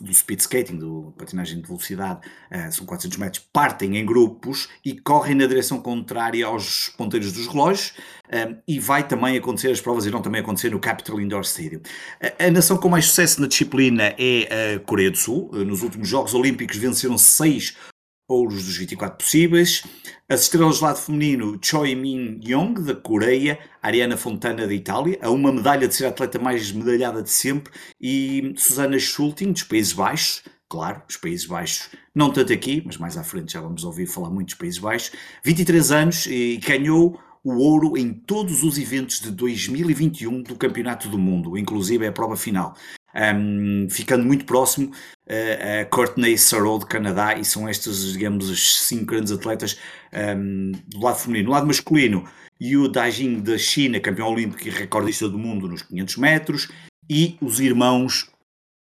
do 0.00 0.12
speed 0.12 0.40
skating, 0.40 0.76
do 0.76 1.14
patinagem 1.16 1.60
de 1.60 1.68
velocidade, 1.68 2.18
uh, 2.50 2.72
são 2.72 2.84
400 2.84 3.16
metros. 3.16 3.48
Partem 3.52 3.96
em 3.96 4.04
grupos 4.04 4.68
e 4.84 4.98
correm 4.98 5.36
na 5.36 5.46
direção 5.46 5.80
contrária 5.80 6.44
aos 6.44 6.88
ponteiros 6.98 7.32
dos 7.32 7.46
relógios, 7.46 7.92
um, 8.26 8.56
e 8.66 8.80
vai 8.80 9.06
também 9.06 9.36
acontecer, 9.36 9.70
as 9.70 9.80
provas 9.80 10.04
irão 10.04 10.20
também 10.20 10.40
acontecer 10.40 10.70
no 10.70 10.80
Capital 10.80 11.20
Indoor 11.20 11.42
Stadium. 11.42 11.82
A, 12.20 12.46
a 12.46 12.50
nação 12.50 12.76
com 12.76 12.88
mais 12.88 13.04
sucesso 13.04 13.40
na 13.40 13.46
disciplina 13.46 14.16
é 14.18 14.74
a 14.74 14.80
Coreia 14.80 15.12
do 15.12 15.16
Sul. 15.16 15.48
Nos 15.52 15.84
últimos 15.84 16.08
Jogos 16.08 16.34
Olímpicos 16.34 16.76
venceram 16.76 17.16
seis 17.16 17.76
ouros 18.28 18.64
dos 18.64 18.76
24 18.76 19.18
possíveis. 19.18 19.84
As 20.28 20.42
estrelas 20.42 20.78
do 20.78 20.84
lado 20.84 20.98
feminino, 20.98 21.58
Choi 21.62 21.94
Min 21.94 22.40
Young, 22.42 22.74
da 22.82 22.94
Coreia, 22.94 23.58
Ariana 23.80 24.16
Fontana, 24.16 24.66
da 24.66 24.74
Itália, 24.74 25.18
a 25.22 25.30
uma 25.30 25.52
medalha 25.52 25.86
de 25.86 25.94
ser 25.94 26.06
a 26.06 26.08
atleta 26.08 26.38
mais 26.38 26.72
medalhada 26.72 27.22
de 27.22 27.30
sempre, 27.30 27.72
e 28.00 28.52
Susana 28.56 28.98
Schulting, 28.98 29.52
dos 29.52 29.62
Países 29.62 29.92
Baixos, 29.92 30.42
claro, 30.68 31.02
os 31.08 31.16
Países 31.16 31.46
Baixos, 31.46 31.90
não 32.14 32.32
tanto 32.32 32.52
aqui, 32.52 32.82
mas 32.84 32.96
mais 32.96 33.16
à 33.16 33.22
frente 33.22 33.52
já 33.52 33.60
vamos 33.60 33.84
ouvir 33.84 34.06
falar 34.06 34.30
muito 34.30 34.48
dos 34.48 34.56
Países 34.56 34.80
Baixos, 34.80 35.12
23 35.44 35.92
anos 35.92 36.26
e 36.26 36.56
ganhou 36.56 37.20
o 37.44 37.58
ouro 37.58 37.96
em 37.96 38.12
todos 38.12 38.64
os 38.64 38.76
eventos 38.76 39.20
de 39.20 39.30
2021 39.30 40.42
do 40.42 40.56
Campeonato 40.56 41.08
do 41.08 41.16
Mundo, 41.16 41.56
inclusive 41.56 42.04
é 42.04 42.08
a 42.08 42.12
prova 42.12 42.36
final 42.36 42.74
um, 43.34 43.88
ficando 43.90 44.24
muito 44.24 44.44
próximo 44.44 44.90
uh, 44.90 45.82
a 45.82 45.84
Courtney 45.86 46.36
Sarol 46.36 46.78
de 46.78 46.86
Canadá, 46.86 47.34
e 47.38 47.44
são 47.44 47.68
estas, 47.68 48.12
digamos, 48.12 48.50
as 48.50 48.80
cinco 48.80 49.06
grandes 49.06 49.32
atletas 49.32 49.78
um, 50.12 50.72
do 50.86 51.00
lado 51.00 51.18
feminino. 51.18 51.46
Do 51.46 51.52
lado 51.52 51.66
masculino, 51.66 52.28
Yu 52.60 52.88
Daijing 52.88 53.40
da 53.40 53.58
China, 53.58 54.00
campeão 54.00 54.28
olímpico 54.28 54.66
e 54.66 54.70
recordista 54.70 55.28
do 55.28 55.38
mundo 55.38 55.68
nos 55.68 55.82
500 55.82 56.16
metros, 56.16 56.68
e 57.08 57.36
os 57.40 57.60
irmãos 57.60 58.30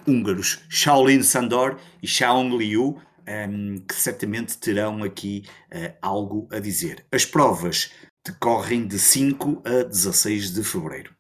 húngaros, 0.08 0.60
Shaolin 0.70 1.24
Sandor 1.24 1.78
e 2.02 2.08
Shaong 2.08 2.56
Liu, 2.58 3.02
um, 3.28 3.78
que 3.88 3.94
certamente 3.94 4.58
terão 4.58 5.04
aqui 5.04 5.44
uh, 5.72 5.96
algo 6.02 6.48
a 6.52 6.60
dizer. 6.60 7.06
As 7.12 7.26
provas 7.26 7.92
decorrem 8.26 8.88
de 8.88 9.00
5 9.00 9.62
a 9.66 9.84
16 9.84 10.54
de 10.54 10.64
fevereiro. 10.64 11.14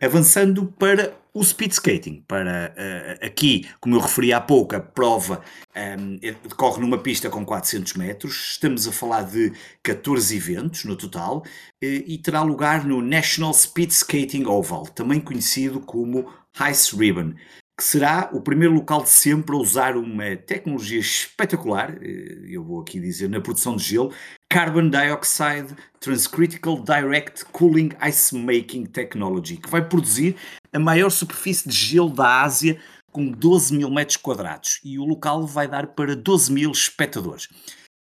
Avançando 0.00 0.66
para 0.66 1.19
o 1.32 1.44
speed 1.44 1.72
skating, 1.72 2.24
para 2.26 2.74
uh, 2.76 3.26
aqui, 3.26 3.68
como 3.80 3.96
eu 3.96 4.00
referi 4.00 4.32
há 4.32 4.40
pouco, 4.40 4.74
a 4.74 4.80
prova 4.80 5.42
um, 5.76 6.18
ehm, 6.22 6.36
decorre 6.42 6.80
numa 6.80 6.98
pista 6.98 7.30
com 7.30 7.44
400 7.44 7.94
metros, 7.94 8.50
estamos 8.52 8.86
a 8.88 8.92
falar 8.92 9.22
de 9.22 9.52
14 9.82 10.36
eventos 10.36 10.84
no 10.84 10.96
total, 10.96 11.38
uh, 11.38 11.44
e 11.80 12.18
terá 12.18 12.42
lugar 12.42 12.84
no 12.84 13.00
National 13.00 13.54
Speed 13.54 13.90
Skating 13.90 14.44
Oval, 14.46 14.86
também 14.88 15.20
conhecido 15.20 15.80
como 15.80 16.32
Ice 16.68 16.96
Ribbon, 16.96 17.34
que 17.80 17.84
será 17.84 18.28
o 18.30 18.42
primeiro 18.42 18.74
local 18.74 19.02
de 19.02 19.08
sempre 19.08 19.56
a 19.56 19.58
usar 19.58 19.96
uma 19.96 20.36
tecnologia 20.36 21.00
espetacular, 21.00 21.96
eh, 22.02 22.42
eu 22.50 22.62
vou 22.62 22.82
aqui 22.82 23.00
dizer, 23.00 23.30
na 23.30 23.40
produção 23.40 23.74
de 23.74 23.82
gelo, 23.82 24.12
Carbon 24.50 24.90
Dioxide 24.90 25.74
Transcritical 25.98 26.78
Direct 26.82 27.46
Cooling 27.46 27.88
Ice 28.06 28.36
Making 28.36 28.84
Technology, 28.84 29.56
que 29.56 29.70
vai 29.70 29.82
produzir 29.82 30.36
a 30.72 30.78
maior 30.78 31.10
superfície 31.10 31.68
de 31.68 31.74
gelo 31.74 32.10
da 32.10 32.42
Ásia 32.42 32.80
com 33.10 33.30
12 33.30 33.74
mil 33.76 33.90
metros 33.90 34.16
quadrados 34.16 34.80
e 34.84 34.98
o 34.98 35.04
local 35.04 35.46
vai 35.46 35.68
dar 35.68 35.88
para 35.88 36.14
12 36.14 36.52
mil 36.52 36.70
espectadores. 36.70 37.48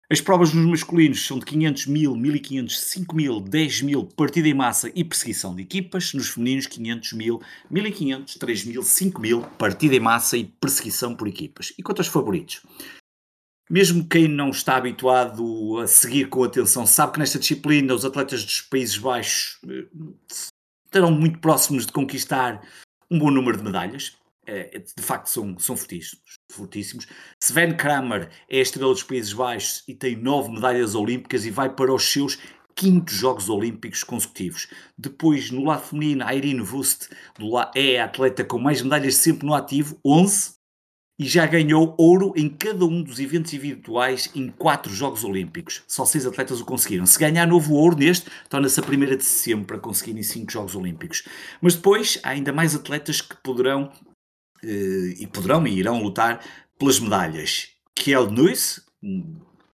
As 0.09 0.21
provas 0.21 0.53
nos 0.53 0.65
masculinos 0.65 1.25
são 1.25 1.39
de 1.39 1.45
500 1.45 1.87
mil, 1.87 2.15
1500, 2.15 2.79
5 2.79 3.15
mil, 3.15 3.39
10 3.39 3.81
mil, 3.81 4.05
partida 4.05 4.47
em 4.47 4.53
massa 4.53 4.91
e 4.93 5.03
perseguição 5.03 5.55
de 5.55 5.63
equipas. 5.63 6.13
Nos 6.13 6.29
femininos, 6.29 6.67
500 6.67 7.13
mil, 7.13 7.41
1500, 7.71 8.35
3 8.35 8.65
mil, 8.65 8.83
5 8.83 9.19
mil, 9.19 9.41
partida 9.57 9.95
em 9.95 9.99
massa 9.99 10.37
e 10.37 10.43
perseguição 10.43 11.15
por 11.15 11.27
equipas. 11.27 11.73
E 11.79 11.81
quanto 11.81 11.99
aos 11.99 12.07
favoritos? 12.07 12.61
Mesmo 13.69 14.07
quem 14.07 14.27
não 14.27 14.49
está 14.49 14.75
habituado 14.75 15.79
a 15.79 15.87
seguir 15.87 16.29
com 16.29 16.43
atenção, 16.43 16.85
sabe 16.85 17.13
que 17.13 17.19
nesta 17.19 17.39
disciplina 17.39 17.95
os 17.95 18.05
atletas 18.05 18.43
dos 18.43 18.61
Países 18.61 18.97
Baixos 18.97 19.57
eh, 19.67 19.87
estarão 20.93 21.11
muito 21.11 21.39
próximos 21.39 21.85
de 21.85 21.91
conquistar 21.91 22.61
um 23.09 23.17
bom 23.17 23.31
número 23.31 23.57
de 23.57 23.63
medalhas. 23.63 24.15
É, 24.45 24.77
de 24.77 25.01
facto 25.01 25.27
são, 25.27 25.57
são 25.57 25.75
fortíssimos, 25.75 26.39
fortíssimos. 26.51 27.07
Sven 27.41 27.75
Kramer 27.75 28.29
é 28.49 28.59
a 28.59 28.61
estrela 28.61 28.91
dos 28.91 29.01
Países 29.01 29.31
Baixos 29.31 29.83
e 29.87 29.95
tem 29.95 30.17
nove 30.17 30.51
medalhas 30.51 30.95
olímpicas 30.95 31.45
e 31.45 31.49
vai 31.49 31.69
para 31.69 31.93
os 31.93 32.03
seus 32.03 32.37
quintos 32.75 33.15
Jogos 33.15 33.49
Olímpicos 33.49 34.03
consecutivos. 34.03 34.67
Depois, 34.97 35.49
no 35.49 35.63
lado 35.63 35.83
feminino, 35.83 36.25
a 36.25 36.35
Irene 36.35 36.61
Wust 36.61 37.09
é 37.73 38.01
a 38.01 38.05
atleta 38.05 38.43
com 38.43 38.59
mais 38.59 38.81
medalhas 38.81 39.15
sempre 39.15 39.45
no 39.45 39.53
ativo, 39.53 39.97
11, 40.05 40.55
e 41.17 41.25
já 41.25 41.45
ganhou 41.45 41.95
ouro 41.97 42.33
em 42.35 42.49
cada 42.49 42.85
um 42.85 43.03
dos 43.03 43.19
eventos 43.19 43.53
individuais 43.53 44.29
em 44.35 44.49
quatro 44.49 44.91
Jogos 44.93 45.23
Olímpicos. 45.23 45.83
Só 45.87 46.05
seis 46.05 46.25
atletas 46.25 46.59
o 46.59 46.65
conseguiram. 46.65 47.05
Se 47.05 47.19
ganhar 47.19 47.45
novo 47.45 47.75
ouro 47.75 47.95
neste, 47.95 48.29
torna-se 48.49 48.79
a 48.79 48.83
primeira 48.83 49.15
de 49.15 49.23
sempre 49.23 49.77
a 49.77 49.79
conseguir 49.79 50.17
em 50.17 50.23
cinco 50.23 50.51
Jogos 50.51 50.75
Olímpicos. 50.75 51.23
Mas 51.61 51.75
depois 51.75 52.19
há 52.23 52.29
ainda 52.29 52.51
mais 52.51 52.73
atletas 52.73 53.21
que 53.21 53.35
poderão 53.37 53.91
eh, 54.63 55.15
e 55.19 55.27
poderão 55.27 55.67
e 55.67 55.77
irão 55.77 56.01
lutar 56.01 56.43
pelas 56.79 56.99
medalhas. 56.99 57.69
Kiel 57.95 58.31
Nuis, 58.31 58.81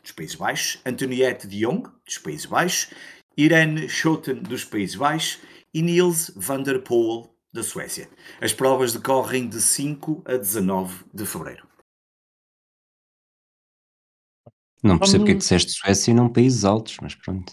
dos 0.02 0.12
Países 0.12 0.36
Baixos, 0.36 0.82
Antoniette 0.86 1.48
de 1.48 1.60
Jong, 1.60 1.88
dos 2.06 2.18
Países 2.18 2.46
Baixos, 2.46 2.90
Irene 3.38 3.88
Schouten, 3.88 4.42
dos 4.42 4.66
Países 4.66 4.96
Baixos 4.96 5.40
e 5.74 5.82
Niels 5.82 6.32
van 6.36 6.64
der 6.64 6.80
Poel, 6.80 7.30
da 7.54 7.64
Suécia. 7.64 8.10
As 8.42 8.54
provas 8.54 8.94
decorrem 8.94 9.48
de 9.48 9.62
5 9.62 10.24
a 10.26 10.38
19 10.38 11.06
de 11.14 11.26
fevereiro. 11.26 11.68
Não 14.84 15.00
percebo 15.00 15.24
porque 15.24 15.32
é 15.32 15.36
que 15.36 15.40
disseste 15.40 15.72
Suécia 15.72 16.12
e 16.12 16.14
não 16.14 16.32
países 16.32 16.64
altos, 16.64 16.98
mas 17.02 17.16
pronto. 17.16 17.52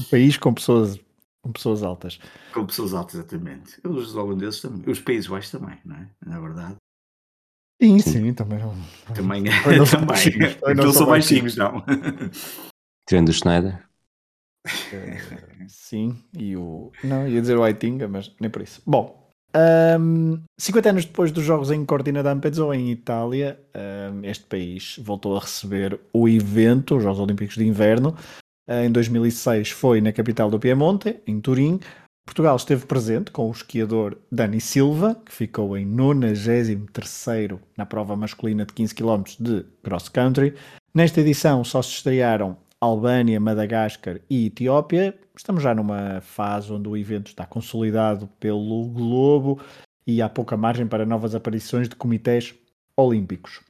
um 0.00 0.04
país 0.10 0.36
com 0.36 0.52
pessoas 0.52 0.98
com 1.42 1.50
pessoas 1.50 1.82
altas. 1.82 2.20
Com 2.54 2.64
pessoas 2.64 2.94
altas, 2.94 3.16
exatamente. 3.16 3.80
Os 3.84 4.14
holandeses 4.14 4.60
também. 4.60 4.88
Os 4.88 5.00
Países 5.00 5.26
Baixos 5.26 5.50
também, 5.50 5.76
não 5.84 5.96
é? 5.96 6.08
Na 6.24 6.38
verdade. 6.38 6.76
Sim, 7.82 7.98
sim, 7.98 8.32
também. 8.32 8.60
Também, 9.12 9.42
também. 9.44 9.76
não 9.76 9.84
são 9.84 10.06
baixinhos, 10.06 10.56
não, 10.60 10.74
não 10.74 10.92
são 10.92 11.06
baixinhos, 11.06 11.56
não. 11.56 11.84
Tirando 13.08 13.30
o 13.30 13.32
Schneider. 13.32 13.84
Uh, 14.66 15.64
sim, 15.68 16.16
e 16.36 16.56
o. 16.56 16.92
Não, 17.02 17.26
ia 17.26 17.40
dizer 17.40 17.56
o 17.56 17.64
Aitinga, 17.64 18.06
mas 18.06 18.34
nem 18.40 18.48
por 18.48 18.62
isso. 18.62 18.80
Bom, 18.86 19.22
um, 20.00 20.40
50 20.58 20.90
anos 20.90 21.04
depois 21.04 21.30
dos 21.30 21.44
Jogos 21.44 21.70
em 21.70 21.84
Cortina 21.84 22.22
d'Ampezzo, 22.22 22.72
em 22.72 22.90
Itália, 22.90 23.60
um, 24.12 24.24
este 24.24 24.44
país 24.44 24.96
voltou 25.02 25.36
a 25.36 25.40
receber 25.40 25.98
o 26.12 26.28
evento, 26.28 26.96
os 26.96 27.02
Jogos 27.02 27.20
Olímpicos 27.20 27.56
de 27.56 27.66
Inverno, 27.66 28.16
em 28.68 28.90
2006 28.90 29.70
foi 29.70 30.00
na 30.00 30.12
capital 30.12 30.48
do 30.48 30.58
Piemonte, 30.58 31.20
em 31.26 31.40
Turim. 31.40 31.80
Portugal 32.24 32.54
esteve 32.54 32.86
presente 32.86 33.32
com 33.32 33.48
o 33.48 33.52
esquiador 33.52 34.16
Dani 34.30 34.60
Silva, 34.60 35.20
que 35.26 35.32
ficou 35.32 35.76
em 35.76 35.84
93 35.84 37.58
na 37.76 37.84
prova 37.84 38.16
masculina 38.16 38.64
de 38.64 38.72
15 38.72 38.94
km 38.94 39.22
de 39.40 39.66
cross 39.82 40.08
country. 40.08 40.54
Nesta 40.94 41.20
edição 41.20 41.64
só 41.64 41.82
se 41.82 41.90
estrearam 41.90 42.56
Albânia, 42.82 43.38
Madagascar 43.38 44.20
e 44.28 44.46
Etiópia. 44.46 45.16
Estamos 45.36 45.62
já 45.62 45.72
numa 45.72 46.20
fase 46.20 46.72
onde 46.72 46.88
o 46.88 46.96
evento 46.96 47.28
está 47.28 47.46
consolidado 47.46 48.26
pelo 48.40 48.88
globo 48.88 49.60
e 50.04 50.20
há 50.20 50.28
pouca 50.28 50.56
margem 50.56 50.84
para 50.84 51.06
novas 51.06 51.32
aparições 51.32 51.88
de 51.88 51.94
comitês 51.94 52.52
olímpicos. 52.96 53.60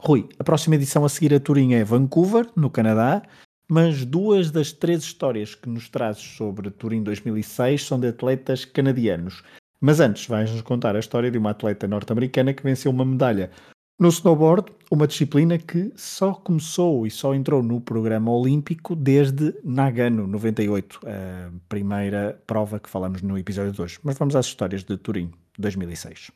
Rui, 0.00 0.30
a 0.38 0.44
próxima 0.44 0.76
edição 0.76 1.04
a 1.04 1.10
seguir 1.10 1.34
a 1.34 1.40
Turim 1.40 1.74
é 1.74 1.84
Vancouver, 1.84 2.48
no 2.56 2.70
Canadá, 2.70 3.22
mas 3.68 4.02
duas 4.06 4.50
das 4.50 4.72
três 4.72 5.02
histórias 5.02 5.54
que 5.54 5.68
nos 5.68 5.90
trazes 5.90 6.22
sobre 6.22 6.70
Turim 6.70 7.02
2006 7.02 7.84
são 7.84 8.00
de 8.00 8.08
atletas 8.08 8.64
canadianos. 8.64 9.44
Mas 9.78 10.00
antes 10.00 10.26
vais-nos 10.26 10.62
contar 10.62 10.96
a 10.96 11.00
história 11.00 11.30
de 11.30 11.36
uma 11.36 11.50
atleta 11.50 11.86
norte-americana 11.86 12.54
que 12.54 12.62
venceu 12.62 12.90
uma 12.90 13.04
medalha 13.04 13.50
No 13.98 14.08
snowboard, 14.08 14.72
uma 14.90 15.06
disciplina 15.06 15.58
que 15.58 15.92
só 15.94 16.34
começou 16.34 17.06
e 17.06 17.10
só 17.10 17.34
entrou 17.34 17.62
no 17.62 17.80
programa 17.80 18.32
olímpico 18.32 18.96
desde 18.96 19.54
Nagano 19.62 20.26
98, 20.26 21.00
a 21.06 21.52
primeira 21.68 22.42
prova 22.46 22.80
que 22.80 22.90
falamos 22.90 23.22
no 23.22 23.38
episódio 23.38 23.72
2. 23.72 24.00
Mas 24.02 24.18
vamos 24.18 24.34
às 24.34 24.46
histórias 24.46 24.82
de 24.82 24.96
Turim 24.96 25.30
2006. 25.58 26.30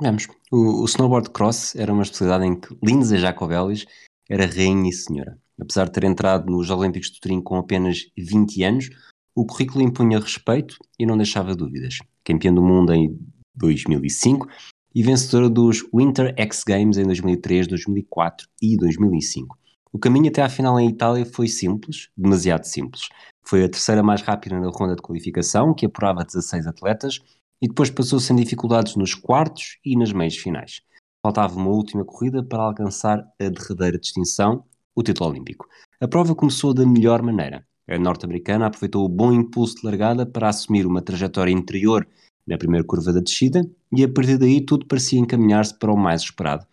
Vamos. 0.00 0.26
O, 0.50 0.82
o 0.82 0.84
snowboard 0.86 1.30
cross 1.30 1.76
era 1.76 1.92
uma 1.92 2.02
especialidade 2.02 2.46
em 2.46 2.56
que 2.56 2.76
Lindsay 2.82 3.18
Jacobellis 3.18 3.86
era 4.28 4.46
rainha 4.46 4.90
e 4.90 4.92
senhora. 4.92 5.38
Apesar 5.60 5.84
de 5.84 5.92
ter 5.92 6.04
entrado 6.04 6.50
nos 6.50 6.68
Olímpicos 6.70 7.10
de 7.10 7.20
Turim 7.20 7.40
com 7.40 7.56
apenas 7.56 7.98
20 8.18 8.62
anos, 8.64 8.90
o 9.36 9.46
currículo 9.46 9.84
impunha 9.84 10.18
respeito 10.18 10.76
e 10.98 11.06
não 11.06 11.16
deixava 11.16 11.54
dúvidas. 11.54 11.98
Campeã 12.24 12.52
do 12.52 12.62
mundo 12.62 12.92
em 12.92 13.16
2005 13.54 14.48
e 14.94 15.02
vencedora 15.02 15.50
dos 15.50 15.82
Winter 15.92 16.34
X 16.38 16.62
Games 16.64 16.96
em 16.96 17.04
2003, 17.04 17.66
2004 17.66 18.46
e 18.62 18.76
2005. 18.76 19.58
O 19.92 19.98
caminho 19.98 20.28
até 20.28 20.42
à 20.42 20.48
final 20.48 20.78
em 20.78 20.88
Itália 20.88 21.24
foi 21.26 21.48
simples, 21.48 22.08
demasiado 22.16 22.64
simples. 22.64 23.08
Foi 23.42 23.64
a 23.64 23.68
terceira 23.68 24.02
mais 24.02 24.22
rápida 24.22 24.58
na 24.58 24.68
ronda 24.68 24.96
de 24.96 25.02
qualificação, 25.02 25.74
que 25.74 25.86
apurava 25.86 26.24
16 26.24 26.66
atletas, 26.66 27.20
e 27.60 27.68
depois 27.68 27.90
passou 27.90 28.18
sem 28.18 28.36
dificuldades 28.36 28.96
nos 28.96 29.14
quartos 29.14 29.78
e 29.84 29.96
nas 29.96 30.12
meias 30.12 30.36
finais. 30.36 30.80
Faltava 31.22 31.56
uma 31.56 31.70
última 31.70 32.04
corrida 32.04 32.42
para 32.42 32.62
alcançar 32.62 33.20
a 33.40 33.48
derradeira 33.48 33.98
distinção, 33.98 34.64
o 34.94 35.02
título 35.02 35.30
olímpico. 35.30 35.66
A 36.00 36.06
prova 36.06 36.34
começou 36.34 36.74
da 36.74 36.84
melhor 36.84 37.22
maneira. 37.22 37.66
A 37.88 37.98
norte-americana 37.98 38.66
aproveitou 38.66 39.04
o 39.04 39.08
bom 39.08 39.32
impulso 39.32 39.76
de 39.76 39.86
largada 39.86 40.24
para 40.26 40.48
assumir 40.48 40.86
uma 40.86 41.02
trajetória 41.02 41.52
interior 41.52 42.06
na 42.46 42.58
primeira 42.58 42.86
curva 42.86 43.12
da 43.12 43.20
descida 43.20 43.62
e 43.92 44.04
a 44.04 44.08
partir 44.08 44.38
daí 44.38 44.60
tudo 44.60 44.86
parecia 44.86 45.18
encaminhar-se 45.18 45.78
para 45.78 45.92
o 45.92 45.96
mais 45.96 46.22
esperado. 46.22 46.66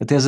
Até 0.00 0.16
as 0.16 0.26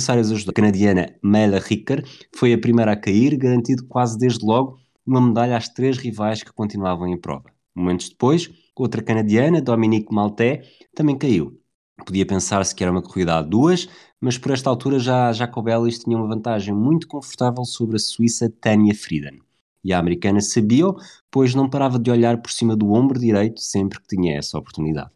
adversárias 0.00 0.30
ajudaram. 0.30 0.50
A 0.50 0.54
canadiana 0.54 1.14
Mela 1.22 1.58
Ricker 1.58 2.04
foi 2.34 2.52
a 2.52 2.58
primeira 2.58 2.92
a 2.92 2.96
cair, 2.96 3.36
garantindo 3.36 3.86
quase 3.86 4.18
desde 4.18 4.44
logo 4.44 4.78
uma 5.06 5.20
medalha 5.20 5.56
às 5.56 5.68
três 5.68 5.98
rivais 5.98 6.42
que 6.42 6.52
continuavam 6.52 7.06
em 7.06 7.18
prova. 7.18 7.50
Momentos 7.74 8.08
depois, 8.08 8.50
outra 8.76 9.02
canadiana, 9.02 9.60
Dominique 9.60 10.12
Maltais, 10.12 10.66
também 10.94 11.16
caiu. 11.16 11.58
Podia 12.04 12.26
pensar-se 12.26 12.74
que 12.74 12.82
era 12.82 12.92
uma 12.92 13.02
corrida 13.02 13.36
a 13.36 13.42
duas, 13.42 13.88
mas 14.20 14.38
por 14.38 14.52
esta 14.52 14.68
altura 14.68 14.98
já 14.98 15.32
Jacobelis 15.32 15.98
tinha 15.98 16.16
uma 16.16 16.26
vantagem 16.26 16.74
muito 16.74 17.06
confortável 17.06 17.64
sobre 17.64 17.96
a 17.96 17.98
suíça 17.98 18.50
Tanya 18.60 18.94
Frieden. 18.94 19.40
E 19.84 19.92
a 19.92 19.98
americana 19.98 20.40
sabia 20.40 20.86
pois 21.30 21.54
não 21.54 21.68
parava 21.68 21.98
de 21.98 22.10
olhar 22.10 22.40
por 22.40 22.50
cima 22.50 22.76
do 22.76 22.92
ombro 22.92 23.18
direito 23.18 23.60
sempre 23.60 24.00
que 24.00 24.16
tinha 24.16 24.36
essa 24.36 24.58
oportunidade. 24.58 25.10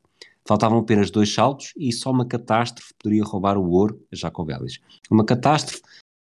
Faltavam 0.46 0.78
apenas 0.78 1.10
dois 1.10 1.32
saltos 1.32 1.72
e 1.76 1.92
só 1.92 2.10
uma 2.10 2.24
catástrofe 2.24 2.94
poderia 3.02 3.24
roubar 3.24 3.58
o 3.58 3.68
ouro 3.68 4.00
a 4.12 4.16
Jacobelis. 4.16 4.78
Uma 5.10 5.24
catástrofe 5.24 5.82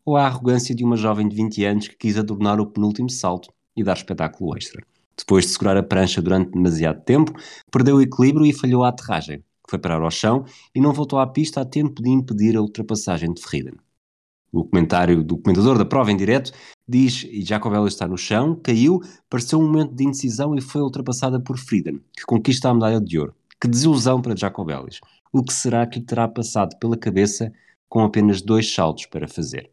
ou 0.04 0.18
a 0.18 0.26
arrogância 0.26 0.74
de 0.74 0.84
uma 0.84 0.98
jovem 0.98 1.28
de 1.28 1.36
20 1.36 1.66
anos 1.66 1.88
que 1.88 1.96
quis 1.96 2.18
adornar 2.18 2.60
o 2.60 2.66
penúltimo 2.66 3.10
salto 3.10 3.54
e 3.76 3.84
dar 3.84 3.96
espetáculo 3.96 4.58
extra. 4.58 4.84
Depois 5.18 5.46
de 5.46 5.52
segurar 5.52 5.78
a 5.78 5.84
prancha 5.84 6.22
durante 6.22 6.52
demasiado 6.52 7.04
tempo, 7.04 7.32
perdeu 7.72 7.98
o 7.98 8.02
equilíbrio 8.02 8.46
e 8.46 8.54
falhou 8.54 8.84
a 8.84 8.90
aterragem. 8.90 9.44
Foi 9.70 9.78
parar 9.78 10.02
ao 10.02 10.12
chão 10.12 10.46
e 10.74 10.80
não 10.80 10.94
voltou 10.94 11.20
à 11.20 11.28
pista 11.28 11.62
a 11.62 11.66
tempo 11.66 12.02
de 12.02 12.10
impedir 12.10 12.56
a 12.56 12.62
ultrapassagem 12.62 13.34
de 13.34 13.42
Ferriden. 13.42 13.76
O 14.58 14.66
comentário 14.66 15.24
do 15.24 15.38
comentador 15.38 15.78
da 15.78 15.86
prova 15.86 16.12
em 16.12 16.18
direto 16.18 16.51
diz, 16.88 17.24
e 17.30 17.43
Jacobello 17.43 17.88
está 17.88 18.08
no 18.08 18.18
chão, 18.18 18.60
caiu, 18.64 18.99
pareceu 19.30 19.60
um 19.60 19.68
momento 19.68 19.93
de 19.93 20.03
indecisão 20.03 20.55
e 20.55 20.62
foi 20.62 20.82
ultrapassada 20.82 21.39
por 21.39 21.60
Frieden, 21.60 22.01
que 22.12 22.26
conquista 22.26 22.68
a 22.68 22.74
medalha 22.74 22.99
de 22.99 23.20
ouro. 23.20 23.36
Que 23.62 23.68
desilusão 23.68 24.20
para 24.20 24.36
Jacobellis. 24.36 24.99
O 25.32 25.43
que 25.43 25.53
será 25.53 25.86
que 25.86 25.99
lhe 25.99 26.05
terá 26.05 26.28
passado 26.28 26.76
pela 26.80 26.97
cabeça 26.97 27.53
com 27.88 27.99
apenas 27.99 28.41
dois 28.41 28.74
saltos 28.74 29.05
para 29.05 29.28
fazer? 29.28 29.70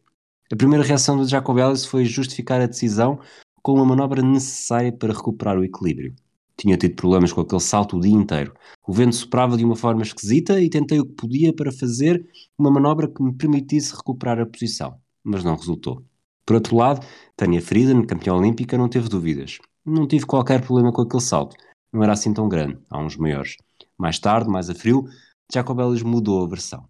A 0.52 0.56
primeira 0.56 0.84
reação 0.84 1.18
de 1.18 1.30
Jacobellis 1.30 1.86
foi 1.86 2.04
justificar 2.04 2.60
a 2.60 2.66
decisão 2.66 3.18
com 3.62 3.72
uma 3.72 3.86
manobra 3.86 4.20
necessária 4.20 4.92
para 4.92 5.14
recuperar 5.14 5.56
o 5.56 5.64
equilíbrio. 5.64 6.14
Tinha 6.56 6.76
tido 6.76 6.94
problemas 6.94 7.32
com 7.32 7.40
aquele 7.40 7.60
salto 7.60 7.96
o 7.96 8.00
dia 8.00 8.14
inteiro. 8.14 8.54
O 8.86 8.92
vento 8.92 9.16
soprava 9.16 9.56
de 9.56 9.64
uma 9.64 9.76
forma 9.76 10.02
esquisita 10.02 10.60
e 10.60 10.70
tentei 10.70 11.00
o 11.00 11.06
que 11.06 11.14
podia 11.14 11.52
para 11.52 11.72
fazer 11.72 12.26
uma 12.58 12.70
manobra 12.70 13.08
que 13.08 13.22
me 13.22 13.32
permitisse 13.32 13.94
recuperar 13.94 14.38
a 14.40 14.46
posição, 14.46 14.98
mas 15.22 15.42
não 15.42 15.56
resultou. 15.56 16.04
Por 16.46 16.54
outro 16.54 16.76
lado, 16.76 17.04
Tânia 17.36 17.60
Frieden, 17.60 18.06
campeã 18.06 18.34
olímpica, 18.34 18.76
não 18.76 18.88
teve 18.88 19.08
dúvidas. 19.08 19.58
Não 19.84 20.06
tive 20.06 20.26
qualquer 20.26 20.62
problema 20.62 20.92
com 20.92 21.02
aquele 21.02 21.22
salto. 21.22 21.56
Não 21.92 22.02
era 22.02 22.12
assim 22.12 22.32
tão 22.32 22.48
grande, 22.48 22.78
há 22.90 22.98
uns 22.98 23.16
maiores. 23.16 23.56
Mais 23.98 24.18
tarde, 24.18 24.50
mais 24.50 24.68
a 24.68 24.74
frio, 24.74 25.04
Jacobelis 25.52 26.02
mudou 26.02 26.44
a 26.44 26.48
versão. 26.48 26.88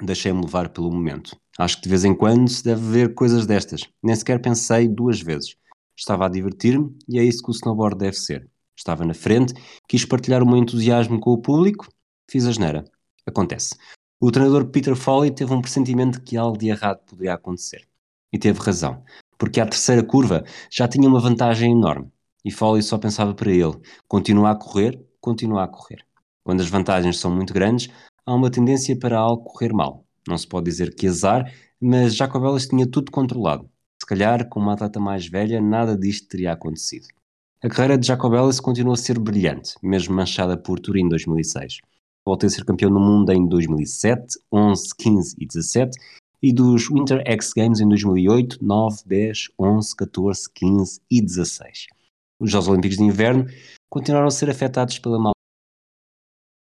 Deixei-me 0.00 0.40
levar 0.40 0.68
pelo 0.68 0.90
momento. 0.90 1.36
Acho 1.58 1.76
que 1.76 1.82
de 1.82 1.88
vez 1.88 2.04
em 2.04 2.14
quando 2.14 2.48
se 2.48 2.62
deve 2.62 2.80
ver 2.82 3.14
coisas 3.14 3.46
destas. 3.46 3.88
Nem 4.02 4.14
sequer 4.14 4.40
pensei 4.40 4.88
duas 4.88 5.20
vezes. 5.20 5.56
Estava 5.96 6.26
a 6.26 6.28
divertir-me 6.28 6.96
e 7.08 7.18
é 7.18 7.24
isso 7.24 7.42
que 7.42 7.50
o 7.50 7.52
snowboard 7.52 7.98
deve 7.98 8.16
ser. 8.16 8.48
Estava 8.78 9.04
na 9.04 9.12
frente, 9.12 9.52
quis 9.88 10.04
partilhar 10.04 10.40
o 10.40 10.46
meu 10.46 10.56
entusiasmo 10.56 11.18
com 11.18 11.32
o 11.32 11.42
público, 11.42 11.88
fiz 12.30 12.46
a 12.46 12.52
geneira. 12.52 12.84
Acontece. 13.26 13.74
O 14.20 14.30
treinador 14.30 14.66
Peter 14.66 14.94
Foley 14.94 15.32
teve 15.32 15.52
um 15.52 15.60
pressentimento 15.60 16.22
que 16.22 16.36
algo 16.36 16.56
de 16.56 16.68
errado 16.68 17.00
poderia 17.04 17.34
acontecer. 17.34 17.88
E 18.32 18.38
teve 18.38 18.60
razão, 18.60 19.02
porque 19.36 19.60
à 19.60 19.66
terceira 19.66 20.04
curva 20.04 20.44
já 20.70 20.86
tinha 20.86 21.08
uma 21.08 21.18
vantagem 21.18 21.72
enorme. 21.72 22.08
E 22.44 22.52
Foley 22.52 22.80
só 22.80 22.96
pensava 22.98 23.34
para 23.34 23.50
ele: 23.50 23.76
continua 24.06 24.52
a 24.52 24.54
correr, 24.56 25.04
continua 25.20 25.64
a 25.64 25.68
correr. 25.68 26.06
Quando 26.44 26.60
as 26.60 26.68
vantagens 26.68 27.18
são 27.18 27.34
muito 27.34 27.52
grandes, 27.52 27.88
há 28.24 28.32
uma 28.32 28.48
tendência 28.50 28.96
para 28.96 29.18
algo 29.18 29.42
correr 29.42 29.72
mal. 29.72 30.06
Não 30.26 30.38
se 30.38 30.46
pode 30.46 30.66
dizer 30.66 30.94
que 30.94 31.08
azar, 31.08 31.52
mas 31.80 32.14
Jacobelas 32.14 32.68
tinha 32.68 32.88
tudo 32.88 33.10
controlado. 33.10 33.68
Se 34.00 34.06
calhar, 34.06 34.48
com 34.48 34.60
uma 34.60 34.74
atleta 34.74 35.00
mais 35.00 35.26
velha, 35.26 35.60
nada 35.60 35.98
disto 35.98 36.28
teria 36.28 36.52
acontecido. 36.52 37.08
A 37.60 37.68
carreira 37.68 37.98
de 37.98 38.06
Jacobellis 38.06 38.60
continuou 38.60 38.94
a 38.94 38.96
ser 38.96 39.18
brilhante, 39.18 39.74
mesmo 39.82 40.14
manchada 40.14 40.56
por 40.56 40.78
Turim 40.78 41.08
2006. 41.08 41.78
Voltou 42.24 42.46
a 42.46 42.50
ser 42.50 42.64
campeão 42.64 42.88
do 42.88 43.00
mundo 43.00 43.32
em 43.32 43.48
2007, 43.48 44.38
11, 44.52 44.94
15 44.96 45.36
e 45.36 45.44
17 45.44 45.98
e 46.40 46.52
dos 46.52 46.88
Winter 46.88 47.20
X 47.26 47.52
Games 47.52 47.80
em 47.80 47.88
2008, 47.88 48.64
9, 48.64 48.98
10, 49.04 49.48
11, 49.58 49.96
14, 49.96 50.52
15 50.54 51.00
e 51.10 51.20
16. 51.20 51.86
Os 52.38 52.48
Jogos 52.48 52.68
Olímpicos 52.68 52.96
de 52.96 53.02
Inverno 53.02 53.44
continuaram 53.90 54.28
a 54.28 54.30
ser 54.30 54.48
afetados 54.48 55.00
pela 55.00 55.18
mal 55.18 55.32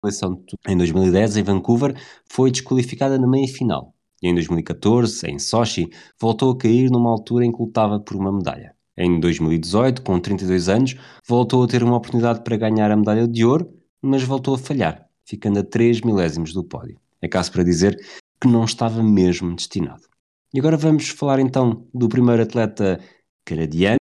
eleição 0.03 0.43
em 0.67 0.77
2010 0.77 1.37
em 1.37 1.43
Vancouver 1.43 1.95
foi 2.25 2.49
desqualificada 2.49 3.19
na 3.19 3.27
meia 3.27 3.47
final 3.47 3.93
e 4.21 4.29
em 4.29 4.33
2014 4.33 5.27
em 5.27 5.37
Sochi 5.37 5.89
voltou 6.19 6.51
a 6.51 6.57
cair 6.57 6.89
numa 6.89 7.11
altura 7.11 7.45
em 7.45 7.51
que 7.51 7.61
lutava 7.61 7.99
por 7.99 8.15
uma 8.15 8.31
medalha. 8.31 8.76
Em 8.97 9.19
2018, 9.19 10.01
com 10.01 10.19
32 10.19 10.69
anos, 10.69 10.95
voltou 11.27 11.63
a 11.63 11.67
ter 11.67 11.83
uma 11.83 11.97
oportunidade 11.97 12.43
para 12.43 12.57
ganhar 12.57 12.89
a 12.89 12.97
medalha 12.97 13.27
de 13.27 13.45
ouro, 13.45 13.71
mas 14.01 14.23
voltou 14.23 14.55
a 14.55 14.57
falhar, 14.57 15.07
ficando 15.23 15.59
a 15.59 15.63
3 15.63 16.01
milésimos 16.01 16.51
do 16.51 16.63
pódio. 16.63 16.99
É 17.21 17.27
caso 17.27 17.51
para 17.51 17.63
dizer 17.63 17.95
que 18.41 18.47
não 18.47 18.63
estava 18.63 19.03
mesmo 19.03 19.55
destinado. 19.55 20.01
E 20.51 20.59
agora 20.59 20.77
vamos 20.77 21.09
falar 21.09 21.39
então 21.39 21.87
do 21.93 22.09
primeiro 22.09 22.41
atleta 22.41 22.99
canadiano. 23.45 23.97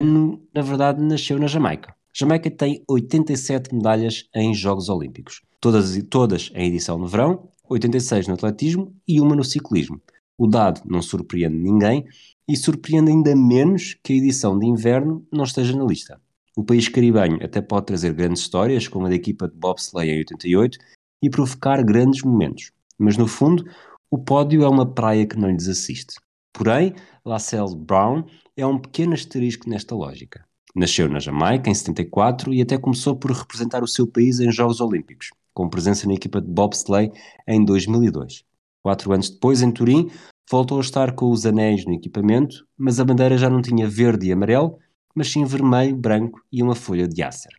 Na 0.00 0.62
verdade, 0.62 1.02
nasceu 1.02 1.38
na 1.38 1.46
Jamaica. 1.46 1.94
Jamaica 2.14 2.50
tem 2.50 2.82
87 2.88 3.74
medalhas 3.74 4.26
em 4.34 4.54
Jogos 4.54 4.88
Olímpicos, 4.88 5.42
todas, 5.60 6.02
todas 6.08 6.50
em 6.54 6.68
edição 6.68 6.96
no 6.96 7.06
verão, 7.06 7.50
86 7.68 8.28
no 8.28 8.34
atletismo 8.34 8.94
e 9.06 9.20
uma 9.20 9.36
no 9.36 9.44
ciclismo. 9.44 10.00
O 10.38 10.46
dado 10.46 10.80
não 10.86 11.02
surpreende 11.02 11.56
ninguém 11.56 12.06
e 12.48 12.56
surpreende 12.56 13.10
ainda 13.10 13.34
menos 13.34 13.94
que 14.02 14.12
a 14.12 14.16
edição 14.16 14.58
de 14.58 14.66
inverno 14.66 15.26
não 15.32 15.44
esteja 15.44 15.76
na 15.76 15.84
lista. 15.84 16.20
O 16.56 16.64
país 16.64 16.88
caribenho 16.88 17.38
até 17.44 17.60
pode 17.60 17.86
trazer 17.86 18.14
grandes 18.14 18.42
histórias, 18.42 18.88
como 18.88 19.06
a 19.06 19.08
da 19.08 19.14
equipa 19.14 19.48
de 19.48 19.56
bobsleigh 19.56 20.10
em 20.10 20.18
88, 20.18 20.78
e 21.22 21.28
provocar 21.28 21.82
grandes 21.82 22.22
momentos. 22.22 22.72
Mas 22.98 23.16
no 23.16 23.26
fundo, 23.26 23.64
o 24.10 24.18
pódio 24.18 24.62
é 24.62 24.68
uma 24.68 24.86
praia 24.86 25.26
que 25.26 25.36
não 25.36 25.50
lhes 25.50 25.68
assiste. 25.68 26.14
Porém, 26.52 26.94
Lascelles 27.24 27.74
Brown 27.74 28.24
é 28.56 28.64
um 28.64 28.78
pequeno 28.78 29.12
asterisco 29.12 29.68
nesta 29.68 29.94
lógica. 29.94 30.46
Nasceu 30.74 31.08
na 31.08 31.18
Jamaica 31.18 31.68
em 31.68 31.74
74 31.74 32.54
e 32.54 32.62
até 32.62 32.78
começou 32.78 33.16
por 33.16 33.30
representar 33.30 33.82
o 33.82 33.88
seu 33.88 34.06
país 34.06 34.40
em 34.40 34.50
Jogos 34.50 34.80
Olímpicos, 34.80 35.30
com 35.52 35.68
presença 35.68 36.06
na 36.06 36.14
equipa 36.14 36.40
de 36.40 36.48
bobsleigh 36.48 37.12
em 37.46 37.64
2002. 37.64 38.44
Quatro 38.82 39.12
anos 39.12 39.28
depois, 39.28 39.62
em 39.62 39.70
Turim, 39.70 40.10
voltou 40.50 40.78
a 40.78 40.80
estar 40.80 41.12
com 41.12 41.30
os 41.30 41.44
anéis 41.44 41.84
no 41.84 41.92
equipamento, 41.92 42.66
mas 42.76 43.00
a 43.00 43.04
bandeira 43.04 43.36
já 43.36 43.50
não 43.50 43.62
tinha 43.62 43.88
verde 43.88 44.26
e 44.26 44.32
amarelo, 44.32 44.78
mas 45.14 45.30
sim 45.30 45.44
vermelho, 45.44 45.96
branco 45.96 46.40
e 46.52 46.62
uma 46.62 46.74
folha 46.74 47.08
de 47.08 47.22
ácer. 47.22 47.52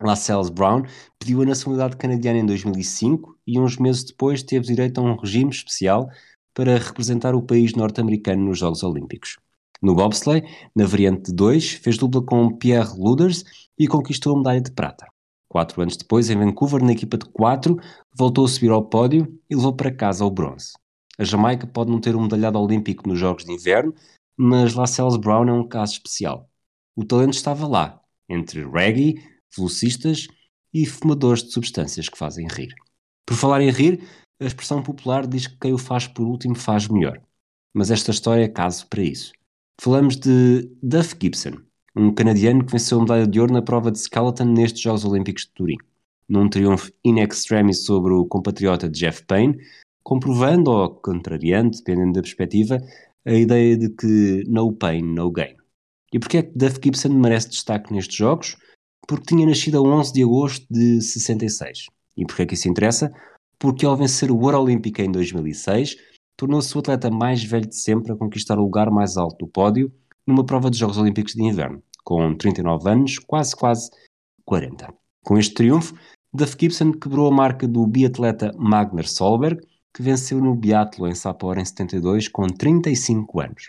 Lascelles 0.00 0.48
Brown 0.48 0.82
pediu 1.18 1.42
a 1.42 1.46
nacionalidade 1.46 1.96
canadiana 1.96 2.38
em 2.38 2.46
2005 2.46 3.36
e 3.46 3.58
uns 3.58 3.76
meses 3.76 4.04
depois 4.04 4.42
teve 4.42 4.66
direito 4.66 5.00
a 5.00 5.04
um 5.04 5.16
regime 5.16 5.50
especial 5.50 6.08
para 6.54 6.78
representar 6.78 7.34
o 7.34 7.42
país 7.42 7.74
norte-americano 7.74 8.44
nos 8.44 8.58
Jogos 8.58 8.82
Olímpicos. 8.82 9.36
No 9.82 9.94
bobsleigh, 9.94 10.44
na 10.74 10.86
variante 10.86 11.30
de 11.30 11.34
2, 11.34 11.72
fez 11.74 11.98
dupla 11.98 12.22
com 12.22 12.56
Pierre 12.56 12.96
Luders 12.96 13.44
e 13.78 13.86
conquistou 13.86 14.34
a 14.34 14.38
medalha 14.38 14.60
de 14.60 14.72
prata. 14.72 15.06
Quatro 15.48 15.80
anos 15.80 15.96
depois, 15.96 16.28
em 16.30 16.36
Vancouver, 16.36 16.82
na 16.82 16.92
equipa 16.92 17.16
de 17.16 17.26
quatro, 17.26 17.78
voltou 18.16 18.44
a 18.44 18.48
subir 18.48 18.70
ao 18.70 18.84
pódio 18.84 19.26
e 19.48 19.54
levou 19.54 19.72
para 19.72 19.94
casa 19.94 20.24
o 20.24 20.30
bronze. 20.30 20.72
A 21.18 21.24
Jamaica 21.24 21.66
pode 21.66 21.90
não 21.90 22.00
ter 22.00 22.14
um 22.14 22.22
medalhado 22.22 22.60
olímpico 22.60 23.08
nos 23.08 23.18
Jogos 23.18 23.44
de 23.44 23.52
Inverno, 23.52 23.92
mas 24.36 24.74
Lascelles 24.74 25.16
Brown 25.16 25.48
é 25.48 25.52
um 25.52 25.66
caso 25.66 25.94
especial. 25.94 26.48
O 26.94 27.04
talento 27.04 27.34
estava 27.34 27.66
lá, 27.66 28.00
entre 28.28 28.64
reggae, 28.64 29.20
velocistas 29.56 30.28
e 30.72 30.86
fumadores 30.86 31.42
de 31.42 31.52
substâncias 31.52 32.08
que 32.08 32.16
fazem 32.16 32.46
rir. 32.46 32.72
Por 33.26 33.36
falar 33.36 33.60
em 33.60 33.70
rir, 33.70 34.06
a 34.40 34.44
expressão 34.44 34.80
popular 34.80 35.26
diz 35.26 35.48
que 35.48 35.58
quem 35.58 35.72
o 35.72 35.78
faz 35.78 36.06
por 36.06 36.24
último 36.24 36.54
faz 36.54 36.86
melhor. 36.86 37.20
Mas 37.74 37.90
esta 37.90 38.12
história 38.12 38.44
é 38.44 38.48
caso 38.48 38.86
para 38.86 39.02
isso. 39.02 39.32
Falamos 39.80 40.16
de 40.16 40.70
Duff 40.80 41.16
Gibson, 41.20 41.58
um 41.96 42.14
canadiano 42.14 42.64
que 42.64 42.72
venceu 42.72 42.98
a 42.98 43.00
medalha 43.02 43.26
de 43.26 43.40
ouro 43.40 43.52
na 43.52 43.62
prova 43.62 43.90
de 43.90 43.98
skeleton 43.98 44.44
nestes 44.44 44.80
Jogos 44.80 45.04
Olímpicos 45.04 45.44
de 45.44 45.50
Turim. 45.50 45.76
Num 46.28 46.48
triunfo 46.48 46.92
in 47.04 47.20
extremis 47.20 47.84
sobre 47.84 48.12
o 48.12 48.26
compatriota 48.26 48.88
Jeff 48.88 49.24
Payne, 49.24 49.58
comprovando 50.08 50.70
ou 50.70 50.88
contrariando, 50.88 51.76
dependendo 51.76 52.14
da 52.14 52.22
perspectiva, 52.22 52.78
a 53.26 53.34
ideia 53.34 53.76
de 53.76 53.90
que 53.90 54.42
no 54.48 54.72
pain, 54.72 55.02
no 55.02 55.30
gain. 55.30 55.54
E 56.10 56.18
porquê 56.18 56.38
é 56.38 56.42
que 56.44 56.56
Duff 56.56 56.80
Gibson 56.82 57.10
merece 57.10 57.50
destaque 57.50 57.92
nestes 57.92 58.16
Jogos? 58.16 58.56
Porque 59.06 59.26
tinha 59.26 59.46
nascido 59.46 59.76
a 59.76 59.82
11 59.82 60.14
de 60.14 60.22
agosto 60.22 60.66
de 60.70 61.02
66. 61.02 61.88
E 62.16 62.24
porquê 62.24 62.44
é 62.44 62.46
que 62.46 62.54
isso 62.54 62.70
interessa? 62.70 63.12
Porque 63.58 63.84
ao 63.84 63.98
vencer 63.98 64.30
o 64.30 64.40
Ouro 64.40 64.62
Olímpico 64.62 65.02
em 65.02 65.12
2006, 65.12 65.96
tornou-se 66.38 66.74
o 66.74 66.80
atleta 66.80 67.10
mais 67.10 67.44
velho 67.44 67.68
de 67.68 67.76
sempre 67.76 68.10
a 68.10 68.16
conquistar 68.16 68.58
o 68.58 68.62
lugar 68.62 68.90
mais 68.90 69.18
alto 69.18 69.44
do 69.44 69.52
pódio 69.52 69.92
numa 70.26 70.46
prova 70.46 70.70
de 70.70 70.78
Jogos 70.78 70.96
Olímpicos 70.96 71.34
de 71.34 71.42
Inverno, 71.42 71.82
com 72.02 72.34
39 72.34 72.88
anos, 72.88 73.18
quase 73.18 73.54
quase 73.54 73.90
40. 74.46 74.90
Com 75.22 75.36
este 75.36 75.52
triunfo, 75.52 75.94
Duff 76.32 76.56
Gibson 76.58 76.92
quebrou 76.92 77.28
a 77.30 77.30
marca 77.30 77.68
do 77.68 77.86
biatleta 77.86 78.52
Magner 78.56 79.06
Solberg, 79.06 79.60
que 79.98 80.02
venceu 80.02 80.40
no 80.40 80.54
biatlo 80.54 81.08
em 81.08 81.14
Sapporo 81.14 81.58
em 81.58 81.64
72 81.64 82.28
com 82.28 82.46
35 82.46 83.40
anos. 83.40 83.68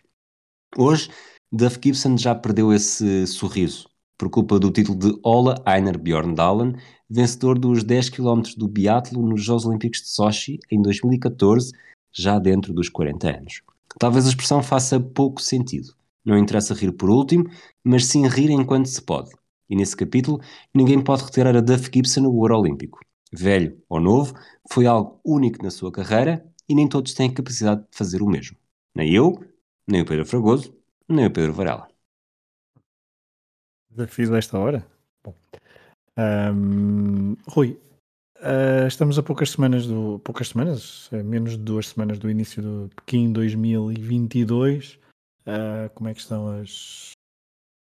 Hoje, 0.77 1.09
Duff 1.51 1.79
Gibson 1.83 2.15
já 2.19 2.35
perdeu 2.35 2.71
esse 2.71 3.25
sorriso 3.25 3.89
por 4.15 4.29
culpa 4.29 4.59
do 4.59 4.69
título 4.69 4.95
de 4.99 5.19
Ola 5.23 5.55
Einar 5.65 5.97
Bjorndalen, 5.97 6.75
vencedor 7.09 7.57
dos 7.57 7.83
10 7.83 8.09
km 8.11 8.43
do 8.55 8.67
biatlo 8.67 9.27
nos 9.27 9.43
Jogos 9.43 9.65
Olímpicos 9.65 10.01
de 10.01 10.09
Sochi 10.09 10.59
em 10.71 10.79
2014, 10.79 11.71
já 12.13 12.37
dentro 12.37 12.73
dos 12.73 12.89
40 12.89 13.27
anos. 13.27 13.63
Talvez 13.97 14.27
a 14.27 14.29
expressão 14.29 14.61
faça 14.61 14.99
pouco 14.99 15.41
sentido. 15.41 15.95
Não 16.23 16.37
interessa 16.37 16.75
rir 16.75 16.91
por 16.91 17.09
último, 17.09 17.49
mas 17.83 18.05
sim 18.05 18.27
rir 18.27 18.51
enquanto 18.51 18.85
se 18.85 19.01
pode. 19.01 19.31
E 19.67 19.75
nesse 19.75 19.97
capítulo, 19.97 20.39
ninguém 20.75 21.03
pode 21.03 21.23
retirar 21.23 21.57
a 21.57 21.61
Duff 21.61 21.89
Gibson 21.91 22.27
o 22.27 22.35
ouro 22.35 22.59
olímpico. 22.59 22.99
Velho 23.31 23.81
ou 23.87 23.99
novo, 23.99 24.33
foi 24.71 24.85
algo 24.85 25.19
único 25.23 25.63
na 25.63 25.69
sua 25.69 25.91
carreira 25.91 26.45
e 26.67 26.75
nem 26.75 26.87
todos 26.87 27.13
têm 27.13 27.33
capacidade 27.33 27.81
de 27.81 27.97
fazer 27.97 28.21
o 28.21 28.27
mesmo. 28.27 28.57
Nem 28.95 29.13
eu, 29.13 29.43
nem 29.87 30.01
o 30.01 30.05
Pedro 30.05 30.25
Fragoso, 30.25 30.75
nem 31.07 31.25
o 31.25 31.31
Pedro 31.31 31.53
Varela. 31.53 31.87
Desafio 33.89 34.31
desta 34.31 34.57
hora? 34.57 34.85
Bom. 35.23 35.35
Um, 36.17 37.35
Rui, 37.47 37.79
uh, 38.37 38.87
estamos 38.87 39.17
a 39.17 39.23
poucas 39.23 39.51
semanas 39.51 39.87
do. 39.87 40.19
Poucas 40.19 40.49
semanas, 40.49 41.09
menos 41.11 41.51
de 41.51 41.63
duas 41.63 41.87
semanas 41.87 42.19
do 42.19 42.29
início 42.29 42.61
do 42.61 42.89
Pequim 42.95 43.31
2022. 43.31 44.99
Uh, 45.41 45.89
como 45.95 46.09
é 46.09 46.13
que 46.13 46.19
estão 46.19 46.61
as 46.61 47.11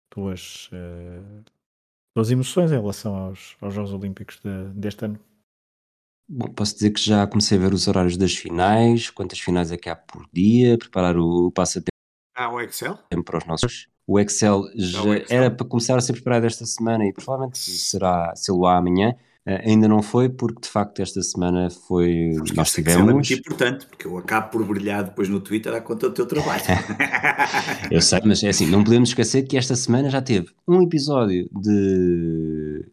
tuas, 0.09 0.69
uh, 0.71 1.43
tuas 2.15 2.31
emoções 2.31 2.71
em 2.71 2.79
relação 2.79 3.15
aos, 3.15 3.57
aos 3.59 3.73
Jogos 3.73 3.91
Olímpicos 3.91 4.39
de, 4.39 4.69
deste 4.73 5.05
ano? 5.05 5.19
Bom, 6.29 6.47
posso 6.49 6.73
dizer 6.75 6.91
que 6.91 6.99
já 7.01 7.25
comecei 7.25 7.57
a 7.57 7.61
ver 7.61 7.73
os 7.73 7.87
horários 7.87 8.17
das 8.17 8.35
finais, 8.35 9.09
quantas 9.09 9.39
finais 9.39 9.71
é 9.71 9.77
que 9.77 9.89
há 9.89 9.95
por 9.95 10.25
dia, 10.33 10.77
preparar 10.77 11.17
o 11.17 11.51
passatempo 11.51 11.87
Ah, 12.35 12.49
o 12.51 12.59
Excel? 12.59 12.97
para 13.25 13.37
os 13.37 13.45
nossos. 13.45 13.87
O 14.05 14.19
Excel 14.19 14.63
já 14.75 15.01
o 15.03 15.13
Excel. 15.13 15.37
era 15.37 15.51
para 15.51 15.65
começar 15.67 15.95
a 15.97 16.01
ser 16.01 16.13
preparado 16.13 16.45
esta 16.45 16.65
semana 16.65 17.05
e 17.05 17.13
provavelmente 17.13 17.57
será, 17.59 18.33
se 18.35 18.51
lo 18.51 18.65
há 18.65 18.77
amanhã. 18.77 19.13
Eh, 19.45 19.69
ainda 19.69 19.87
não 19.87 20.01
foi, 20.01 20.27
porque 20.27 20.61
de 20.61 20.67
facto 20.67 21.01
esta 21.01 21.21
semana 21.21 21.69
foi. 21.69 22.33
Porque 22.37 22.53
Nós 22.53 22.67
este 22.67 22.81
Excel 22.81 22.99
é 22.99 23.03
muito 23.13 23.25
tivemos. 23.25 23.45
importante, 23.47 23.85
porque 23.85 24.05
eu 24.07 24.17
acabo 24.17 24.49
por 24.51 24.65
brilhar 24.65 25.03
depois 25.05 25.29
no 25.29 25.39
Twitter 25.39 25.73
à 25.73 25.79
conta 25.79 26.09
do 26.09 26.13
teu 26.13 26.25
trabalho. 26.25 26.61
Eu 27.89 28.01
sei, 28.01 28.19
mas 28.25 28.43
é 28.43 28.49
assim, 28.49 28.65
não 28.65 28.83
podemos 28.83 29.09
esquecer 29.09 29.43
que 29.43 29.57
esta 29.57 29.75
semana 29.77 30.09
já 30.09 30.21
teve 30.21 30.49
um 30.67 30.81
episódio 30.83 31.49
de. 31.53 32.85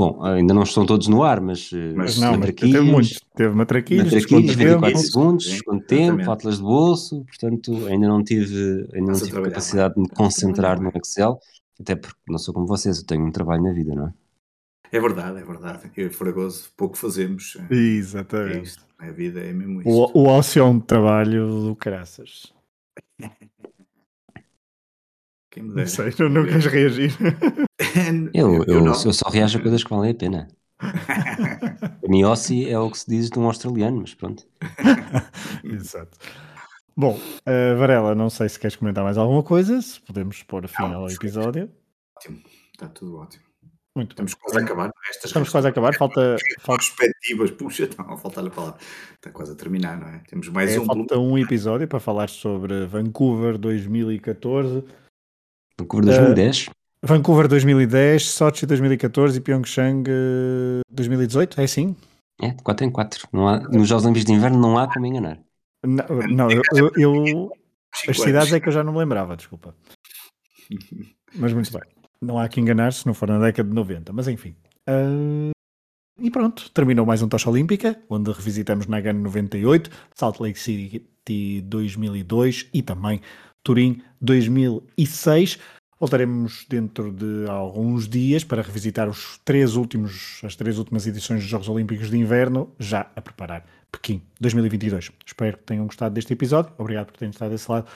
Bom, 0.00 0.24
ainda 0.24 0.54
não 0.54 0.62
estão 0.62 0.86
todos 0.86 1.08
no 1.08 1.22
ar, 1.22 1.42
mas. 1.42 1.70
eh, 1.74 1.92
Mas 1.94 2.18
não, 2.18 2.38
mas 2.38 2.54
teve 2.54 2.80
muitos. 2.80 3.20
Teve 3.36 3.54
matraquilhos, 3.54 4.04
Matraquilhos, 4.04 4.24
desconto 4.24 4.46
de 4.46 4.56
24 4.56 4.92
tempo. 4.92 4.98
segundos, 5.06 5.44
Sim, 5.44 5.58
de 5.78 5.84
tempo, 5.84 6.30
atlas 6.30 6.56
de 6.56 6.62
bolso, 6.62 7.24
portanto 7.26 7.86
ainda 7.86 8.08
não 8.08 8.24
tive, 8.24 8.88
ainda 8.94 9.12
não 9.12 9.18
tive 9.18 9.42
capacidade 9.42 9.94
de 9.94 10.00
me 10.00 10.08
concentrar 10.08 10.80
no 10.80 10.90
Excel, 10.96 11.38
até 11.78 11.94
porque 11.96 12.18
não 12.30 12.38
sou 12.38 12.54
como 12.54 12.66
vocês, 12.66 12.96
eu 12.98 13.04
tenho 13.04 13.26
um 13.26 13.30
trabalho 13.30 13.62
na 13.62 13.74
vida, 13.74 13.94
não 13.94 14.06
é? 14.06 14.14
É 14.90 14.98
verdade, 14.98 15.38
é 15.38 15.44
verdade. 15.44 15.90
Eu 15.94 16.06
e 16.06 16.10
Fragoso 16.10 16.70
pouco 16.76 16.96
fazemos. 16.96 17.58
É 17.70 17.74
Exatamente. 17.74 18.64
isto. 18.68 18.86
A 18.98 19.10
vida 19.10 19.40
é 19.40 19.52
mesmo 19.52 19.82
isto. 19.82 19.90
O, 19.90 20.22
o 20.22 20.26
ócio 20.28 20.60
é 20.60 20.64
um 20.64 20.80
trabalho 20.80 21.46
do 21.68 21.76
caraças. 21.76 22.54
Quem 25.50 25.64
me 25.64 25.74
Não 25.74 25.86
sei, 25.86 26.14
não, 26.18 26.28
não 26.28 26.44
queres 26.46 26.66
reagir. 26.66 27.12
Eu, 28.32 28.62
eu, 28.64 28.80
não. 28.84 28.92
eu 28.92 29.12
só 29.12 29.28
reajo 29.28 29.58
a 29.58 29.62
coisas 29.62 29.82
que 29.82 29.90
valem 29.90 30.12
a 30.12 30.14
pena. 30.14 30.48
A 30.80 32.08
Miossi 32.08 32.68
é 32.68 32.78
o 32.78 32.90
que 32.90 32.98
se 32.98 33.08
diz 33.10 33.28
de 33.30 33.38
um 33.38 33.46
australiano, 33.46 34.00
mas 34.00 34.14
pronto. 34.14 34.46
Exato. 35.64 36.16
Bom, 36.96 37.18
eh, 37.46 37.74
Varela, 37.74 38.14
não 38.14 38.30
sei 38.30 38.48
se 38.48 38.58
queres 38.58 38.76
comentar 38.76 39.02
mais 39.02 39.18
alguma 39.18 39.42
coisa, 39.42 39.80
se 39.80 40.00
podemos 40.00 40.42
pôr 40.42 40.68
fim 40.68 40.82
Não, 40.82 40.94
ao 40.94 41.00
perfeito. 41.06 41.22
episódio. 41.22 41.70
Ótimo. 42.16 42.38
Está 42.72 42.88
tudo 42.88 43.16
ótimo. 43.18 43.44
Muito 43.96 44.14
bem. 44.16 44.24
Estamos 44.24 44.34
quase 44.34 44.58
a 44.58 44.62
acabar. 44.62 44.84
não 44.84 44.88
é? 44.88 45.10
Estas 45.10 45.24
Estamos 45.26 45.48
quase 45.48 45.66
a 45.66 45.70
acabar, 45.70 45.94
falta, 45.96 46.36
falta, 46.60 46.84
Perspectivas, 46.84 47.50
puxa, 47.50 47.88
não, 47.98 48.12
a 48.12 48.16
faltar 48.16 48.46
a 48.46 48.50
palavra. 48.50 48.78
Está 49.14 49.30
quase 49.30 49.52
a 49.52 49.54
terminar, 49.56 49.98
não 49.98 50.08
é? 50.08 50.22
Temos 50.28 50.48
mais 50.48 50.72
é, 50.72 50.80
um. 50.80 50.84
falta 50.86 51.18
um 51.18 51.36
episódio 51.36 51.88
para 51.88 51.98
falar 52.00 52.28
sobre 52.28 52.86
Vancouver 52.86 53.58
2014, 53.58 54.84
Vancouver 55.80 56.04
2010, 56.06 56.70
Vancouver 57.04 57.48
2010, 57.48 58.30
Sochi 58.30 58.66
2014 58.66 59.38
e 59.38 59.40
Pyeongchang 59.40 60.04
eh, 60.08 60.80
2018, 60.90 61.60
é 61.60 61.64
assim? 61.64 61.96
é, 62.42 62.48
de 62.50 62.62
4 62.62 62.86
em 62.86 62.90
4. 62.90 63.28
Não 63.32 63.46
há, 63.48 63.58
nos 63.60 63.88
Jogos 63.88 64.04
Olímpicos 64.04 64.24
de 64.26 64.32
Inverno 64.32 64.58
não 64.58 64.78
há 64.78 64.92
como 64.92 65.06
enganar. 65.06 65.38
Não, 65.84 66.04
não, 66.28 66.50
eu, 66.50 66.62
eu- 66.74 66.90
eu- 67.26 67.52
as 68.08 68.18
cidades 68.18 68.52
é 68.52 68.60
que 68.60 68.68
eu 68.68 68.72
já 68.72 68.82
não 68.84 68.92
me 68.92 68.98
lembrava, 68.98 69.36
desculpa. 69.36 69.74
Mas 71.34 71.52
muito 71.52 71.72
bem. 71.72 71.82
Não 72.20 72.38
há 72.38 72.48
que 72.48 72.60
enganar 72.60 72.92
se 72.92 73.06
não 73.06 73.14
for 73.14 73.28
na 73.28 73.38
década 73.38 73.68
de 73.68 73.74
90, 73.74 74.12
mas 74.12 74.28
enfim. 74.28 74.54
Ah, 74.86 75.50
e 76.20 76.30
pronto, 76.30 76.70
terminou 76.72 77.06
mais 77.06 77.22
um 77.22 77.28
Tocha 77.28 77.48
Olímpica, 77.48 77.98
onde 78.08 78.30
revisitamos 78.30 78.86
Nagano 78.86 79.20
98, 79.22 79.90
Salt 80.14 80.38
Lake 80.40 80.58
City 80.58 81.62
2002 81.62 82.68
e 82.74 82.82
também 82.82 83.20
Turim 83.62 84.02
2006. 84.20 85.58
Voltaremos 85.98 86.64
dentro 86.66 87.12
de 87.12 87.46
alguns 87.46 88.08
dias 88.08 88.42
para 88.42 88.62
revisitar 88.62 89.06
os 89.06 89.38
três 89.44 89.76
últimos, 89.76 90.40
as 90.42 90.56
três 90.56 90.78
últimas 90.78 91.06
edições 91.06 91.42
dos 91.42 91.50
Jogos 91.50 91.68
Olímpicos 91.68 92.10
de 92.10 92.16
Inverno, 92.16 92.74
já 92.78 93.10
a 93.14 93.20
preparar 93.20 93.66
Pequim 93.92 94.22
2022. 94.40 95.10
Espero 95.26 95.58
que 95.58 95.64
tenham 95.64 95.84
gostado 95.84 96.14
deste 96.14 96.32
episódio. 96.32 96.72
Obrigado 96.78 97.04
por 97.06 97.18
terem 97.18 97.30
estado 97.30 97.50
desse 97.50 97.70
lado. 97.70 97.86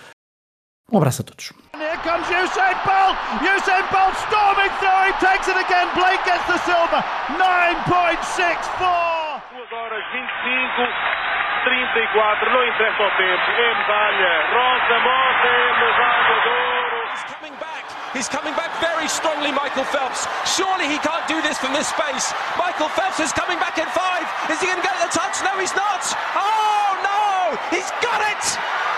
Um 0.93 0.99
abraço 0.99 1.23
a 1.23 1.25
todos. 1.25 1.51
Here 1.73 1.97
comes 2.05 2.29
Usain 2.29 2.77
Bolt. 2.85 3.17
Usain 3.41 3.89
Bolt 3.89 4.12
storming 4.29 4.69
through. 4.79 5.09
He 5.09 5.12
takes 5.25 5.49
it 5.49 5.57
again. 5.57 5.89
Blake 5.97 6.21
gets 6.27 6.45
the 6.45 6.59
silver. 6.69 7.01
9.64. 7.41 9.41
2 9.49 9.73
horas 9.73 10.05
25, 10.12 11.24
34, 11.65 12.51
não 12.51 12.67
interessa 12.67 13.03
o 13.03 13.11
tempo. 13.12 13.51
É 13.51 13.75
medalha. 13.75 14.33
Rosa 14.53 14.99
Mota 15.01 15.49
é 15.49 15.73
medalha 15.81 16.41
de 16.43 16.49
ouro. 16.49 17.09
He's 17.11 17.25
coming 17.25 17.57
back. 17.57 17.85
He's 18.15 18.29
coming 18.29 18.55
back 18.55 18.71
very 18.81 19.09
strongly, 19.09 19.51
Michael 19.51 19.85
Phelps. 19.85 20.29
Surely 20.45 20.87
he 20.87 20.99
can't 20.99 21.27
do 21.27 21.41
this 21.43 21.59
from 21.59 21.73
this 21.73 21.89
space. 21.89 22.35
Michael 22.57 22.89
Phelps 22.91 23.19
is 23.21 23.33
coming 23.33 23.59
back 23.59 23.79
in 23.79 23.87
five. 23.87 24.29
Is 24.51 24.61
he 24.61 24.67
going 24.67 24.81
to 24.81 24.87
get 24.87 24.97
the 25.01 25.11
touch? 25.11 25.43
No, 25.43 25.59
he's 25.59 25.75
not. 25.75 26.05
Oh, 26.37 26.95
no. 27.03 27.57
He's 27.71 27.91
got 28.03 28.21
it. 28.21 28.45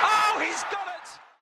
Oh, 0.02 0.38
he's 0.42 0.62
got 0.70 0.85